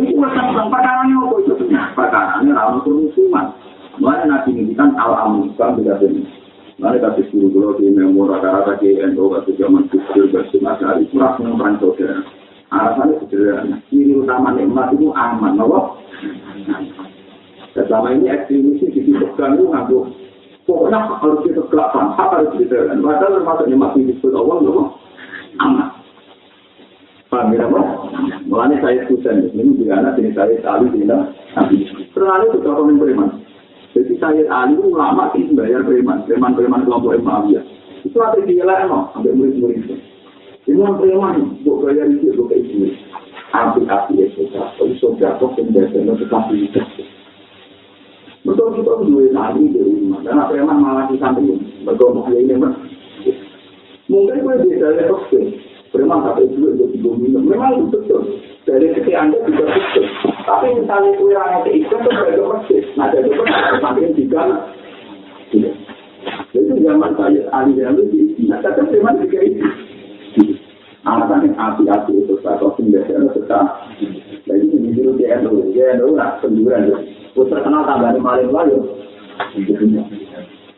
itu 0.00 0.14
macam 0.16 0.72
perkara 0.72 1.04
ini 1.04 1.12
apa 1.20 1.36
itu? 1.36 1.52
Perkara 1.92 2.40
ini 2.40 2.50
lawan 2.56 2.80
kerusuhan 2.80 3.46
Mulai 4.00 4.24
nanti 4.24 4.56
ini 4.56 4.72
kan 4.72 4.96
al-amun, 4.96 5.52
kan 5.60 5.76
tidak 5.76 6.00
benar. 6.00 6.39
Mari 6.80 6.96
kasih 6.96 7.28
guru 7.28 7.48
guru 7.52 7.70
di 7.76 7.92
memor 7.92 8.32
rata-rata 8.32 8.80
di 8.80 8.96
NU 8.96 9.28
waktu 9.28 9.52
zaman 9.60 9.84
kecil 9.92 10.32
bersama 10.32 10.80
sekali 10.80 11.04
kurang 11.12 11.36
mengumpulkan 11.36 11.76
saudara. 11.76 12.24
Alasannya 12.72 13.20
sederhana. 13.20 13.76
Ciri 13.92 14.16
utama 14.16 14.56
nikmat 14.56 14.96
itu 14.96 15.12
aman, 15.12 15.60
loh. 15.60 16.00
Selama 17.76 18.16
ini 18.16 18.32
ekstremis 18.32 18.80
ditutupkan 18.80 19.60
itu 19.60 19.68
ngaku. 19.68 19.98
Pokoknya 20.64 21.04
harus 21.20 21.44
kita 21.44 21.62
kelapan, 21.68 22.16
hak 22.16 22.32
harus 22.32 22.56
diterapkan. 22.56 23.04
Padahal 23.04 23.36
termasuk 23.36 23.66
nikmat 23.68 23.90
yang 24.00 24.06
disebut 24.16 24.32
Allah, 24.40 24.56
loh. 24.64 24.88
Aman. 25.60 25.88
Paham 27.28 27.52
ya, 27.52 27.68
Pak? 27.68 27.86
Mulanya 28.48 28.76
saya 28.80 29.04
kusen, 29.04 29.52
ini 29.52 29.76
juga 29.76 30.00
anak 30.00 30.16
ini 30.16 30.32
saya 30.32 30.56
tali 30.64 30.88
tidak. 30.96 31.36
Terlalu 32.16 32.44
itu 32.56 32.58
orang 32.64 32.88
yang 32.88 32.98
beriman. 32.98 33.30
Saya 34.20 34.44
Ali 34.52 34.76
ulama 34.76 35.32
sih 35.32 35.48
bayar 35.56 35.80
preman, 35.80 36.28
preman-preman 36.28 36.84
kelompok 36.84 37.16
Imam 37.16 37.48
ya. 37.48 37.64
Itu 38.04 38.20
ada 38.20 38.36
di 38.44 38.52
jalan 38.52 38.92
no, 38.92 39.08
sampai 39.16 39.32
murid-murid 39.32 39.80
itu. 39.80 39.96
Ini 40.68 40.76
yang 40.76 41.00
preman, 41.00 41.56
buat 41.64 41.88
bayar 41.88 42.04
itu, 42.12 42.36
buat 42.36 42.52
itu. 42.52 42.92
Api-api 43.50 44.20
ya 44.20 44.26
sudah, 44.36 44.76
tapi 44.76 44.94
sudah 45.00 45.40
kok 45.40 45.56
yang 45.56 45.72
biasanya 45.72 46.12
tetap 46.20 46.52
di 46.52 46.68
Betul 48.40 48.68
kita 48.78 48.92
dua 49.04 49.24
tadi 49.36 49.62
di 49.68 49.80
rumah, 49.80 50.20
karena 50.24 50.48
preman 50.48 50.78
malah 50.80 51.04
di 51.08 51.16
samping, 51.16 51.60
bergomong 51.84 52.28
ini 52.32 52.56
mas. 52.60 52.76
Mungkin 54.06 54.44
gue 54.44 54.54
beda 54.68 54.88
ya 55.00 55.02
kok 55.08 55.32
preman 55.96 56.24
sampai 56.28 56.46
dua 56.54 56.76
untuk 56.76 56.92
tiga 56.92 57.10
minum, 57.16 57.42
memang 57.48 57.88
betul. 57.88 58.36
Dari 58.68 58.92
sisi 59.00 59.12
anda 59.16 59.40
juga 59.48 59.64
betul. 59.64 60.29
Tapi 60.46 60.66
misalnya 60.76 61.10
kue 61.20 61.32
orang 61.36 61.64
yang 61.64 61.84
itu 61.84 61.94
tuh 61.94 62.10
beragam 62.10 62.46
persis. 62.56 62.84
Nah, 62.96 63.08
jadi 63.12 63.28
semakin 63.32 64.12
tiga. 64.16 64.42
Itu 66.52 66.72
zaman 66.80 67.12
saya 67.16 67.42
ahli 67.52 67.80
yang 67.80 67.96
lebih. 67.96 68.36
Nah, 68.48 68.58
tapi 68.64 68.86
memang 68.90 69.20
juga 69.24 69.40
itu. 69.44 69.68
Alasan 71.00 71.48
yang 71.48 71.56
api-api 71.56 72.12
itu 72.12 72.34
satu 72.44 72.76
biasanya 72.76 73.32
serta. 73.32 73.60
Jadi 74.44 74.66
ini 74.68 74.92
dulu 74.92 75.16
dia 75.16 75.40
itu, 75.40 75.72
dia 75.72 75.96
itu 75.96 76.12
nak 76.12 76.44
penjuran. 76.44 76.92
Gue 77.32 77.48
terkenal 77.48 77.88
tambah 77.88 78.20
maling 78.20 78.52
lalu. 78.52 78.84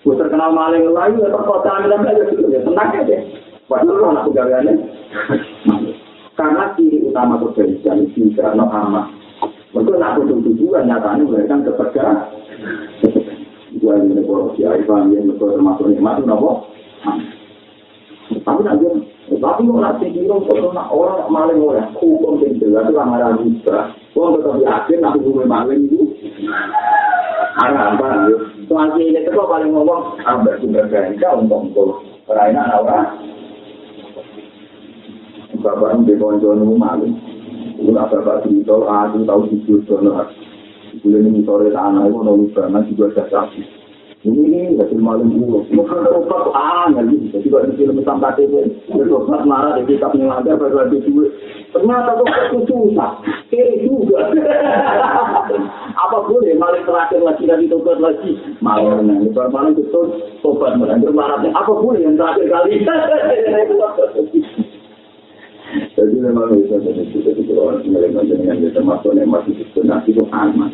Gue 0.06 0.14
terkenal 0.14 0.54
maling 0.54 0.94
lalu, 0.94 1.26
ya 1.26 1.30
perkotaan 1.34 1.90
dan 1.90 2.06
lain 2.06 2.54
ya 2.54 2.60
tenang 2.62 2.90
aja. 3.02 3.18
Padahal 3.66 4.14
anak 4.14 4.24
pegawaiannya. 4.30 4.74
Karena 6.38 6.64
ciri 6.78 6.98
utama 7.02 7.36
kebencian 7.42 8.06
itu 8.06 8.30
karena 8.38 8.64
amat. 8.68 9.21
Mereka 9.72 9.92
nak 9.96 10.20
tutup 10.20 10.38
tujuan 10.44 10.84
nyatanya 10.84 11.24
memberikan 11.24 11.64
kepercayaan. 11.64 12.18
Dua 13.80 13.96
ini 13.98 14.20
negara 14.20 14.52
si 14.52 14.68
Aifan 14.68 15.16
yang 15.16 15.32
negara 15.32 15.56
termasuk 15.56 15.88
nikmat 15.88 16.20
itu 16.20 16.28
nopo. 16.28 16.50
Tapi 18.44 18.60
nanti, 18.62 18.86
tapi 19.40 19.60
kok 19.64 19.80
nanti 19.80 20.06
kira 20.12 20.36
kalau 20.44 20.70
nak 20.76 20.92
orang 20.92 21.24
maling 21.32 21.60
orang 21.64 21.88
hukum 21.96 22.38
yang 22.44 22.60
jelas 22.60 22.84
itu 22.84 22.92
lamaran 22.94 23.40
juga. 23.40 23.96
Kau 24.12 24.36
tetap 24.36 24.60
di 24.60 24.64
akhir 24.68 24.98
nanti 25.00 25.18
bumi 25.24 25.44
maling 25.48 25.80
itu. 25.88 26.00
Arah 27.64 27.96
apa 27.96 28.06
ya? 28.28 28.36
Soal 28.68 28.96
ini 29.00 29.18
itu 29.18 29.40
paling 29.40 29.72
ngomong 29.72 30.20
ambil 30.20 30.56
sumber 30.60 30.84
ganja 30.92 31.28
untuk 31.36 31.68
untuk 31.72 31.88
perainan 32.28 32.76
orang. 32.76 33.08
Bapak 35.64 35.96
ini 35.96 36.12
di 36.12 36.14
konco 36.20 36.52
maling. 36.54 37.41
Itu 37.82 37.90
nak 37.90 38.14
bapak 38.14 38.46
cerita, 38.46 38.78
aku 38.78 39.26
tahu 39.26 39.40
jujur 39.50 39.82
dono. 39.90 40.22
Bulan 41.02 41.26
ini 41.26 41.42
sore 41.42 41.66
tanah 41.74 42.06
itu 42.06 42.20
nol 42.22 42.46
banget 42.54 42.94
juga 42.94 43.10
ada 43.10 43.24
sapi. 43.26 43.58
Ini 44.22 44.78
hasil 44.78 45.02
malam 45.02 45.34
dulu. 45.34 45.66
Mungkin 45.74 46.06
obat 46.14 46.54
aneh 46.54 47.10
gitu. 47.10 47.42
Jadi 47.42 47.48
kalau 47.50 47.66
di 47.66 47.74
film 47.74 47.98
sampai 48.06 48.38
itu, 48.38 48.70
obat 49.10 49.42
marah 49.50 49.82
di 49.82 49.90
kitab 49.90 50.14
baru 50.14 50.78
ada 50.78 50.94
duit. 50.94 51.32
Ternyata 51.74 52.22
kok 52.22 52.30
itu 52.54 52.58
susah. 52.70 53.18
Kiri 53.50 53.82
juga. 53.82 54.30
Apa 56.06 56.22
boleh 56.22 56.54
maling 56.54 56.86
terakhir 56.86 57.18
lagi 57.18 57.50
dari 57.50 57.66
tobat 57.66 57.98
lagi? 57.98 58.38
Malam 58.62 59.10
baru 59.34 59.50
malam 59.50 59.74
itu 59.74 59.90
obat 60.46 60.78
marah. 60.78 61.42
Apa 61.42 61.72
boleh 61.74 62.06
yang 62.06 62.14
terakhir 62.14 62.46
kali? 62.46 62.78
Jadi 65.72 66.16
memang 66.20 66.52
bisa 66.52 66.76
jadi 66.80 67.04
kita 67.08 67.32
itu 67.32 67.52
orang 67.56 67.80
yang 67.88 68.28
dengan 68.28 68.60
dia 68.60 68.70
termasuk 68.76 69.16
yang 69.16 69.32
masih 69.32 69.56
sebenarnya 69.72 70.04
itu 70.04 70.22
aman. 70.28 70.70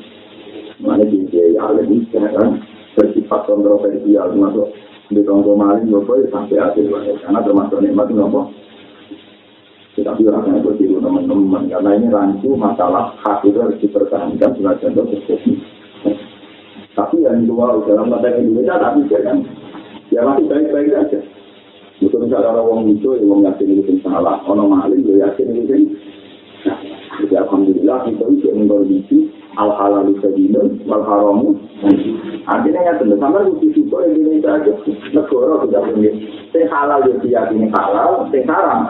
Mana 0.82 1.06
di 1.06 1.26
dia 1.30 1.62
lebih 1.70 2.06
sekarang 2.10 2.62
bersifat 2.98 3.46
kontroversial 3.46 4.34
termasuk 4.34 4.66
di 5.08 5.22
tonggo 5.22 5.54
maling 5.54 5.88
bapak 5.88 6.28
sampai 6.34 6.58
akhir 6.58 6.84
karena 7.22 7.40
termasuk 7.46 7.78
nikmat 7.78 8.10
itu 8.10 8.22
apa? 8.22 8.42
Tetapi 9.98 10.22
orang 10.30 10.62
itu 10.62 10.70
tiru 10.78 11.02
teman-teman 11.02 11.66
karena 11.66 11.90
ini 11.98 12.06
rancu 12.10 12.54
masalah 12.54 13.14
hak 13.18 13.42
itu 13.42 13.58
harus 13.58 13.78
dipertahankan 13.82 14.54
sebagai 14.54 14.78
contoh 14.86 15.04
seperti 15.10 15.58
Tapi 16.94 17.16
yang 17.22 17.46
dua 17.46 17.82
dalam 17.86 18.10
konteks 18.10 18.38
Indonesia 18.38 18.78
tapi 18.78 19.06
jangan 19.10 19.42
ya 20.10 20.22
masih 20.26 20.46
baik-baik 20.46 20.90
saja. 20.94 21.18
Misalnya 22.28 22.52
orang 22.52 22.84
orang 22.84 22.92
itu 22.92 23.08
yang 23.24 23.40
yakin 23.40 23.80
itu 23.80 23.92
salah, 24.04 24.36
orang 24.44 24.68
maling 24.68 25.00
juga 25.00 25.32
yakin 25.32 25.64
itu 25.64 25.96
Jadi 27.24 27.34
alhamdulillah 27.40 28.04
kita 28.04 28.24
bisa 28.28 28.52
mengkondisi 28.52 29.32
al 29.56 29.72
halal 29.72 30.12
bisa 30.12 30.28
dinun, 30.36 30.76
al 30.92 31.08
haramu. 31.08 31.56
Artinya 32.44 32.84
ya 32.84 33.00
tentu 33.00 33.16
sama 33.16 33.48
bukti 33.48 33.72
itu 33.72 33.88
Indonesia 33.88 34.60
aja 34.60 34.72
negara 35.16 35.56
tidak 35.64 35.82
punya. 35.88 36.12
Yang 36.52 36.68
halal 36.68 37.00
yang 37.08 37.18
diyakini 37.24 37.66
halal, 37.72 38.28
yang 38.28 38.44
haram. 38.44 38.80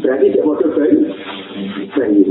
Berarti 0.00 0.32
dia 0.32 0.48
mau 0.48 0.56
coba 0.56 0.80
bayi. 1.92 2.24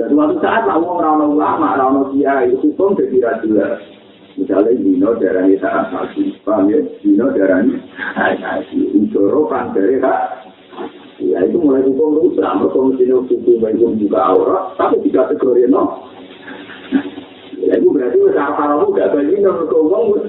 Dan 0.00 0.08
suatu 0.16 0.36
saat 0.40 0.64
lah 0.64 0.80
orang 0.80 1.36
ulama, 1.36 1.76
orang 1.76 2.08
kiai 2.16 2.56
itu 2.56 2.72
hukum 2.72 2.96
jadi 2.96 3.20
rajulah. 3.20 3.97
Misalnya 4.38 4.70
dino 4.78 5.18
darahnya 5.18 5.58
saat 5.58 5.90
haji, 5.90 6.38
paham 6.46 6.70
ya? 6.70 6.78
Dino 7.02 7.26
darahnya 7.34 7.82
saat 8.14 8.38
haji. 8.38 8.78
Ujoro 8.94 9.50
kan 9.50 9.74
dari 9.74 9.98
hak. 9.98 10.46
Ya 11.18 11.42
itu 11.42 11.58
mulai 11.58 11.82
hukum 11.82 12.22
rusak, 12.22 12.46
mereka 12.46 12.78
mesti 12.78 13.10
hukum 13.10 13.58
baik 13.58 13.82
juga 13.98 14.22
aurat, 14.22 14.78
tapi 14.78 15.02
tidak 15.10 15.34
kategori 15.34 15.66
no. 15.66 16.06
Ya 17.58 17.74
itu 17.74 17.90
berarti 17.90 18.18
usaha 18.22 18.54
para 18.54 18.78
gak 18.78 19.10
bagi 19.18 19.42
no 19.42 19.50
hukum 19.66 20.22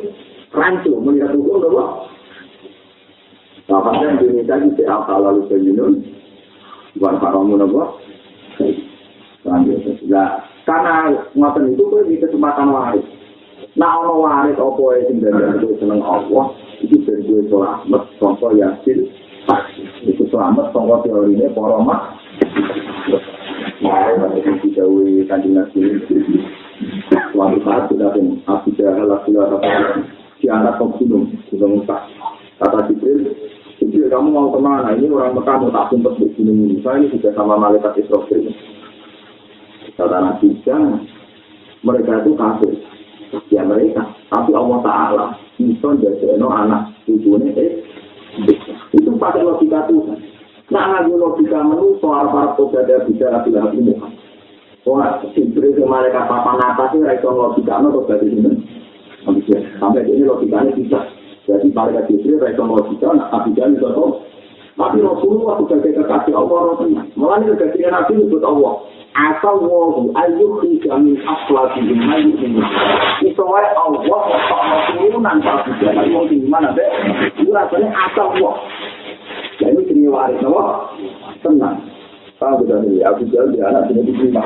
rancu 0.50 0.92
melihat 0.98 1.38
hukum 1.38 1.70
apa? 1.70 1.86
Makanya 3.70 4.18
Indonesia 4.26 4.58
si 4.74 4.84
akal 4.90 5.22
lalu 5.22 5.46
sejunun, 5.46 5.94
bukan 6.98 7.16
haramun 7.22 7.62
apa? 7.70 7.84
Nah, 9.46 10.30
karena 10.66 10.94
ngoten 11.38 11.74
itu 11.78 11.86
di 12.10 12.18
kesempatan 12.18 12.74
waris. 12.74 13.09
Nah, 13.78 14.02
ono 14.02 14.26
waris 14.26 14.58
apa 14.58 14.82
ya 14.98 15.02
sing 15.06 15.22
dari 15.22 15.46
itu 15.62 15.78
seneng 15.78 16.02
Allah, 16.02 16.58
itu 16.82 16.98
dari 17.06 17.22
gue 17.22 17.46
selamat, 17.54 18.04
contoh 18.18 18.50
yasin, 18.58 19.06
itu 20.02 20.24
selamat, 20.34 20.74
contoh 20.74 20.98
teori 21.06 21.38
ini, 21.38 21.46
poroma. 21.54 22.18
Nah, 23.86 24.10
itu 24.34 24.52
dijauhi 24.66 25.28
kanjeng 25.30 25.54
nabi 25.54 26.02
Suatu 27.30 27.58
saat 27.64 27.88
sudah 27.92 28.10
pun, 28.12 28.42
Abu 28.50 28.72
Jahal, 28.76 29.08
Abu 29.08 29.32
Jahal, 29.32 29.60
di 30.40 30.48
anak 30.48 30.80
gunung, 30.80 31.32
gunung 31.52 31.84
Kata 32.60 32.92
Jibril, 32.92 33.32
Jibril 33.80 34.12
kamu 34.12 34.36
mau 34.36 34.52
kemana? 34.52 34.92
Ini 35.00 35.08
orang 35.08 35.40
Mekah 35.40 35.64
mau 35.64 35.72
tak 35.72 35.96
sumpah 35.96 36.12
di 36.20 36.28
gunung 36.36 36.68
ini. 36.68 36.84
Saya 36.84 37.00
ini 37.00 37.08
sudah 37.16 37.32
sama 37.32 37.56
malaikat 37.56 37.96
Israfil. 37.96 38.52
Kata 39.96 40.18
Nabi 40.20 40.60
jangan. 40.68 41.08
Mereka 41.80 42.28
itu 42.28 42.36
kafir. 42.36 42.76
Ya 43.50 43.62
mereka. 43.62 44.04
Tapi 44.30 44.52
Allah 44.54 44.80
Ta'ala 44.82 45.26
bisa 45.60 45.90
jadi 46.02 46.38
anak 46.42 46.98
tujuannya 47.06 47.52
eh. 47.58 47.72
Itu 48.94 49.12
pakai 49.18 49.46
logika 49.46 49.86
Tuhan. 49.90 50.18
Nah, 50.70 51.02
lagi 51.02 51.14
logika 51.14 51.66
menu 51.66 51.98
soal 51.98 52.30
para 52.30 52.54
pejabat 52.54 53.10
bicara 53.10 53.42
bila 53.42 53.74
ini. 53.74 53.98
Wah, 54.86 55.22
Jibril 55.34 55.78
yang 55.78 55.90
mereka 55.90 56.30
papan 56.30 56.62
atas 56.62 56.94
itu 56.94 57.06
raiso 57.06 57.30
logika 57.30 57.82
no 57.82 58.06
terjadi 58.06 58.26
ini. 58.38 58.52
Sampai 59.82 60.06
ini 60.06 60.24
logikanya 60.26 60.74
bisa. 60.78 61.00
Jadi 61.50 61.74
mereka 61.74 62.06
Jibril 62.06 62.42
raiso 62.42 62.64
logika, 62.66 63.14
nah 63.14 63.30
Abi 63.34 63.54
Jahal 63.58 63.78
itu 63.78 63.90
Tapi 64.80 64.98
Rasulullah 65.04 65.60
sebagai 65.60 65.92
kekasih 65.92 66.34
Allah 66.38 66.60
Rasulullah. 66.72 67.06
Malah 67.20 67.38
ini 67.44 67.52
kekasih 67.52 67.92
Nabi 67.92 68.14
untuk 68.16 68.42
Allah. 68.46 68.74
Asal 69.18 69.66
wahu 69.66 70.14
ayyuh 70.14 70.62
jamin 70.86 71.18
aslati 71.26 71.82
bin 71.82 72.00
mayu 72.06 72.30
ini. 72.40 72.62
Itu 73.26 73.42
wae 73.42 73.66
Allah 73.74 74.22
sama 74.46 74.78
turunan 74.94 75.38
para 75.42 75.66
Jalan. 75.82 76.14
Mau 76.14 76.30
di 76.30 76.38
mana 76.46 76.70
deh? 76.78 76.88
Itu 77.34 77.50
rasanya 77.50 77.90
asal 78.10 78.38
wah. 78.38 78.58
Nah 79.60 79.70
ini 79.76 79.82
jenis 79.92 80.08
waris, 80.14 80.40
no? 80.40 80.88
Tenang. 81.44 81.84
Tahu 82.40 82.64
sudah 82.64 82.80
nih, 82.88 83.04
Abu 83.04 83.28
Jahal 83.28 83.52
dia 83.52 83.68
anak 83.68 83.92
ini 83.92 84.08
diterima. 84.08 84.40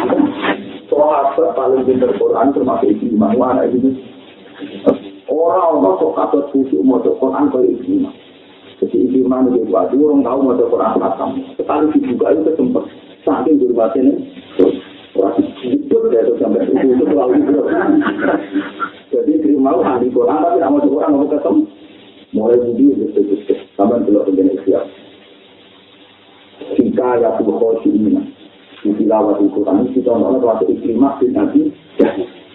Sahabat 0.89 1.53
paling 1.53 1.85
pintar 1.85 2.09
Quran 2.17 2.49
termasuk 2.49 2.89
Ikrimah. 2.89 3.37
Mana 3.37 3.69
ini? 3.69 3.93
Orang-orang 5.29 6.01
sok 6.01 6.13
kabar 6.17 6.41
khusyuk 6.49 6.81
mau 6.81 6.97
Quran 6.97 7.53
kalau 7.53 7.69
Ikrimah. 7.69 8.13
Jadi 8.81 8.97
Ikrimah 8.97 9.45
itu 9.45 9.69
buat 9.69 9.93
orang 9.93 10.25
tahu 10.25 10.39
mau 10.41 10.57
Quran 10.57 10.97
khatam. 10.97 11.29
Sekali 11.53 11.85
dibuka 11.93 12.33
itu 12.33 12.41
kesempet. 12.49 13.02
Saking 13.23 13.55
berbatin 13.55 14.07
itu 15.63 15.97
ya 16.11 16.19
itu 16.27 16.33
sampai 16.43 16.67
itu 16.67 16.73
itu 16.75 17.05
selalu 17.07 17.33
itu. 17.39 17.61
Jadi 19.15 19.31
Ikrimah 19.39 19.79
ahli 19.79 20.07
Quran 20.11 20.43
tapi 20.43 20.59
mau 20.59 20.83
Quran 20.83 21.15
mau 21.15 21.27
ketemu. 21.31 21.63
Mulai 22.33 22.57
budi 22.65 22.85
itu 22.97 23.05
itu 23.13 23.53
sampai 23.77 24.01
belum 24.03 24.25
menjadi 24.27 24.57
siap. 24.65 24.85
Jika 26.73 27.21
ya 27.21 27.29
tuh 27.37 27.53
khosi 27.53 27.89
ini, 27.93 28.17
di 28.81 28.91
tilawat 28.97 29.37
Al-Quran, 29.37 29.93
kita 29.93 30.11
nolak 30.11 30.41
waktu 30.41 30.73
iklimah 30.73 31.21
di 31.21 31.27
Nabi, 31.29 31.61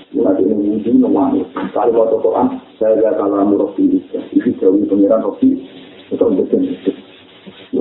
Mulai 0.08 0.40
ini 0.40 0.54
mungkin 0.56 1.04
nongani. 1.04 1.44
Kalau 1.76 1.94
waktu 2.00 2.16
Quran, 2.24 2.46
saya 2.80 2.96
gak 2.96 3.20
kalah 3.20 3.44
murah 3.44 3.70
pilih. 3.76 4.00
Itu 4.32 4.50
jauh 4.56 4.80
pengiran 4.88 5.20
Rofi, 5.20 5.52
itu 5.52 6.16
betul 6.16 6.32
betul. 6.42 6.62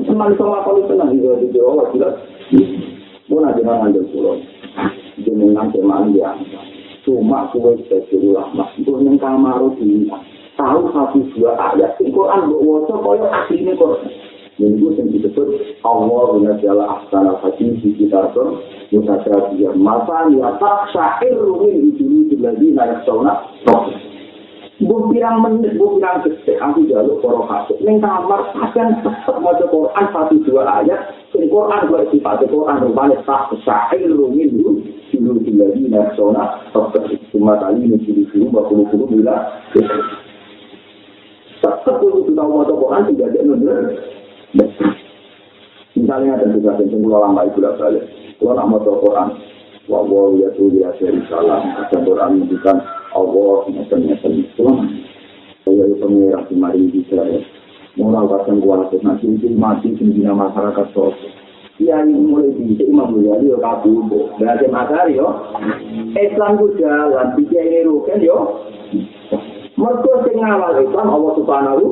Teman 0.03 0.35
sama 0.35 0.63
kalau 0.67 0.83
tenang 0.85 1.15
juga 1.15 1.39
di 1.39 1.47
Jawa, 1.55 1.87
jelas. 1.95 2.15
Mau 3.27 3.43
nanti 3.43 3.59
ngambil 3.59 4.03
pulau. 4.15 4.39
Jenengan 5.19 5.67
teman 5.75 6.15
dia. 6.15 6.31
Cuma 7.03 7.51
kue 7.51 7.75
sebagai 7.83 8.23
ulama. 8.23 8.71
Itu 8.79 8.95
yang 9.03 9.19
kamar 9.19 9.59
di 9.75 10.07
tahu 10.55 10.91
satu 10.95 11.19
dua 11.35 11.55
ayat. 11.75 11.99
Quran 11.99 12.41
buat 12.47 12.87
kaya 12.87 13.27
aslinya 13.43 13.75
Quran. 13.75 14.07
Minggu 14.57 14.89
yang 14.97 15.13
disebut 15.13 15.77
Allah 15.85 16.33
menjala 16.41 16.85
ahsana 16.97 17.37
hadis 17.45 17.77
di 17.77 17.93
kita 17.93 18.33
mutasa 18.89 19.53
dia 19.53 19.69
masa 19.77 20.33
ya 20.33 20.57
tak 20.57 20.89
syair 20.89 21.37
rumin 21.37 21.93
di 21.93 22.01
dulu 22.01 22.41
lagi 22.41 22.73
naik 22.73 23.05
sauna 23.05 23.37
Bu 24.77 25.09
pirang 25.09 25.41
menit, 25.41 25.73
bu 25.73 25.97
pirang 25.97 26.21
detik, 26.21 26.61
aku 26.61 26.85
jaluk 26.85 27.17
poro 27.25 27.49
hasib. 27.49 27.81
Neng 27.81 27.97
kamar, 27.97 28.53
akan 28.53 29.01
tetap 29.01 29.41
mau 29.41 29.57
Quran 29.57 30.05
satu 30.13 30.37
dua 30.45 30.69
ayat. 30.69 31.17
Ini 31.33 31.49
Quran 31.49 31.89
gue 31.89 32.01
sifat 32.13 32.45
Quran 32.45 32.85
rupanya 32.85 33.17
tak 33.25 33.53
syair 33.65 34.05
rumin 34.09 34.53
dulu 34.53 34.85
dulu 35.17 35.41
lagi 35.57 35.85
naik 35.89 36.13
sauna. 36.13 36.61
Cuma 37.33 37.57
kali 37.57 37.89
ini 37.89 37.97
dulu 38.05 38.21
dulu, 38.29 38.45
bakul 38.53 38.85
dulu 38.93 39.05
bila. 39.17 39.35
Tetap 41.57 41.97
untuk 41.97 42.29
tahu 42.37 42.49
mau 42.53 42.69
Quran 42.69 43.01
tidak 43.13 43.33
ada 43.33 43.39
nunjuk. 43.49 43.77
Misalnya 45.97 46.37
ada 46.37 46.45
juga 46.53 46.77
yang 46.77 47.01
pulau 47.01 47.25
lama 47.25 47.41
itu 47.49 47.57
tidak 47.57 47.81
balik. 47.81 48.05
Kalau 48.37 48.53
nak 48.53 48.69
mau 48.69 48.79
Quran, 48.85 49.27
wawah 49.89 50.37
ya 50.37 50.53
tuh 50.53 50.69
ya 50.69 50.93
salam. 51.25 51.61
Ada 51.81 51.97
Quran 52.05 52.29
menunjukkan 52.37 52.77
Allah 53.13 53.67
macam 53.67 53.99
itu. 54.07 54.65
Saya 55.67 55.83
itu 55.83 55.95
pengira 55.99 56.39
di 56.47 56.55
mari 56.55 56.87
bisa 56.91 57.21
ya. 57.21 57.41
Mulai 57.97 58.29
kadang 58.29 58.61
kuat 58.61 58.93
nanti 59.03 59.25
itu 59.25 59.51
mati 59.57 59.91
tingginya 59.97 60.47
masyarakat 60.47 60.87
sosial. 60.93 61.33
Iya 61.77 62.01
ini 62.09 62.17
mulai 62.25 62.57
di 62.57 62.73
Imam 62.89 63.13
Ghazali 63.13 63.53
yo 63.53 63.57
kabur. 63.61 64.33
Berarti 64.41 64.65
matahari 64.65 65.21
yo. 65.21 65.29
Islam 66.17 66.57
ku 66.57 66.73
jalan, 66.81 67.37
bisa 67.37 67.59
ini 67.61 67.85
rugen 67.85 68.21
yo. 68.25 68.65
Mereka 69.77 70.25
sing 70.25 70.41
awal 70.41 70.73
Islam 70.81 71.07
Allah 71.13 71.31
Subhanahu. 71.37 71.85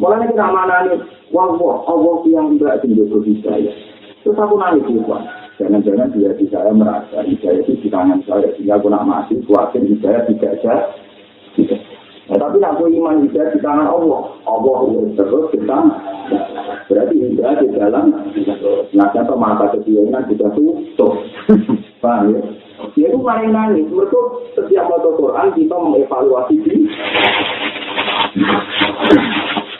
Mulai 0.00 0.28
kita 0.28 0.44
amanani 0.44 0.94
Wah, 1.34 1.50
Allah 1.90 2.22
yang 2.30 2.54
tidak 2.54 2.86
tinggal 2.86 3.18
hidayah. 3.18 3.74
Terus 4.22 4.38
aku 4.38 4.54
nangis 4.62 4.86
juga. 4.86 5.18
Jangan-jangan 5.56 6.12
dia 6.12 6.36
di 6.36 6.44
saya 6.52 6.68
merasa 6.68 7.24
hidayah 7.24 7.64
itu 7.64 7.80
di 7.80 7.88
tangan 7.88 8.20
saya. 8.28 8.52
Sehingga 8.60 8.76
aku 8.76 8.92
nak 8.92 9.08
mati, 9.08 9.40
khawatir 9.48 9.88
hidayah 9.88 10.28
tidak. 10.28 10.60
Tidak. 11.56 11.80
Nah, 12.28 12.36
tapi 12.36 12.60
aku 12.60 12.92
iman 12.92 13.24
hidayah 13.24 13.56
di 13.56 13.60
tangan 13.64 13.88
Allah. 13.88 14.36
Allah 14.44 14.78
terus 15.16 15.44
kita. 15.56 15.78
Berarti 16.92 17.14
hidayah 17.16 17.56
di 17.64 17.68
dalam. 17.72 18.04
Nah, 18.92 19.08
contoh 19.16 19.36
mata 19.40 19.72
kesiangan 19.72 20.28
sudah 20.28 20.50
tutup. 20.52 21.24
Paham 22.04 22.36
ya? 22.36 22.40
Dia 22.92 23.08
itu 23.08 23.18
main 23.24 23.48
nangis. 23.48 23.88
Mereka 23.88 24.20
setiap 24.60 24.92
baca 24.92 25.08
Quran 25.16 25.48
kita 25.56 25.72
mengevaluasi 25.80 26.54
diri. 26.60 26.84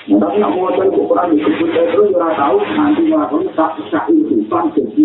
Nah, 0.09 0.17
tapi 0.25 0.41
nak 0.41 0.57
mau 0.57 0.73
cari 0.73 0.89
ukuran 0.89 1.37
disebut 1.37 1.69
itu 1.69 2.03
ya 2.17 2.33
tahu 2.39 2.57
nanti 2.65 3.03
melakukan 3.11 3.53
tak 3.53 4.07
bukan 4.09 4.65
jadi 4.73 5.05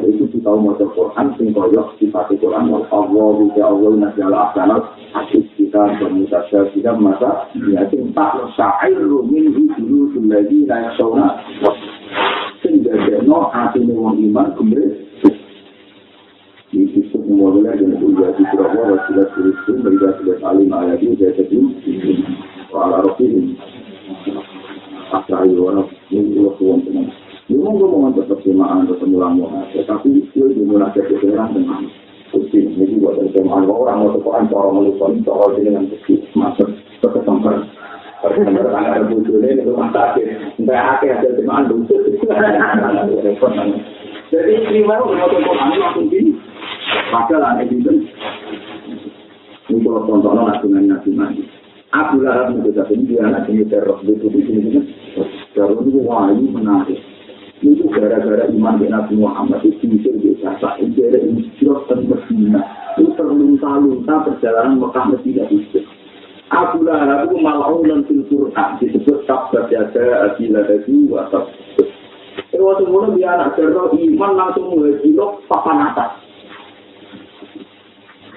itu 0.00 0.24
kita 0.32 0.40
itu 0.40 0.40
mau 0.42 0.72
Quran 0.72 1.26
sing 1.36 1.52
koyok 1.52 2.00
sifat 2.00 2.32
Quran. 2.40 2.72
Allah 2.72 3.28
bisa 3.36 3.62
Allah 3.68 3.90
nasional 4.00 4.48
asanat 4.48 4.82
asik 5.12 5.44
kita 5.60 6.00
bermutasya 6.00 6.70
kita 6.72 6.96
masa 6.96 7.50
ya 7.54 7.84
sing 7.92 8.14
tak 8.16 8.40
syair 8.56 8.96
min 9.26 9.52
dulu 9.76 10.08
lagi 10.30 10.64
naya 10.64 10.94
sauna 10.96 11.42
sing 12.62 12.80
jadi 12.86 13.20
no 13.26 13.50
hati 13.50 13.82
wong 13.84 14.16
iman 14.30 14.54
kemudian 14.54 14.94
disebut 16.70 17.26
muamalah 17.26 17.74
dan 17.74 17.98
kuliah 17.98 18.30
di 18.38 18.44
Surabaya 18.54 18.94
Rasulullah 18.94 19.28
Kristus 19.34 19.76
mereka 19.82 20.08
sudah 20.22 20.36
saling 20.38 20.70
ayat 20.70 21.02
ini 21.02 21.18
saya 21.18 21.34
sebut 21.34 21.74
ala 22.70 23.02
Rasul 23.02 23.58
orang 25.10 25.90
ini 26.14 26.38
kalau 26.38 26.54
tuan 26.58 26.78
teman 26.86 27.06
memang 27.50 27.74
gue 27.82 27.88
mau 27.90 28.10
tetap 28.14 28.38
semaan 28.46 28.86
atau 28.86 28.96
pemulang 29.02 29.42
tetapi 29.74 30.08
itu 30.22 30.46
dimulai 30.54 30.90
dari 30.94 31.18
sekarang 31.18 31.50
dengan 31.58 31.82
Kusti, 32.30 32.62
ini 32.62 33.02
buat 33.02 33.18
dari 33.18 33.34
semaan 33.34 33.66
orang 33.66 34.06
mau 34.06 34.14
tekan 34.14 34.46
orang 34.54 34.74
melukon 34.78 35.18
soal 35.26 35.50
dengan 35.58 35.90
kusti 35.90 36.22
masuk 36.38 36.70
ke 37.02 37.08
kesempatan 37.10 37.66
Pertama 38.20 38.84
ada 38.84 39.08
bujuk 39.08 39.40
ini 39.40 39.64
itu 39.64 39.72
mata 39.72 40.12
akhir, 40.12 40.28
entah 40.60 41.00
akhir 41.00 41.24
ada 41.24 41.30
semaan. 41.40 41.72
Jadi 44.28 44.52
ini 44.60 44.84
baru 44.84 45.08
mau 45.08 45.26
tekan 45.32 45.72
langsung 45.80 46.06
gini. 46.12 46.36
Padahal 47.08 47.56
aneh 47.56 47.66
itu. 47.72 47.92
Ini 49.72 49.78
kalau 49.80 50.04
contohnya 50.04 50.52
nasional. 50.84 51.32
Abu 51.90 52.22
Lahab 52.22 52.54
itu 52.54 52.70
satu 52.70 52.94
dia 53.02 53.26
anak 53.26 53.50
ini 53.50 53.66
terus 53.66 53.98
itu 54.06 54.30
di 54.30 54.40
sini 54.46 54.78
kan. 54.78 54.84
Kalau 55.58 55.82
itu 55.82 55.98
wah 56.06 56.30
ini 56.30 56.46
menarik. 56.46 57.02
Itu 57.58 57.90
gara-gara 57.90 58.46
iman 58.46 58.78
di 58.78 58.86
Nabi 58.86 59.18
Muhammad 59.18 59.58
itu 59.66 59.90
bisa 59.90 60.14
biasa. 60.14 60.78
Itu 60.78 61.02
ada 61.10 61.18
inspirasi 61.18 61.86
dan 61.90 62.00
bersina. 62.06 62.62
Itu 62.94 63.10
terluntar 63.18 63.82
lunta 63.82 64.22
perjalanan 64.22 64.78
Mekah 64.78 65.04
Medina 65.10 65.44
itu. 65.50 65.82
Abu 66.54 66.86
Lahab 66.86 67.26
itu 67.26 67.36
mal'unan 67.42 68.06
fil 68.06 68.22
Qur'an 68.30 68.78
disebut 68.78 69.26
sahabat 69.26 69.66
jaga 69.74 70.30
adila 70.30 70.62
tadi 70.70 70.94
wasab. 71.10 71.50
Eh 72.54 72.62
waktu 72.62 72.86
mula 72.86 73.18
dia 73.18 73.34
anak 73.34 73.58
jarno 73.58 73.90
iman 73.90 74.32
langsung 74.38 74.78
menghajilo 74.78 75.42
papan 75.50 75.90
atas. 75.90 76.22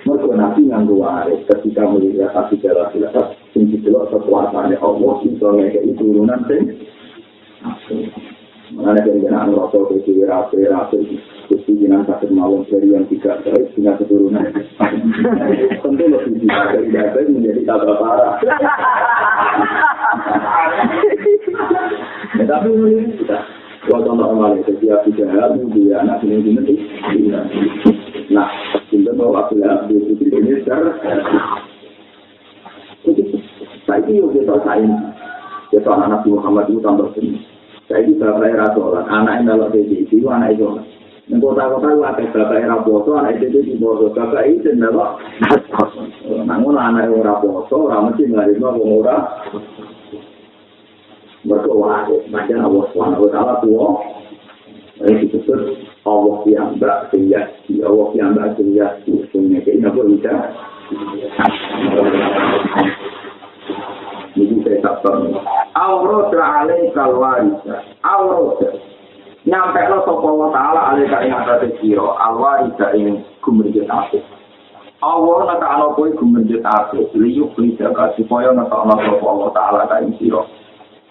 Mereka 0.10 0.36
nabi 0.36 0.62
nganggu 0.68 1.00
waris 1.00 1.46
ketika 1.48 1.86
melihat 1.88 2.34
hati 2.34 2.60
jalan 2.60 2.92
silakat 2.92 3.43
tinggi 3.54 3.78
dulu 3.86 4.10
kekuasaannya 4.10 4.78
Allah 4.82 5.14
bisa 5.22 5.48
ngekei 5.54 5.94
turunan 5.96 6.42
sing 6.50 6.64
Mana 8.74 8.98
dari 9.06 9.22
jenaan 9.22 9.54
rasa 9.54 9.86
ke 9.86 10.02
sini 10.02 10.26
rapi 10.26 10.66
rapi 10.66 10.98
kesijinan 11.46 12.10
sakit 12.10 12.34
malam 12.34 12.66
dari 12.66 12.90
yang 12.90 13.06
tidak 13.06 13.46
baik 13.46 13.70
dengan 13.78 14.02
keturunan. 14.02 14.50
Tentu 15.84 16.04
lebih 16.10 16.42
bisa 16.42 16.74
dari 16.74 16.90
data 16.90 17.22
menjadi 17.22 17.62
tabrak 17.70 17.98
parah. 18.02 18.34
Ya, 22.34 22.44
tapi 22.50 22.68
ini 22.74 23.14
kita 23.22 23.38
kalau 23.86 24.02
contoh 24.10 24.28
kembali 24.34 24.60
setiap 24.66 25.06
tiga 25.06 25.26
hal 25.30 25.54
dia 25.76 26.02
anak 26.02 26.24
ini 26.26 26.40
ini 26.56 26.74
Nah, 28.34 28.50
kita 28.90 29.12
mau 29.14 29.38
aku 29.38 29.62
lihat 29.62 29.86
di 29.86 30.02
sini 30.18 30.34
ini 30.34 30.66
Saya 34.14 34.30
itu 34.30 34.46
kita 34.46 34.62
sains, 34.62 34.94
kita 35.74 35.90
anak 35.90 36.22
Muhammad 36.30 36.70
itu 36.70 36.78
tambah 36.86 37.10
sini. 37.18 37.42
Saya 37.90 38.06
itu 38.06 38.22
bapak 38.22 38.46
era 38.46 38.70
sholat, 38.78 39.10
anak 39.10 39.42
yang 39.42 39.50
dalam 39.50 39.74
PDIP 39.74 40.22
itu 40.22 40.30
anak 40.30 40.54
itu. 40.54 40.70
Yang 41.34 41.42
kota-kota 41.42 41.90
itu 41.90 42.06
ada 42.06 42.22
bapak 42.30 42.62
era 42.62 42.78
poso, 42.86 43.18
anak 43.18 43.42
itu 43.42 43.66
di 43.66 43.74
poso. 43.82 44.14
Bapak 44.14 44.46
itu 44.46 44.70
adalah 44.70 45.18
namun 46.46 46.78
anak 46.78 47.10
yang 47.10 47.26
ora 47.26 47.42
poso, 47.42 47.90
ora 47.90 48.06
mesti 48.06 48.30
ngarima 48.30 48.70
wong 48.78 49.02
ora. 49.02 49.18
Berdoa, 51.50 52.06
macam 52.30 52.70
Allah 52.70 52.86
taala 53.34 53.54
tua. 53.66 53.98
Ini 55.10 55.26
disebut 55.26 55.60
Allah 56.06 56.38
yang 56.46 56.78
mbak 56.78 57.10
sehingga 57.10 57.50
Allah 57.82 58.08
yang 58.14 58.38
mbak 58.38 58.62
sehingga 58.62 58.94
sehingga 59.34 59.58
ini 59.74 59.90
apa 59.90 60.02
bisa 60.06 60.34
Jadi 64.34 64.66
saya 64.66 64.78
sabar. 64.82 65.22
Aurat 65.78 66.34
alai 66.34 66.90
kalwarisa. 66.98 67.86
Aurat. 68.02 68.60
Nyampe 69.46 69.82
lo 69.92 69.98
sopa 70.08 70.30
wa 70.32 70.50
ta'ala 70.56 70.82
alai 70.96 71.06
ka 71.12 71.20
ing 71.22 71.36
atas 71.36 71.70
siro. 71.84 72.16
Alwarisa 72.18 72.96
ing 72.98 73.22
gumerjit 73.46 73.86
asik. 73.92 74.24
Allah 75.04 75.52
nata 75.52 75.68
ala 75.68 75.94
koi 75.94 76.16
gumerjit 76.18 76.64
asik. 76.64 77.12
Liyuk 77.14 77.54
lidaka 77.60 78.16
supaya 78.16 78.56
nata 78.56 78.72
ala 78.72 78.96
sopa 79.04 79.30
wa 79.30 79.50
ta'ala 79.52 79.86
ka 79.86 80.02
ing 80.02 80.16
siro. 80.18 80.48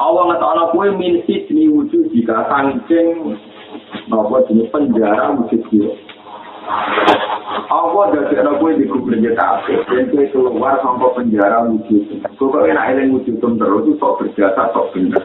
Allah 0.00 0.34
nata 0.34 0.46
ala 0.48 0.64
koi 0.74 0.90
min 0.96 1.22
sismi 1.28 1.68
wujud 1.70 2.10
jika 2.10 2.48
sangking 2.50 3.38
nopo 4.10 4.42
jenis 4.50 4.66
penjara 4.74 5.36
wujud 5.36 5.62
siro. 5.70 5.92
Allah 7.72 8.04
dari 8.14 8.34
anak 8.38 8.60
gue 8.62 8.72
di 8.78 8.86
kubur 8.86 9.16
jatah 9.18 9.64
dan 9.66 10.12
gue 10.12 10.30
keluar 10.30 10.78
sampai 10.84 11.10
penjara 11.18 11.66
wujud. 11.66 12.22
Gue 12.38 12.52
kok 12.52 12.66
enak 12.68 12.88
eling 12.94 13.18
wujud 13.18 13.42
terus 13.42 13.82
itu 13.82 13.92
sok 13.98 14.22
berjasa 14.22 14.62
sok 14.70 14.86
bener. 14.94 15.24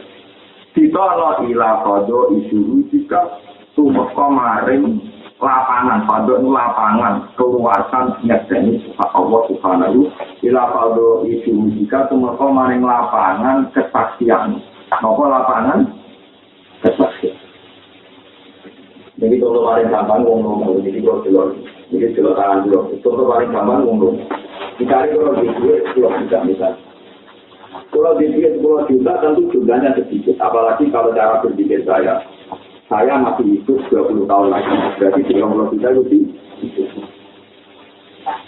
Kita 0.74 1.04
lo 1.18 1.42
ilah 1.46 1.82
kodo 1.86 2.34
isu 2.38 2.86
jika 2.90 3.38
tuh 3.78 3.90
kemarin 4.14 4.98
lapangan 5.38 6.02
pada 6.10 6.34
lapangan 6.42 7.14
keluasan 7.38 8.06
nyatanya 8.26 8.82
Allah 8.98 9.40
subhanahu 9.46 10.10
ila 10.42 10.62
pada 10.74 11.08
isu 11.30 11.78
jika 11.78 12.10
tuh 12.10 12.34
kemarin 12.34 12.82
lapangan 12.82 13.70
kesaksian. 13.70 14.58
Nopo 14.98 15.30
lapangan 15.30 15.86
kesaksian. 16.82 17.37
Jadi 19.18 19.34
contoh 19.42 19.66
paling 19.66 19.90
gampang 19.90 20.22
wong 20.22 20.46
ngomong, 20.46 20.78
jadi 20.86 21.02
kalau 21.02 21.26
jelas, 21.26 21.50
jadi 21.90 22.14
jelas 22.14 22.38
tangan 22.38 22.70
dulu. 22.70 22.94
Contoh 23.02 23.26
paling 23.26 23.50
gampang 23.50 23.82
wong 23.82 23.98
ngomong. 23.98 24.16
Dicari 24.78 25.10
kalau 25.10 25.34
di 25.42 25.50
duit, 25.58 25.82
kalau 25.90 26.14
tidak 26.22 26.42
misal. 26.46 26.72
Kalau 27.90 28.14
di 28.14 28.30
duit 28.30 28.62
10 28.62 28.86
juta 28.94 29.12
tentu 29.18 29.42
jumlahnya 29.50 29.90
sedikit. 29.98 30.38
Apalagi 30.38 30.86
kalau 30.94 31.10
cara 31.18 31.42
berpikir 31.42 31.82
saya. 31.82 32.22
Saya 32.86 33.18
masih 33.18 33.58
hidup 33.58 33.82
20 33.90 34.30
tahun 34.30 34.48
lagi. 34.54 34.74
Berarti 35.02 35.20
30 35.34 35.72
juta 35.74 35.88
itu 35.90 36.02
hidup. 36.62 36.88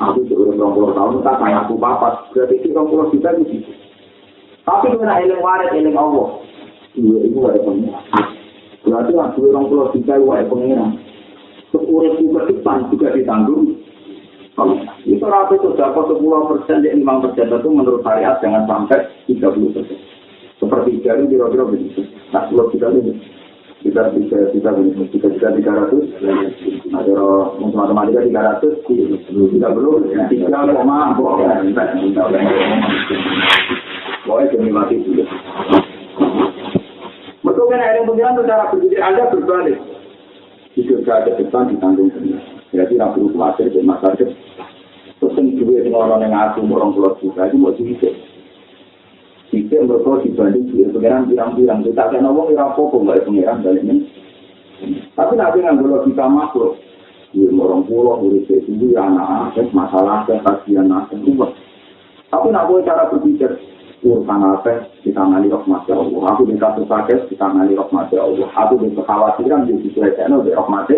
Aku 0.07 0.23
sudah 0.31 0.55
20 0.55 0.97
tahun, 0.97 1.14
tak 1.27 1.37
kayak 1.43 1.61
aku 1.66 1.75
papat. 1.83 2.14
Berarti 2.31 2.57
30 2.62 3.11
juta 3.11 3.29
itu. 3.43 3.59
Tapi 4.62 4.87
kalau 4.87 5.03
eling 5.03 5.43
waret, 5.43 5.75
eling 5.75 5.99
Allah. 5.99 6.29
Iya, 6.95 7.18
itu 7.27 7.39
ada 7.43 7.59
pengen. 7.59 7.91
Berarti 8.91 9.12
lah 9.14 9.30
dua 9.38 9.47
orang 9.55 9.64
pulau 9.70 9.86
tiga 9.95 10.18
wae 10.18 10.43
pengiran. 10.51 10.99
Sekurang 11.70 12.18
ke 12.18 12.41
depan 12.51 12.91
juga 12.91 13.14
ditanggung. 13.14 13.78
Itu 15.07 15.22
rata 15.22 15.55
itu 15.55 15.70
dapat 15.78 16.11
sepuluh 16.11 16.51
persen, 16.51 16.82
lima 16.82 17.22
persen 17.22 17.55
itu 17.55 17.68
menurut 17.70 18.03
syariat 18.03 18.43
jangan 18.43 18.66
sampai 18.66 19.07
tiga 19.30 19.55
puluh 19.55 19.70
persen. 19.70 19.95
Seperti 20.59 21.07
jari 21.07 21.30
kira-kira 21.30 21.70
begitu. 21.70 22.03
Nah, 22.34 22.51
kalau 22.51 22.66
kita 22.74 22.91
ini 22.91 23.14
kita 23.80 24.12
bisa 24.12 24.36
kita 24.53 24.76
bisa 24.76 25.03
kita 25.09 25.26
bisa 25.32 25.49
tiga 25.57 25.72
ratus 25.72 26.05
ada 26.93 27.16
untuk 27.57 27.80
matematika 27.80 28.20
tiga 28.28 28.41
ratus 28.53 28.76
tidak 28.84 29.72
perlu 29.72 30.05
tiga 30.28 30.68
koma 30.68 31.16
pokoknya 31.16 31.64
demi 34.53 34.68
mati 34.68 35.01
Betul 37.61 37.76
kan 37.76 37.84
ada 37.84 38.00
yang 38.00 38.08
pengiran 38.08 38.32
itu 38.32 38.48
cara 38.48 38.64
berpikir 38.72 39.00
Anda 39.04 39.24
berbalik. 39.28 39.78
Hidup 40.80 41.04
saya 41.04 41.28
ke 41.28 41.44
depan 41.44 41.68
ditanggung 41.68 42.08
sendiri. 42.16 42.40
Jadi 42.72 42.96
tidak 42.96 43.12
perlu 43.12 43.28
khawatir 43.36 43.68
di 43.68 43.84
masa 43.84 44.16
depan. 44.16 44.32
Pesen 45.20 45.61
duit 45.61 45.84
orang 45.92 46.24
yang 46.24 46.32
aku 46.32 46.64
orang 46.64 46.96
pulau 46.96 47.20
juga 47.20 47.52
itu 47.52 47.61
mau 47.61 47.76
dihidup. 47.76 48.16
Jika 49.52 49.76
mereka 49.76 50.24
dibanding 50.24 50.72
duit 50.72 50.88
pengiran 50.88 51.28
bilang-bilang 51.28 51.84
kita 51.84 52.08
kena 52.08 52.32
uang 52.32 52.56
ya 52.56 52.64
apa 52.64 52.80
kok 52.80 52.96
nggak 52.96 53.28
pengiran 53.28 53.61
balik 53.61 53.84
ini. 53.84 53.96
Tapi 55.12 55.32
nanti 55.36 55.61
nggak 55.61 55.84
logika 55.84 56.26
makhluk. 56.32 56.80
Duit 57.36 57.52
orang 57.61 57.84
pulau 57.84 58.24
urus 58.24 58.48
itu 58.48 58.72
anak-anak 58.96 59.68
masalah 59.76 60.24
kasihan 60.24 60.88
anak 60.88 61.12
Tapi 62.32 62.46
nak 62.56 62.72
cara 62.88 63.04
berpikir 63.12 63.52
urusan 64.01 64.40
apa 64.40 64.88
ditangani 65.05 65.53
rahmat 65.53 65.84
Allah. 65.92 66.22
Aku 66.32 66.48
di 66.48 66.57
kasus 66.57 66.88
sakit 66.88 67.28
ditangani 67.28 67.76
rahmat 67.76 68.09
Allah. 68.16 68.48
Aku 68.48 68.80
di 68.80 68.96
kekhawatiran 68.96 69.68
di 69.68 69.76
diselesaikan 69.84 70.40
oleh 70.40 70.57
rahmat 70.57 70.88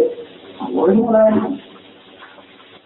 Allah. 0.63 0.83
Ini 0.87 0.95
mulai. 1.03 1.35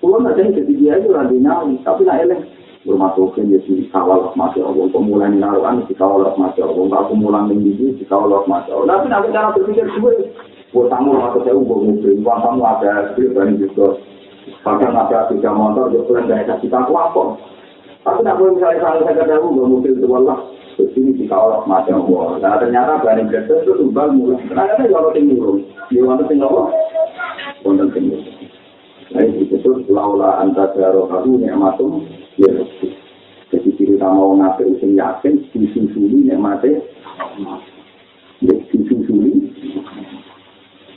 Pulau 0.00 0.20
nanti 0.20 0.52
jadi 0.52 0.72
dia 0.76 0.94
itu 1.00 1.08
lagi 1.12 1.36
nyali, 1.40 1.80
tapi 1.84 2.04
nak 2.04 2.20
eleng. 2.24 2.44
Token 2.86 3.50
ya 3.50 3.58
di 3.66 3.90
kawal 3.90 4.30
rahmat 4.30 4.56
Allah. 4.56 4.86
Pemulai 4.94 5.34
naruhan 5.36 5.84
di 5.84 5.94
kawal 5.98 6.24
rahmat 6.32 6.56
Allah. 6.56 6.80
Enggak 6.80 7.04
pemulai 7.12 7.42
minggu 7.52 7.98
di 8.00 8.04
kawal 8.08 8.40
rahmat 8.40 8.70
Allah. 8.72 9.02
Tapi 9.02 9.06
nanti 9.12 9.28
cara 9.34 9.52
berpikir 9.52 9.84
gue, 9.90 10.14
buat 10.72 10.88
tamu 10.88 11.18
atau 11.18 11.40
saya 11.42 11.58
ubah 11.58 11.78
mobil, 11.82 12.14
buat 12.22 12.38
tamu 12.40 12.62
ada 12.62 13.12
skrip 13.12 13.34
dan 13.34 13.58
juga. 13.58 13.98
Bahkan 14.62 14.94
ada 14.94 15.26
tiga 15.30 15.50
motor, 15.50 15.90
dia 15.90 16.06
pulang 16.06 16.30
dari 16.30 16.46
kasih 16.46 16.70
tahu 16.70 16.94
apa. 16.94 17.24
Tapi 18.06 18.22
nak 18.22 18.38
boleh 18.38 18.54
misalnya 18.54 18.78
salah 18.86 19.02
saya 19.02 19.18
kata 19.18 19.34
aku 19.34 19.46
nggak 19.50 19.66
mungkin 19.66 19.98
itu 19.98 20.06
Allah. 20.14 20.38
Ini 20.78 21.10
di 21.18 21.24
kawal 21.26 21.66
macam 21.66 22.06
Allah. 22.06 22.28
Nah 22.38 22.54
ternyata 22.62 23.02
barang 23.02 23.26
kerja 23.34 23.54
itu 23.66 23.72
tumbal 23.74 24.14
mulai. 24.14 24.38
Kenapa 24.46 24.86
kalau 24.86 25.10
tinggal 25.10 25.58
di 25.90 25.98
mana 25.98 26.22
tinggal 26.30 26.54
apa? 26.54 26.64
Wonten 27.66 27.90
tinggal. 27.90 28.22
Nah 29.10 29.20
itu 29.26 29.50
disebut 29.50 29.90
laula 29.90 30.38
antara 30.38 30.94
aku 30.94 31.34
nikmatum 31.34 32.06
ya 32.38 32.50
Jadi 33.50 33.74
utama 33.90 34.22
orang 34.22 34.54
kafir 34.54 34.70
sing 34.78 34.94
yakin 34.94 35.42
disusuli 35.50 36.30
nikmate 36.30 36.82
ya 38.38 38.54
disusuli 38.70 39.50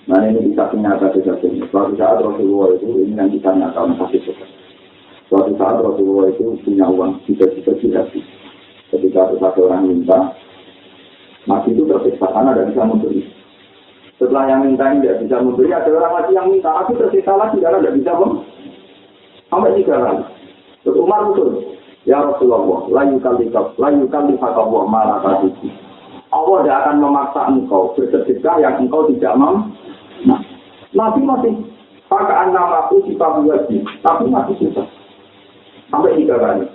Nah 0.10 0.26
ini 0.26 0.50
bisa 0.50 0.74
nyata 0.74 1.14
sesuatu. 1.14 1.46
Suatu 1.70 1.94
saat 1.94 2.18
Rasulullah 2.22 2.74
itu 2.74 3.06
ini 3.06 3.14
yang 3.14 3.30
kita 3.30 3.54
nyatakan 3.54 3.94
sesuatu. 4.10 4.39
Saat 5.60 5.84
Rasulullah 5.84 6.32
itu 6.32 6.56
punya 6.64 6.88
uang 6.88 7.20
tiga-tiga 7.28 7.76
hati. 7.76 8.24
Ketika 8.96 9.28
ada 9.28 9.60
orang 9.60 9.92
minta, 9.92 10.32
mati 11.44 11.76
itu 11.76 11.84
tersiksa 11.84 12.32
karena 12.32 12.56
tidak 12.56 12.68
bisa 12.72 12.84
memberi. 12.88 13.22
Setelah 14.16 14.44
yang 14.48 14.62
minta 14.72 14.88
tidak 14.88 15.20
bisa 15.20 15.36
memberi, 15.44 15.76
ada 15.76 15.92
orang 15.92 16.14
mati 16.16 16.32
yang 16.32 16.48
minta, 16.48 16.72
tapi 16.72 16.96
tersiksa 16.96 17.36
lagi 17.36 17.60
karena 17.60 17.84
tidak 17.84 17.96
bisa 18.00 18.12
memberi. 18.16 18.48
Sampai 19.52 19.76
tiga 19.76 19.96
kali. 20.00 20.24
Terus 20.88 20.96
Umar 20.96 21.22
betul. 21.28 21.50
Ya 22.08 22.24
Rasulullah, 22.24 22.88
layu 22.88 23.20
kali 23.20 23.52
layu 23.52 24.06
kali 24.08 24.34
Allah 24.40 24.84
malah 24.88 25.20
tadi. 25.20 25.52
Allah 26.32 26.58
tidak 26.64 26.78
akan 26.88 26.96
memaksa 27.04 27.42
engkau 27.52 27.92
bersedekah 28.00 28.56
yang 28.64 28.80
engkau 28.80 29.12
tidak 29.12 29.36
mampu. 29.36 29.76
Nah, 30.24 30.40
Nabi 30.96 31.20
masih 31.28 31.54
pakai 32.08 32.48
nama 32.56 32.88
aku 32.88 33.04
di 33.04 33.20
tapi 33.20 34.26
masih 34.32 34.56
susah. 34.64 34.99
Sampai 35.90 36.18
tiga 36.22 36.38
kali. 36.38 36.66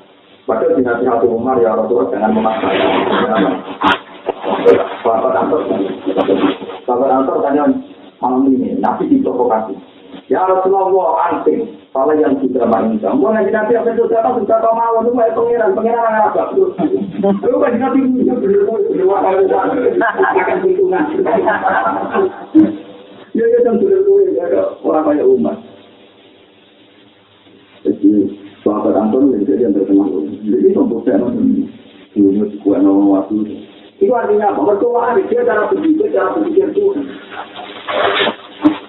Padahal 0.44 0.76
di 0.76 0.82
hati 0.84 1.08
satu 1.08 1.26
Umar 1.32 1.56
ya 1.56 1.72
Rasulullah 1.72 2.12
jangan 2.12 2.36
memaksa. 2.36 2.68
Bapak 5.00 5.30
kantor, 5.32 5.60
bapak 6.84 7.08
kantor 7.08 7.36
tanya 7.40 7.64
malam 8.20 8.52
ini, 8.52 8.76
nabi 8.76 9.08
diprovokasi. 9.08 9.72
Ya 10.28 10.44
Rasulullah 10.44 11.32
anting, 11.32 11.64
kalau 11.92 12.12
yang 12.16 12.36
sudah 12.40 12.64
main 12.68 12.96
kamu 13.00 13.24
nanti 13.28 13.50
nanti 13.52 13.72
apa 13.76 13.92
itu 13.92 14.04
siapa 14.08 14.36
sudah 14.36 14.56
kau 14.60 14.76
mau 14.76 15.00
itu 15.00 15.12
mau 15.12 15.32
pengiran 15.32 15.76
pengiran 15.76 16.28
apa? 16.28 16.42
Lu 17.44 17.56
kan 17.60 17.76
nabi 17.80 18.04
itu 18.04 18.32
benar 18.36 18.84
benar 18.92 19.72
akan 20.44 20.58
hitungan. 20.64 21.04
Ya 23.32 23.44
ya 23.48 23.58
sudah 23.64 24.00
tuh 24.04 24.16
ya 24.32 24.64
orang 24.84 25.04
kayak 25.08 25.28
umat. 25.28 25.56
Sahabat 28.74 28.98
Anton 28.98 29.30
jadi 29.46 29.70
yang 29.70 29.74
terkenal. 29.78 30.26
Jadi 30.42 30.74
pembuktian 30.74 31.22
dulu 32.10 32.42
kuat 32.66 32.82
nama 32.82 33.22
waktu. 33.22 33.54
Itu 34.02 34.10
artinya 34.10 34.50
apa? 34.50 34.66
Mertua 34.66 35.14
dia 35.14 35.46
cara 35.46 35.70
berpikir, 35.70 36.10
cara 36.10 36.34
berpikir 36.34 36.74
Tuhan. 36.74 37.06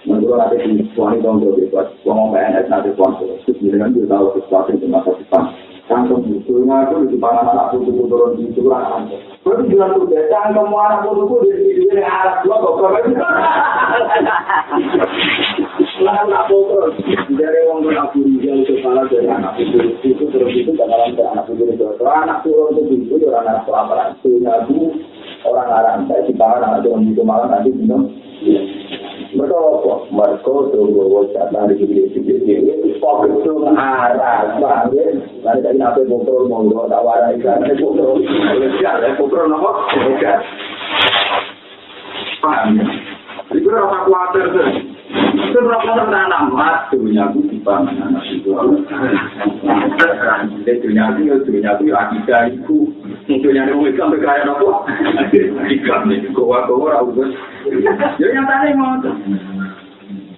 Menurut 0.10 0.42
nanti 0.42 0.58
di 0.66 0.90
suami 0.98 1.22
jadi 1.22 1.70
buat 1.70 2.02
ngomong 2.02 2.34
PNS 2.34 2.66
nanti 2.66 2.98
tuan 2.98 3.14
terus 3.22 3.46
dengan 3.62 3.94
dia 3.94 4.10
tahu 4.10 4.34
sesuatu 4.42 4.74
di 4.74 4.90
masa 4.90 5.14
depan. 5.22 5.54
Kantong 5.86 6.26
itu 6.34 6.66
ngaku 6.66 7.06
di 7.06 7.14
depan 7.14 7.46
anak 7.46 7.70
putu 7.70 8.10
turun 8.10 8.42
di 8.42 8.50
curang. 8.58 9.06
Berarti 9.46 9.70
jualan 9.70 9.94
tuh 9.94 10.10
desa 10.10 10.50
kamu 10.50 10.74
anak 10.74 11.06
putu 11.06 11.46
di 11.46 11.78
sini 11.78 12.02
arah 12.02 12.42
dua 12.42 12.58
kok 12.58 12.82
Lahan 15.96 16.28
tak 16.28 16.52
pokok, 16.52 16.92
dari 17.40 17.60
orang 17.72 17.88
tua 17.88 17.96
aku 18.04 18.20
rijal 18.28 18.68
kepala 18.68 19.08
dari 19.08 19.32
anak 19.32 19.56
itu 19.56 19.80
itu 20.04 20.24
terus 20.28 20.52
itu 20.52 20.76
bakalan 20.76 21.16
ke 21.16 21.24
anak 21.24 21.48
itu 21.48 21.64
itu. 21.72 21.88
anak 22.04 22.44
turun 22.44 22.76
itu 22.84 23.16
itu 23.16 23.26
orang 23.32 23.48
anak 23.48 23.64
kelaparan. 23.64 24.18
Itu 24.20 24.92
orang 25.48 25.70
Arab 25.72 26.04
saya 26.10 26.28
di 26.28 26.34
tangan 26.36 26.66
anak 26.68 26.82
turun 26.84 27.14
itu 27.14 27.24
malam 27.24 27.48
nanti 27.48 27.72
minum. 27.72 28.12
Mereka 29.36 29.58
apa? 29.60 29.94
Mereka 30.16 30.54
tunggu 30.72 31.04
wajah 31.12 31.52
dari 31.52 31.76
sini 31.76 32.08
sini 32.16 32.36
sini. 32.48 32.74
Fokus 33.04 33.44
itu 33.44 33.52
arah, 33.68 34.56
ya? 34.56 35.06
Nanti 35.44 35.60
tadi 35.62 35.76
nape 35.76 36.08
pokok 36.08 36.48
monggo 36.48 36.88
tak 36.88 37.04
warai 37.04 37.36
kan? 37.44 37.60
Pokok, 37.76 38.24
ya, 38.80 38.96
pokok 39.20 39.44
nopo, 39.52 39.72
paham 42.40 42.80
ya? 42.80 42.86
Itu 43.52 43.68
rasa 43.68 43.98
khawatir 44.08 44.46
tuh. 44.56 44.95
Itu 45.16 45.59
berapa 45.63 46.11
tanam 46.11 46.51
mat 46.51 46.91
dunia 46.91 47.32
itu 47.32 47.47
di 47.47 47.57
mana 47.63 48.20
itu. 48.28 48.51
Jadi 50.68 50.80
dunia 50.84 51.05
itu 51.16 51.39
dunia 51.47 51.72
itu 51.80 51.95
akidah 51.95 52.41
itu. 52.51 52.78
Dunia 53.24 53.63
itu 53.63 53.76
itu 53.88 53.95
sampai 53.95 54.20
kaya 54.20 54.43
apa? 54.51 54.72
Ikan 55.72 56.01
nih, 56.11 56.28
goa-goa 56.36 56.99
rawus. 56.99 57.32
Ya 58.20 58.28
yang 58.36 58.47
mau. 58.76 58.99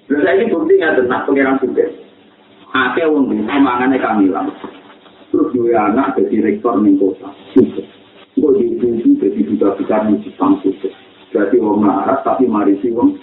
Terus 0.08 0.24
saya 0.24 0.40
ini 0.40 0.48
bukti 0.48 0.80
nggak 0.80 1.04
tentang 1.04 1.26
pengiran 1.28 1.60
juga. 1.60 1.84
Ake 2.72 3.04
wong 3.04 3.28
bisa 3.28 3.60
mangannya 3.60 4.00
Kamila. 4.00 4.40
Terus 5.28 5.52
dua 5.52 5.92
anak 5.92 6.16
jadi 6.16 6.48
rektor 6.48 6.80
nih 6.80 6.96
kota. 6.96 7.28
Juga. 7.52 7.84
Kok 8.38 8.52
jadi 8.56 8.88
jadi 9.20 9.40
duta-duta 9.52 9.96
musik 10.08 10.32
kampus. 10.40 10.80
Jadi 11.28 11.56
wong 11.60 11.84
larat 11.84 12.24
tapi 12.24 12.48
marisi 12.48 12.88
wong. 12.88 13.20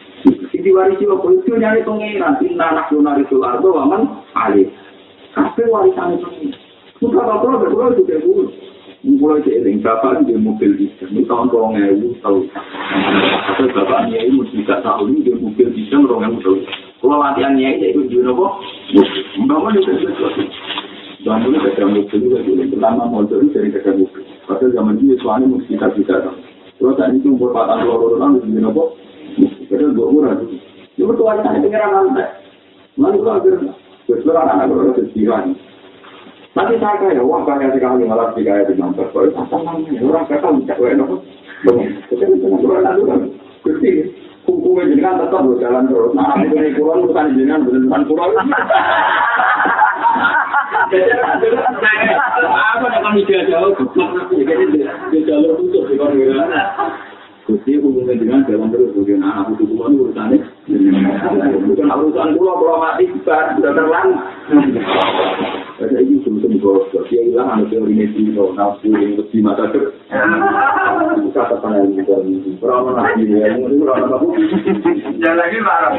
Sidi 0.49 0.73
warisi 0.73 1.05
wong 1.05 1.45
itu 1.45 1.53
nyari 1.53 1.85
pengiran. 1.85 2.41
Inna 2.41 2.73
nasional 2.73 3.21
itu 3.21 3.37
lardo 3.37 3.69
waman 3.75 4.25
alih. 4.33 4.69
Kafe 5.35 5.67
warisan 5.69 6.17
itu. 6.17 6.49
Sudah 6.97 7.27
apa-apa, 7.27 7.67
betul 7.67 7.91
itu 7.91 8.03
kayak 8.07 8.23
dulu. 8.23 8.43
Mulai 9.05 9.45
seiring, 9.45 9.85
bapak 9.85 10.25
di 10.25 10.33
mobil 10.33 10.81
diesel. 10.81 11.05
Ini 11.13 11.29
tahun 11.29 11.53
tolong 11.53 11.77
ewu 11.77 12.17
tahu. 12.25 12.49
Tapi 12.49 13.69
bapaknya 13.69 14.25
ini 14.25 14.41
mesti 14.41 14.65
gak 14.65 14.81
tahu 14.81 15.13
ini 15.13 15.29
dia 15.29 15.37
mobil 15.37 15.69
diesel 15.77 16.09
orang 16.09 16.33
ewu 16.33 16.37
tahu. 16.41 16.57
Kalau 17.05 17.21
latihannya 17.21 17.85
itu 17.85 18.01
itu 18.01 18.01
di 18.09 18.17
nopo. 18.25 18.57
Bangun 19.45 19.77
itu 19.77 19.93
sesuatu. 20.01 20.41
Bangun 21.21 21.53
itu 21.53 21.67
ada 21.69 21.85
mobil 21.85 22.17
juga 22.17 22.39
dulu. 22.41 22.63
Pertama 22.73 23.03
motor 23.05 23.37
itu 23.45 23.53
dari 23.53 23.69
kerja 23.69 23.93
mobil. 23.93 24.23
Padahal 24.49 24.73
zaman 24.73 24.97
ini 24.97 25.15
suami 25.21 25.45
mesti 25.53 25.77
kita 25.77 25.87
juga 25.93 26.15
tahu. 26.25 26.37
Terus 26.81 26.97
tadi 26.97 27.15
itu 27.21 27.29
umur 27.29 27.53
patah 27.53 27.85
loro 27.85 28.17
orang 28.17 28.41
di 28.41 28.57
nopo. 28.57 28.97
Padahal 29.67 29.91
dua 29.91 30.07
murah. 30.11 30.35
Itu 30.95 31.03
betul 31.09 31.27
aja 31.27 31.51
pengiran 31.59 31.91
lantai. 31.91 32.29
Lalu 32.95 33.17
kalau 33.19 33.35
akhir, 33.43 33.55
sesuatu 34.07 34.39
anak-anak 34.39 34.65
kalau 34.71 34.83
ada 34.95 35.37
Nanti 36.55 36.79
saya 36.79 36.95
kaya, 37.03 37.19
wah 37.19 37.43
kaya 37.43 37.67
sekali 37.75 38.07
malah 38.07 38.31
di 38.31 38.47
kaya 38.47 38.63
di 38.63 38.79
nomor. 38.79 39.11
Kalau 39.11 39.27
apa 39.35 39.55
namanya, 39.59 39.99
orang 39.99 40.23
kata 40.31 40.47
nopo. 40.95 41.15
Itu 42.07 42.47
ngobrol 42.47 42.79
nanti 42.79 43.03
kan. 43.03 43.19
Gusti, 43.67 43.89
hukumnya 44.47 44.87
jenengan 44.87 45.19
tetap 45.19 45.43
berjalan 45.43 45.91
terus. 45.91 46.15
Nah, 46.15 46.39
itu 46.47 46.55
nih 46.55 46.71
pulang 46.79 47.03
bukan 47.03 47.35
jenengan 47.35 47.67
beneran 47.67 48.07
pulang. 48.07 48.31
Apa 52.55 52.85
yang 52.87 53.03
kami 53.03 53.27
jauh, 53.27 53.75
jadi 54.31 55.19
jalur 55.27 55.59
tutup 55.59 55.83
di 55.91 55.99
konfigurasi. 55.99 56.55
Gusti 57.45 57.77
hubungan 57.77 58.17
dengan 58.17 58.41
jalan 58.49 58.73
terus 58.73 58.89
bagian 58.97 59.21
anak 59.21 59.53
itu 59.53 59.69
bukan 59.69 60.01
urusannya. 60.01 60.41
Bukan 61.69 61.93
urusan 61.93 62.33
pulau 62.41 62.57
kalau 62.57 62.81
mati 62.81 63.05
bar 63.21 63.53
sudah 63.53 63.69
terlang. 63.77 64.09
Ada 65.75 66.01
ini 66.01 66.25
sebetulnya 66.25 66.57
bos, 66.57 66.89
dia 66.89 67.21
hilang 67.21 67.51
ada 67.51 67.69
teori 67.69 67.93
medis 67.93 68.33
atau 68.33 68.49
nafsu 68.57 68.89
yang 68.89 69.13
lebih 69.19 69.45
mata 69.45 69.69
ter. 69.69 69.93
Kata 71.35 71.59
panel 71.61 71.93
juga 71.93 72.17
ini. 72.25 72.57
Berapa 72.57 72.89
lagi 72.97 73.29
ya? 73.29 73.59
Ini 73.59 73.77
berapa 73.77 74.07
lagi? 74.09 74.41
Jangan 75.21 75.37
lagi 75.37 75.57
marah. 75.61 75.93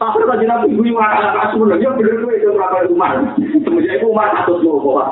Tapi 0.00 0.16
kalau 0.24 0.32
nabi 0.32 0.72
ibu 0.72 0.80
yang 0.80 0.96
anak 0.96 1.52
asuh, 1.52 1.60
dia 1.76 1.92
benar 1.92 2.16
benar 2.24 2.32
itu 2.32 2.56
berapa 2.56 2.88
rumah. 2.88 3.20
Kemudian 3.36 4.00
itu 4.00 4.08
rumah 4.08 4.32
atau 4.32 4.56
semua 4.56 4.80
bawa. 4.80 5.04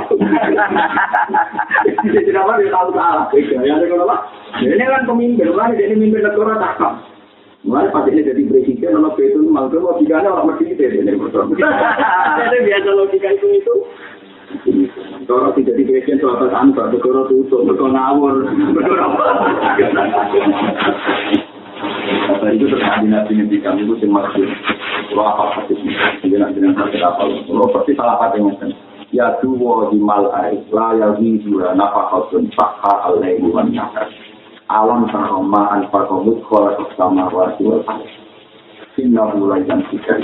Jadi 2.09 2.25
tidak 2.25 2.49
apa 2.49 2.57
dia 2.57 2.73
tahu 2.73 2.97
salah. 2.97 3.29
Ya 3.37 3.77
ada 3.77 3.85
apa? 3.85 4.17
Ini 4.65 4.81
kan 4.81 5.05
pemimpin, 5.05 5.53
kan 5.53 5.77
jadi 5.77 5.93
pemimpin 5.93 6.25
negara 6.25 6.57
takkan. 6.57 7.05
Mulai 7.69 7.93
pas 7.93 8.09
ini 8.09 8.25
jadi 8.25 8.49
presiden, 8.49 8.97
nama 8.97 9.13
itu 9.13 9.45
malah 9.45 9.69
logikanya 9.69 10.33
orang 10.33 10.57
mesti 10.57 10.73
ini 10.73 11.13
Jadi 12.41 12.57
biasa 12.65 12.89
logika 12.97 13.29
itu 13.29 13.47
itu. 13.61 13.75
Kalau 15.29 15.53
tidak 15.53 15.77
di 15.77 15.85
presiden 15.85 16.17
suatu 16.17 16.49
tanpa, 16.49 16.89
negara 16.89 17.29
tutup, 17.29 17.61
negara 17.69 17.93
ngawur, 17.93 18.41
negara 18.73 19.05
apa? 19.05 19.25
Apa 22.09 22.47
itu 22.57 22.67
terjadi 22.73 23.07
nabi 23.07 23.33
nabi 23.39 23.57
kami 23.61 23.85
itu 23.85 23.95
yang 24.03 24.17
kalau 25.09 25.25
apa 25.25 25.45
pasti 25.57 25.75
dengan 26.23 26.53
dengan 26.53 26.77
sakit 26.77 27.01
apa 27.01 27.23
kalau 27.49 27.69
pasti 27.73 27.93
salah 27.97 28.17
kata 28.21 28.37
yang 28.37 28.53
ya 29.09 29.41
dua 29.41 29.89
di 29.89 29.99
malai 29.99 30.61
la 30.69 30.89
ya 31.01 31.09
di 31.17 31.41
dua 31.41 31.73
nafakatun 31.73 32.53
fakha 32.53 33.09
alaihi 33.09 33.49
wa 33.49 33.65
nyakar 33.65 34.13
alam 34.69 35.09
saroma 35.09 35.73
an 35.73 35.89
fakomut 35.89 36.45
kola 36.45 36.77
sama 36.93 37.33
wasi 37.33 37.65
wa 37.65 37.81
inna 39.01 39.33
mulai 39.33 39.65
dan 39.65 39.81
tiga. 39.89 40.21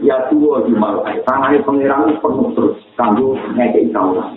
Ya 0.00 0.32
dua 0.32 0.64
di 0.64 0.72
malai 0.72 1.20
tangannya 1.28 1.60
pangeran 1.66 2.16
penuh 2.24 2.48
terus. 2.56 2.78
Kanggo 2.96 3.36
ngekei 3.52 3.92
kaulah 3.92 4.32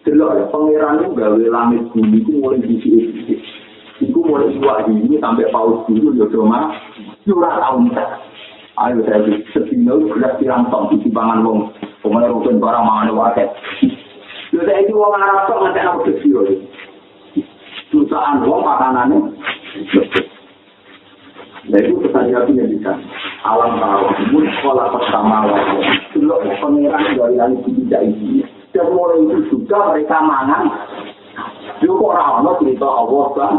Delok 0.00 0.32
ya, 0.32 0.44
pangeran 0.48 0.96
itu 1.04 1.12
gawe 1.12 1.44
langit 1.50 1.82
bumi 1.92 2.24
itu 2.24 2.32
mulai 2.38 2.62
sini. 2.64 3.36
Iku 4.00 4.18
mulai 4.24 4.54
dua 4.56 4.86
ini 4.88 5.18
sampai 5.18 5.50
paus 5.50 5.84
dulu 5.90 6.16
ya 6.16 6.24
cuma 6.32 6.72
curah 7.26 7.54
tahun 7.60 7.92
Ayo 8.80 9.04
saya 9.04 9.20
sedino 9.52 10.00
belas 10.08 10.40
pirang 10.40 10.72
tong 10.72 10.88
di 10.88 11.04
timbangan 11.04 11.44
wong. 11.44 11.68
Pemain 12.00 12.32
rukun 12.32 12.56
barang 12.56 12.80
mangan 12.80 13.12
waket. 13.12 13.52
Yo 14.56 14.64
saya 14.64 14.80
itu 14.80 14.96
wong 14.96 15.20
Arab 15.20 15.52
kok 15.52 15.60
ngantek 15.60 15.84
aku 15.84 16.00
kecil. 16.08 16.48
Jutaan 17.92 18.40
wong 18.48 18.64
makanannya. 18.64 19.36
Nah 21.68 21.76
itu 21.76 22.00
pesan 22.00 22.32
Nabi 22.32 22.56
yang 22.56 22.72
bisa. 22.72 22.92
Alam 23.44 23.76
tahu, 23.84 24.04
mun 24.32 24.48
sekolah 24.48 24.86
pertama 24.96 25.44
lagi. 25.44 25.76
Dulu 26.16 26.40
pangeran 26.64 27.20
dari 27.20 27.36
langit 27.36 27.60
tidak 27.68 28.00
ini. 28.08 28.48
Dan 28.72 28.96
mulai 28.96 29.28
itu 29.28 29.36
juga 29.52 29.92
mereka 29.92 30.24
mangan. 30.24 30.64
Yo 31.84 32.00
kok 32.00 32.16
orang 32.16 32.56
cerita 32.64 32.88
Allah 32.88 33.26
kan. 33.36 33.56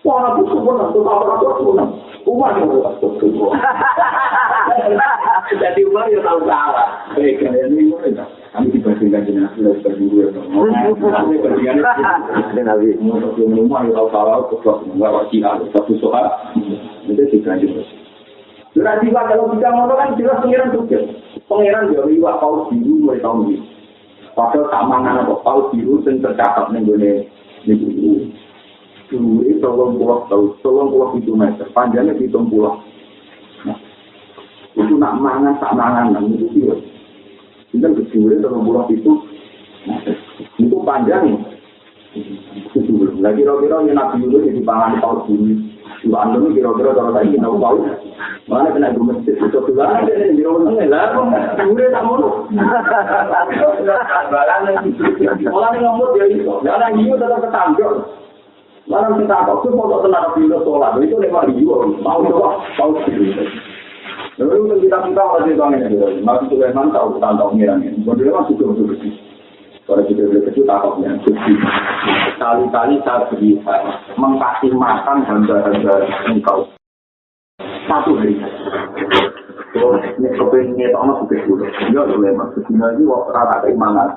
Wah, 0.00 0.34
itu 0.34 0.56
pun 0.58 0.80
aku 0.80 0.98
tahu 1.04 1.28
aku 1.28 1.92
Umar 2.22 2.54
yang 2.58 2.70
tahu 2.70 3.18
Jadi 5.62 5.80
Umar 5.84 6.06
yang 6.08 6.22
tahu 6.22 6.40
salah. 6.46 6.88
Baik, 7.18 7.42
kalian 7.42 7.74
ini? 7.74 7.90
Kami 8.52 8.68
dibandingkan 8.68 9.24
dengan 9.26 9.48
sudah 9.56 9.74
berdua. 9.80 10.26
Kami 10.30 11.34
bandingkan 11.42 11.76
dengan 12.54 12.66
Nabi. 12.70 12.94
Umar 13.00 13.80
yang 13.86 13.94
tahu 13.96 14.08
salah, 14.14 14.38
ketua 14.48 14.74
enggak 14.86 15.12
wajib 15.12 15.42
satu 15.74 15.92
soal. 15.98 16.26
Itu 17.10 17.38
kan 17.42 17.58
jelas. 17.58 17.88
Berarti 18.72 19.12
kalau 19.12 19.52
kita 19.52 19.68
ngomong 19.68 19.98
kan 20.00 20.16
jelas 20.16 20.40
pengiran 20.40 20.72
juga. 20.72 20.98
Pangeran 21.44 21.92
dia 21.92 22.08
iwak 22.08 22.40
paus 22.40 22.72
biru 22.72 23.04
mulai 23.04 23.20
tahun 23.20 23.52
ini. 23.52 23.60
Padahal 24.32 24.72
tak 24.72 24.88
mangan 24.88 25.28
apa 25.28 25.34
paus 25.44 25.68
biru 25.76 26.00
yang 26.08 26.24
tercatat 26.24 26.72
nih 26.72 26.80
gue 26.80 26.96
nih. 26.96 27.16
Dulu 29.12 29.44
tolong 29.60 30.00
pulau 30.00 30.24
tahu, 30.32 30.56
tolong 30.64 30.88
pulau 30.88 31.12
itu 31.20 31.36
meter, 31.36 31.68
panjangnya 31.76 32.16
hitung 32.16 32.48
pulau. 32.48 32.80
Nah, 33.68 33.76
itu 34.72 34.96
nak 34.96 35.20
mangan 35.20 35.60
tak 35.60 35.76
mangan 35.76 36.16
nang 36.16 36.32
itu 36.32 36.48
dia. 36.56 36.72
Itu 37.76 37.84
kedua 37.92 38.40
tolong 38.40 38.64
pulau 38.64 38.88
itu, 38.88 39.12
itu 40.56 40.76
panjang. 40.88 41.44
Lagi 43.20 43.40
kira-kira 43.44 43.84
yang 43.84 43.96
nabi 44.00 44.24
dulu 44.24 44.48
jadi 44.48 44.64
pangan 44.64 44.96
paus 45.04 45.28
biru. 45.28 45.60
Lu 46.08 46.16
anu 46.16 46.48
kira-kira 46.56 46.96
kalau 46.96 47.12
tadi 47.12 47.36
tahu 47.36 47.56
paus, 47.60 47.84
Mana 48.48 48.74
kena 48.74 48.96
gue 48.96 49.06
masjid 49.06 49.38
itu 49.38 49.54
tuh 49.54 49.70
lah, 49.76 50.02
ada 50.02 50.12
yang 50.18 50.34
jauh 50.34 50.66
nengah 50.66 50.88
lah, 50.90 51.14
gue 51.62 51.86
tak 51.94 52.02
mau. 52.02 52.48
Malah 55.46 55.72
ngomong 55.78 56.10
dia 56.16 56.24
itu, 56.32 56.52
jangan 56.64 56.96
hiu 56.98 57.14
tetap 57.14 57.38
ketangkep. 57.44 57.92
Malah 58.92 59.16
kita 59.16 59.36
kok 59.48 59.64
tuh 59.64 59.72
mau 59.72 60.04
tenang 60.04 60.36
di 60.36 60.52
sholat, 60.52 61.00
itu 61.00 61.16
lewat 61.16 61.48
hiu, 61.56 61.96
mau 62.04 62.20
coba, 62.20 62.60
mau 62.76 62.92
sih. 63.08 63.16
Lalu 64.36 64.68
kan 64.68 64.78
kita 64.84 64.96
kita 65.08 65.22
masih 65.32 65.56
tahu 65.56 65.72
ini, 65.72 66.20
masih 66.20 66.46
Sulaiman 66.52 66.92
tahu 66.92 67.16
tentang 67.16 67.56
ngirangnya. 67.56 67.96
Kemudian 68.04 68.36
masih 68.36 68.52
betul 68.60 68.68
betul 68.76 68.86
betul. 68.92 69.12
Kalau 69.82 70.04
kita 70.06 70.22
beli 70.28 70.40
kecil 70.46 70.64
takutnya, 70.68 71.10
kali-kali 72.38 72.96
saya 73.02 73.26
berusaha 73.32 73.76
mengkasih 74.14 74.72
makan 74.76 75.18
hamba-hamba 75.24 75.94
engkau 76.28 76.68
satu 77.88 78.12
hari. 78.14 78.38
So, 79.72 79.96
ini 80.20 80.28
kepengen 80.36 80.76
ngetok 80.76 81.24
suka 81.24 81.36
dulu. 81.48 81.64
Ya, 81.64 82.02
Sulaiman. 82.04 82.52
Kesini 82.52 82.84
ini 82.92 83.08
waktu 83.08 83.30
rata 83.32 83.56
keimanan. 83.64 84.08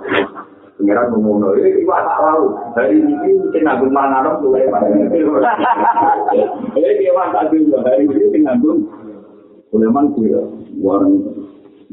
Pengiran 0.76 1.08
ngomong, 1.08 1.56
eh, 1.56 1.80
iwak 1.88 2.04
tak 2.04 2.20
lalu. 2.20 2.52
Hari 2.76 3.00
ini 3.00 3.60
nanggung 3.64 3.96
mana 3.96 4.28
dong 4.28 4.44
Sulaiman. 4.44 5.08
Eh, 6.76 6.94
iwak 7.08 7.32
tak 7.32 7.48
dulu. 7.48 7.80
Hari 7.80 8.04
ini 8.04 8.16
mungkin 8.28 8.42
nanggung 8.44 8.80
Sulaiman 9.72 10.12
gue. 10.12 10.36
Warang 10.84 11.16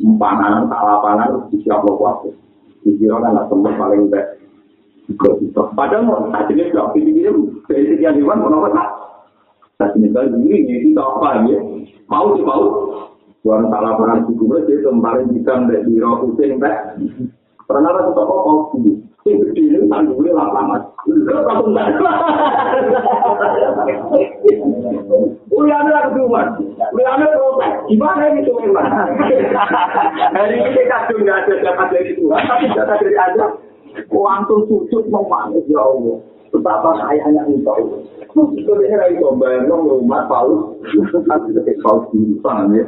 empanan, 0.03 0.67
tak 0.67 0.83
lapanan, 0.83 1.47
siap 1.55 1.87
lo 1.87 1.95
kuat. 1.95 2.27
Dikira 2.83 3.23
kan 3.23 3.39
lah 3.39 3.47
tempat 3.47 3.79
paling 3.79 4.11
baik. 4.11 4.43
Padahal 5.55 6.03
mau 6.03 6.27
tak 6.35 6.51
jenis 6.51 6.75
gak, 6.75 6.91
ini 6.99 7.23
dari 7.71 7.87
sekian 7.87 8.19
hewan, 8.19 8.43
mau 8.43 8.67
tak. 8.67 8.89
Tak 9.79 9.95
jenis 9.95 10.11
gak, 10.11 10.35
ini 10.35 10.59
ini 10.67 10.91
apa 10.99 11.47
ya. 11.47 11.59
Mau 12.11 12.35
sih 12.35 12.43
mau. 12.43 12.67
Warang 13.47 13.71
tak 13.71 13.83
lapanan, 13.83 14.27
juga 14.27 14.67
dia 14.67 14.83
kemarin 14.83 15.31
bisa 15.31 15.55
mbak 15.55 15.87
di 15.87 16.03
roh 16.03 16.27
Hussein, 16.27 16.59
mbak. 16.59 16.99
Pernah 17.73 17.89
ada 17.89 18.13
toko 18.13 18.37
kopi. 18.45 19.01
Sing 19.25 19.39
gede 19.41 19.63
ini 19.65 19.89
tanggungnya 19.89 20.37
lapangan. 20.37 20.83
Enggak, 21.09 21.41
aku 21.47 21.65
enggak. 21.73 21.89
Uliane 25.49 25.89
lah 25.89 26.03
keduman. 26.11 26.47
Uliane 26.93 27.27
protes. 27.33 27.73
Gimana 27.89 28.23
ini 28.29 28.45
tuh 28.45 28.61
memang? 28.61 28.89
Hari 30.37 30.57
ini 30.59 30.83
kadung 30.85 31.25
nggak 31.25 31.39
ada 31.49 31.55
dapat 31.65 31.87
dari 31.97 32.13
Tuhan, 32.19 32.43
tapi 32.45 32.67
dapat 32.77 32.97
dari 33.01 33.17
Anda. 33.17 33.47
Langsung 34.13 34.61
sujud 34.69 35.05
mau 35.09 35.25
manis 35.25 35.65
ya 35.65 35.81
Allah. 35.81 36.21
Betapa 36.53 36.91
sayangnya 37.01 37.49
engkau. 37.49 38.05
Sebenarnya 38.37 39.17
itu 39.17 39.25
bayang 39.41 39.89
rumah 39.89 40.29
Paulus. 40.29 40.77
Tapi 41.25 41.49
ketika 41.57 41.81
Paulus 41.81 42.13
di 42.13 42.37
paham 42.45 42.77
ya. 42.77 42.85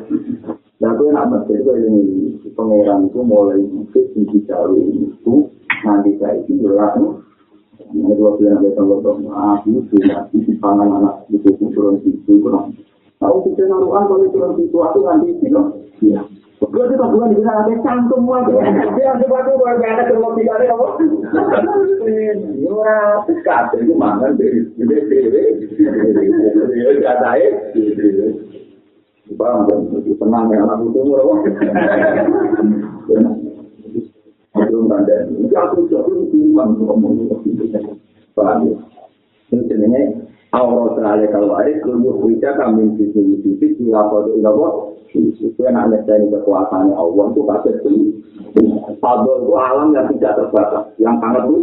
Nah, 0.82 0.90
gue 0.98 1.06
nak 1.14 1.30
mesti 1.30 1.54
gue 1.62 1.74
ini 1.86 2.02
pangeran 2.50 3.06
itu 3.06 3.22
mulai 3.22 3.62
mungkin 3.62 4.26
di 4.26 4.38
jauh 4.42 4.74
itu 4.74 5.34
nanti 5.86 6.10
saya 6.18 6.42
itu 6.42 6.58
jelas. 6.58 6.98
Nah, 7.94 8.10
dua 8.18 8.34
bulan 8.34 8.58
ada 8.58 8.68
kalau 8.74 8.98
dong, 8.98 9.30
aku 9.30 9.86
sudah 9.86 10.26
di 10.34 10.42
pangan 10.58 10.90
anak 10.98 11.30
itu 11.30 11.54
turun 11.70 12.02
itu 12.02 12.42
kurang. 12.42 12.74
Tahu 13.22 13.46
kita 13.46 13.70
naruhan 13.70 14.10
kalau 14.10 14.26
turun 14.34 14.58
itu 14.58 14.78
aku 14.82 14.98
nanti 15.06 15.30
itu. 15.38 15.62
Iya. 16.02 16.26
Gue 16.58 16.84
tuh 16.90 17.06
bulan 17.06 17.30
di 17.30 17.38
sana 17.38 17.70
ada 17.70 17.74
cantum 17.78 18.26
aja. 18.34 18.54
Dia 18.98 19.14
ada 19.14 19.26
waktu 19.30 19.54
buat 19.54 19.78
anak 19.78 20.10
ke 20.10 20.14
mobil 20.18 20.48
ada 20.48 20.74
apa? 20.74 20.86
Ora 22.66 22.98
sekat 23.30 23.78
itu 23.78 23.94
mana 23.94 24.34
dari 24.34 24.66
dari 24.74 25.02
dari 25.06 25.42
dari 26.50 27.04
ada 27.06 27.30
ya. 27.38 27.50
Bang, 29.32 29.64
tenang 30.20 30.52
ya 30.52 30.60
anak 30.68 30.84
itu 30.84 31.00
murah. 31.00 31.40
Itu 34.52 34.76
tanda. 34.84 35.16
Itu 35.32 35.54
aku 35.56 35.88
jadi 35.88 36.12
iman 36.52 36.68
ngomong 36.76 37.24
itu. 37.24 37.64
Paham 38.36 38.68
ya? 38.68 38.76
Ini 39.48 39.64
jenenge 39.64 40.02
aurat 40.52 41.00
ale 41.00 41.24
kalau 41.32 41.56
ada 41.56 41.72
keluar 41.80 42.20
wija 42.20 42.52
kami 42.58 42.92
di 43.00 43.08
sini 43.16 43.40
di 43.40 43.56
sini 43.56 43.88
itu 43.88 43.96
apa? 43.96 44.28
Itu 44.28 45.60
yang 45.62 45.78
ada 45.78 46.04
dari 46.04 46.28
kekuasaan 46.28 46.92
Allah 46.92 47.24
itu 47.32 47.40
pasti 47.48 47.70
itu. 47.80 47.92
Fadl 49.00 49.46
itu 49.46 49.52
alam 49.56 49.94
yang 49.96 50.10
tidak 50.14 50.36
terbatas, 50.36 50.84
yang 51.00 51.16
sangat 51.22 51.48
itu. 51.48 51.60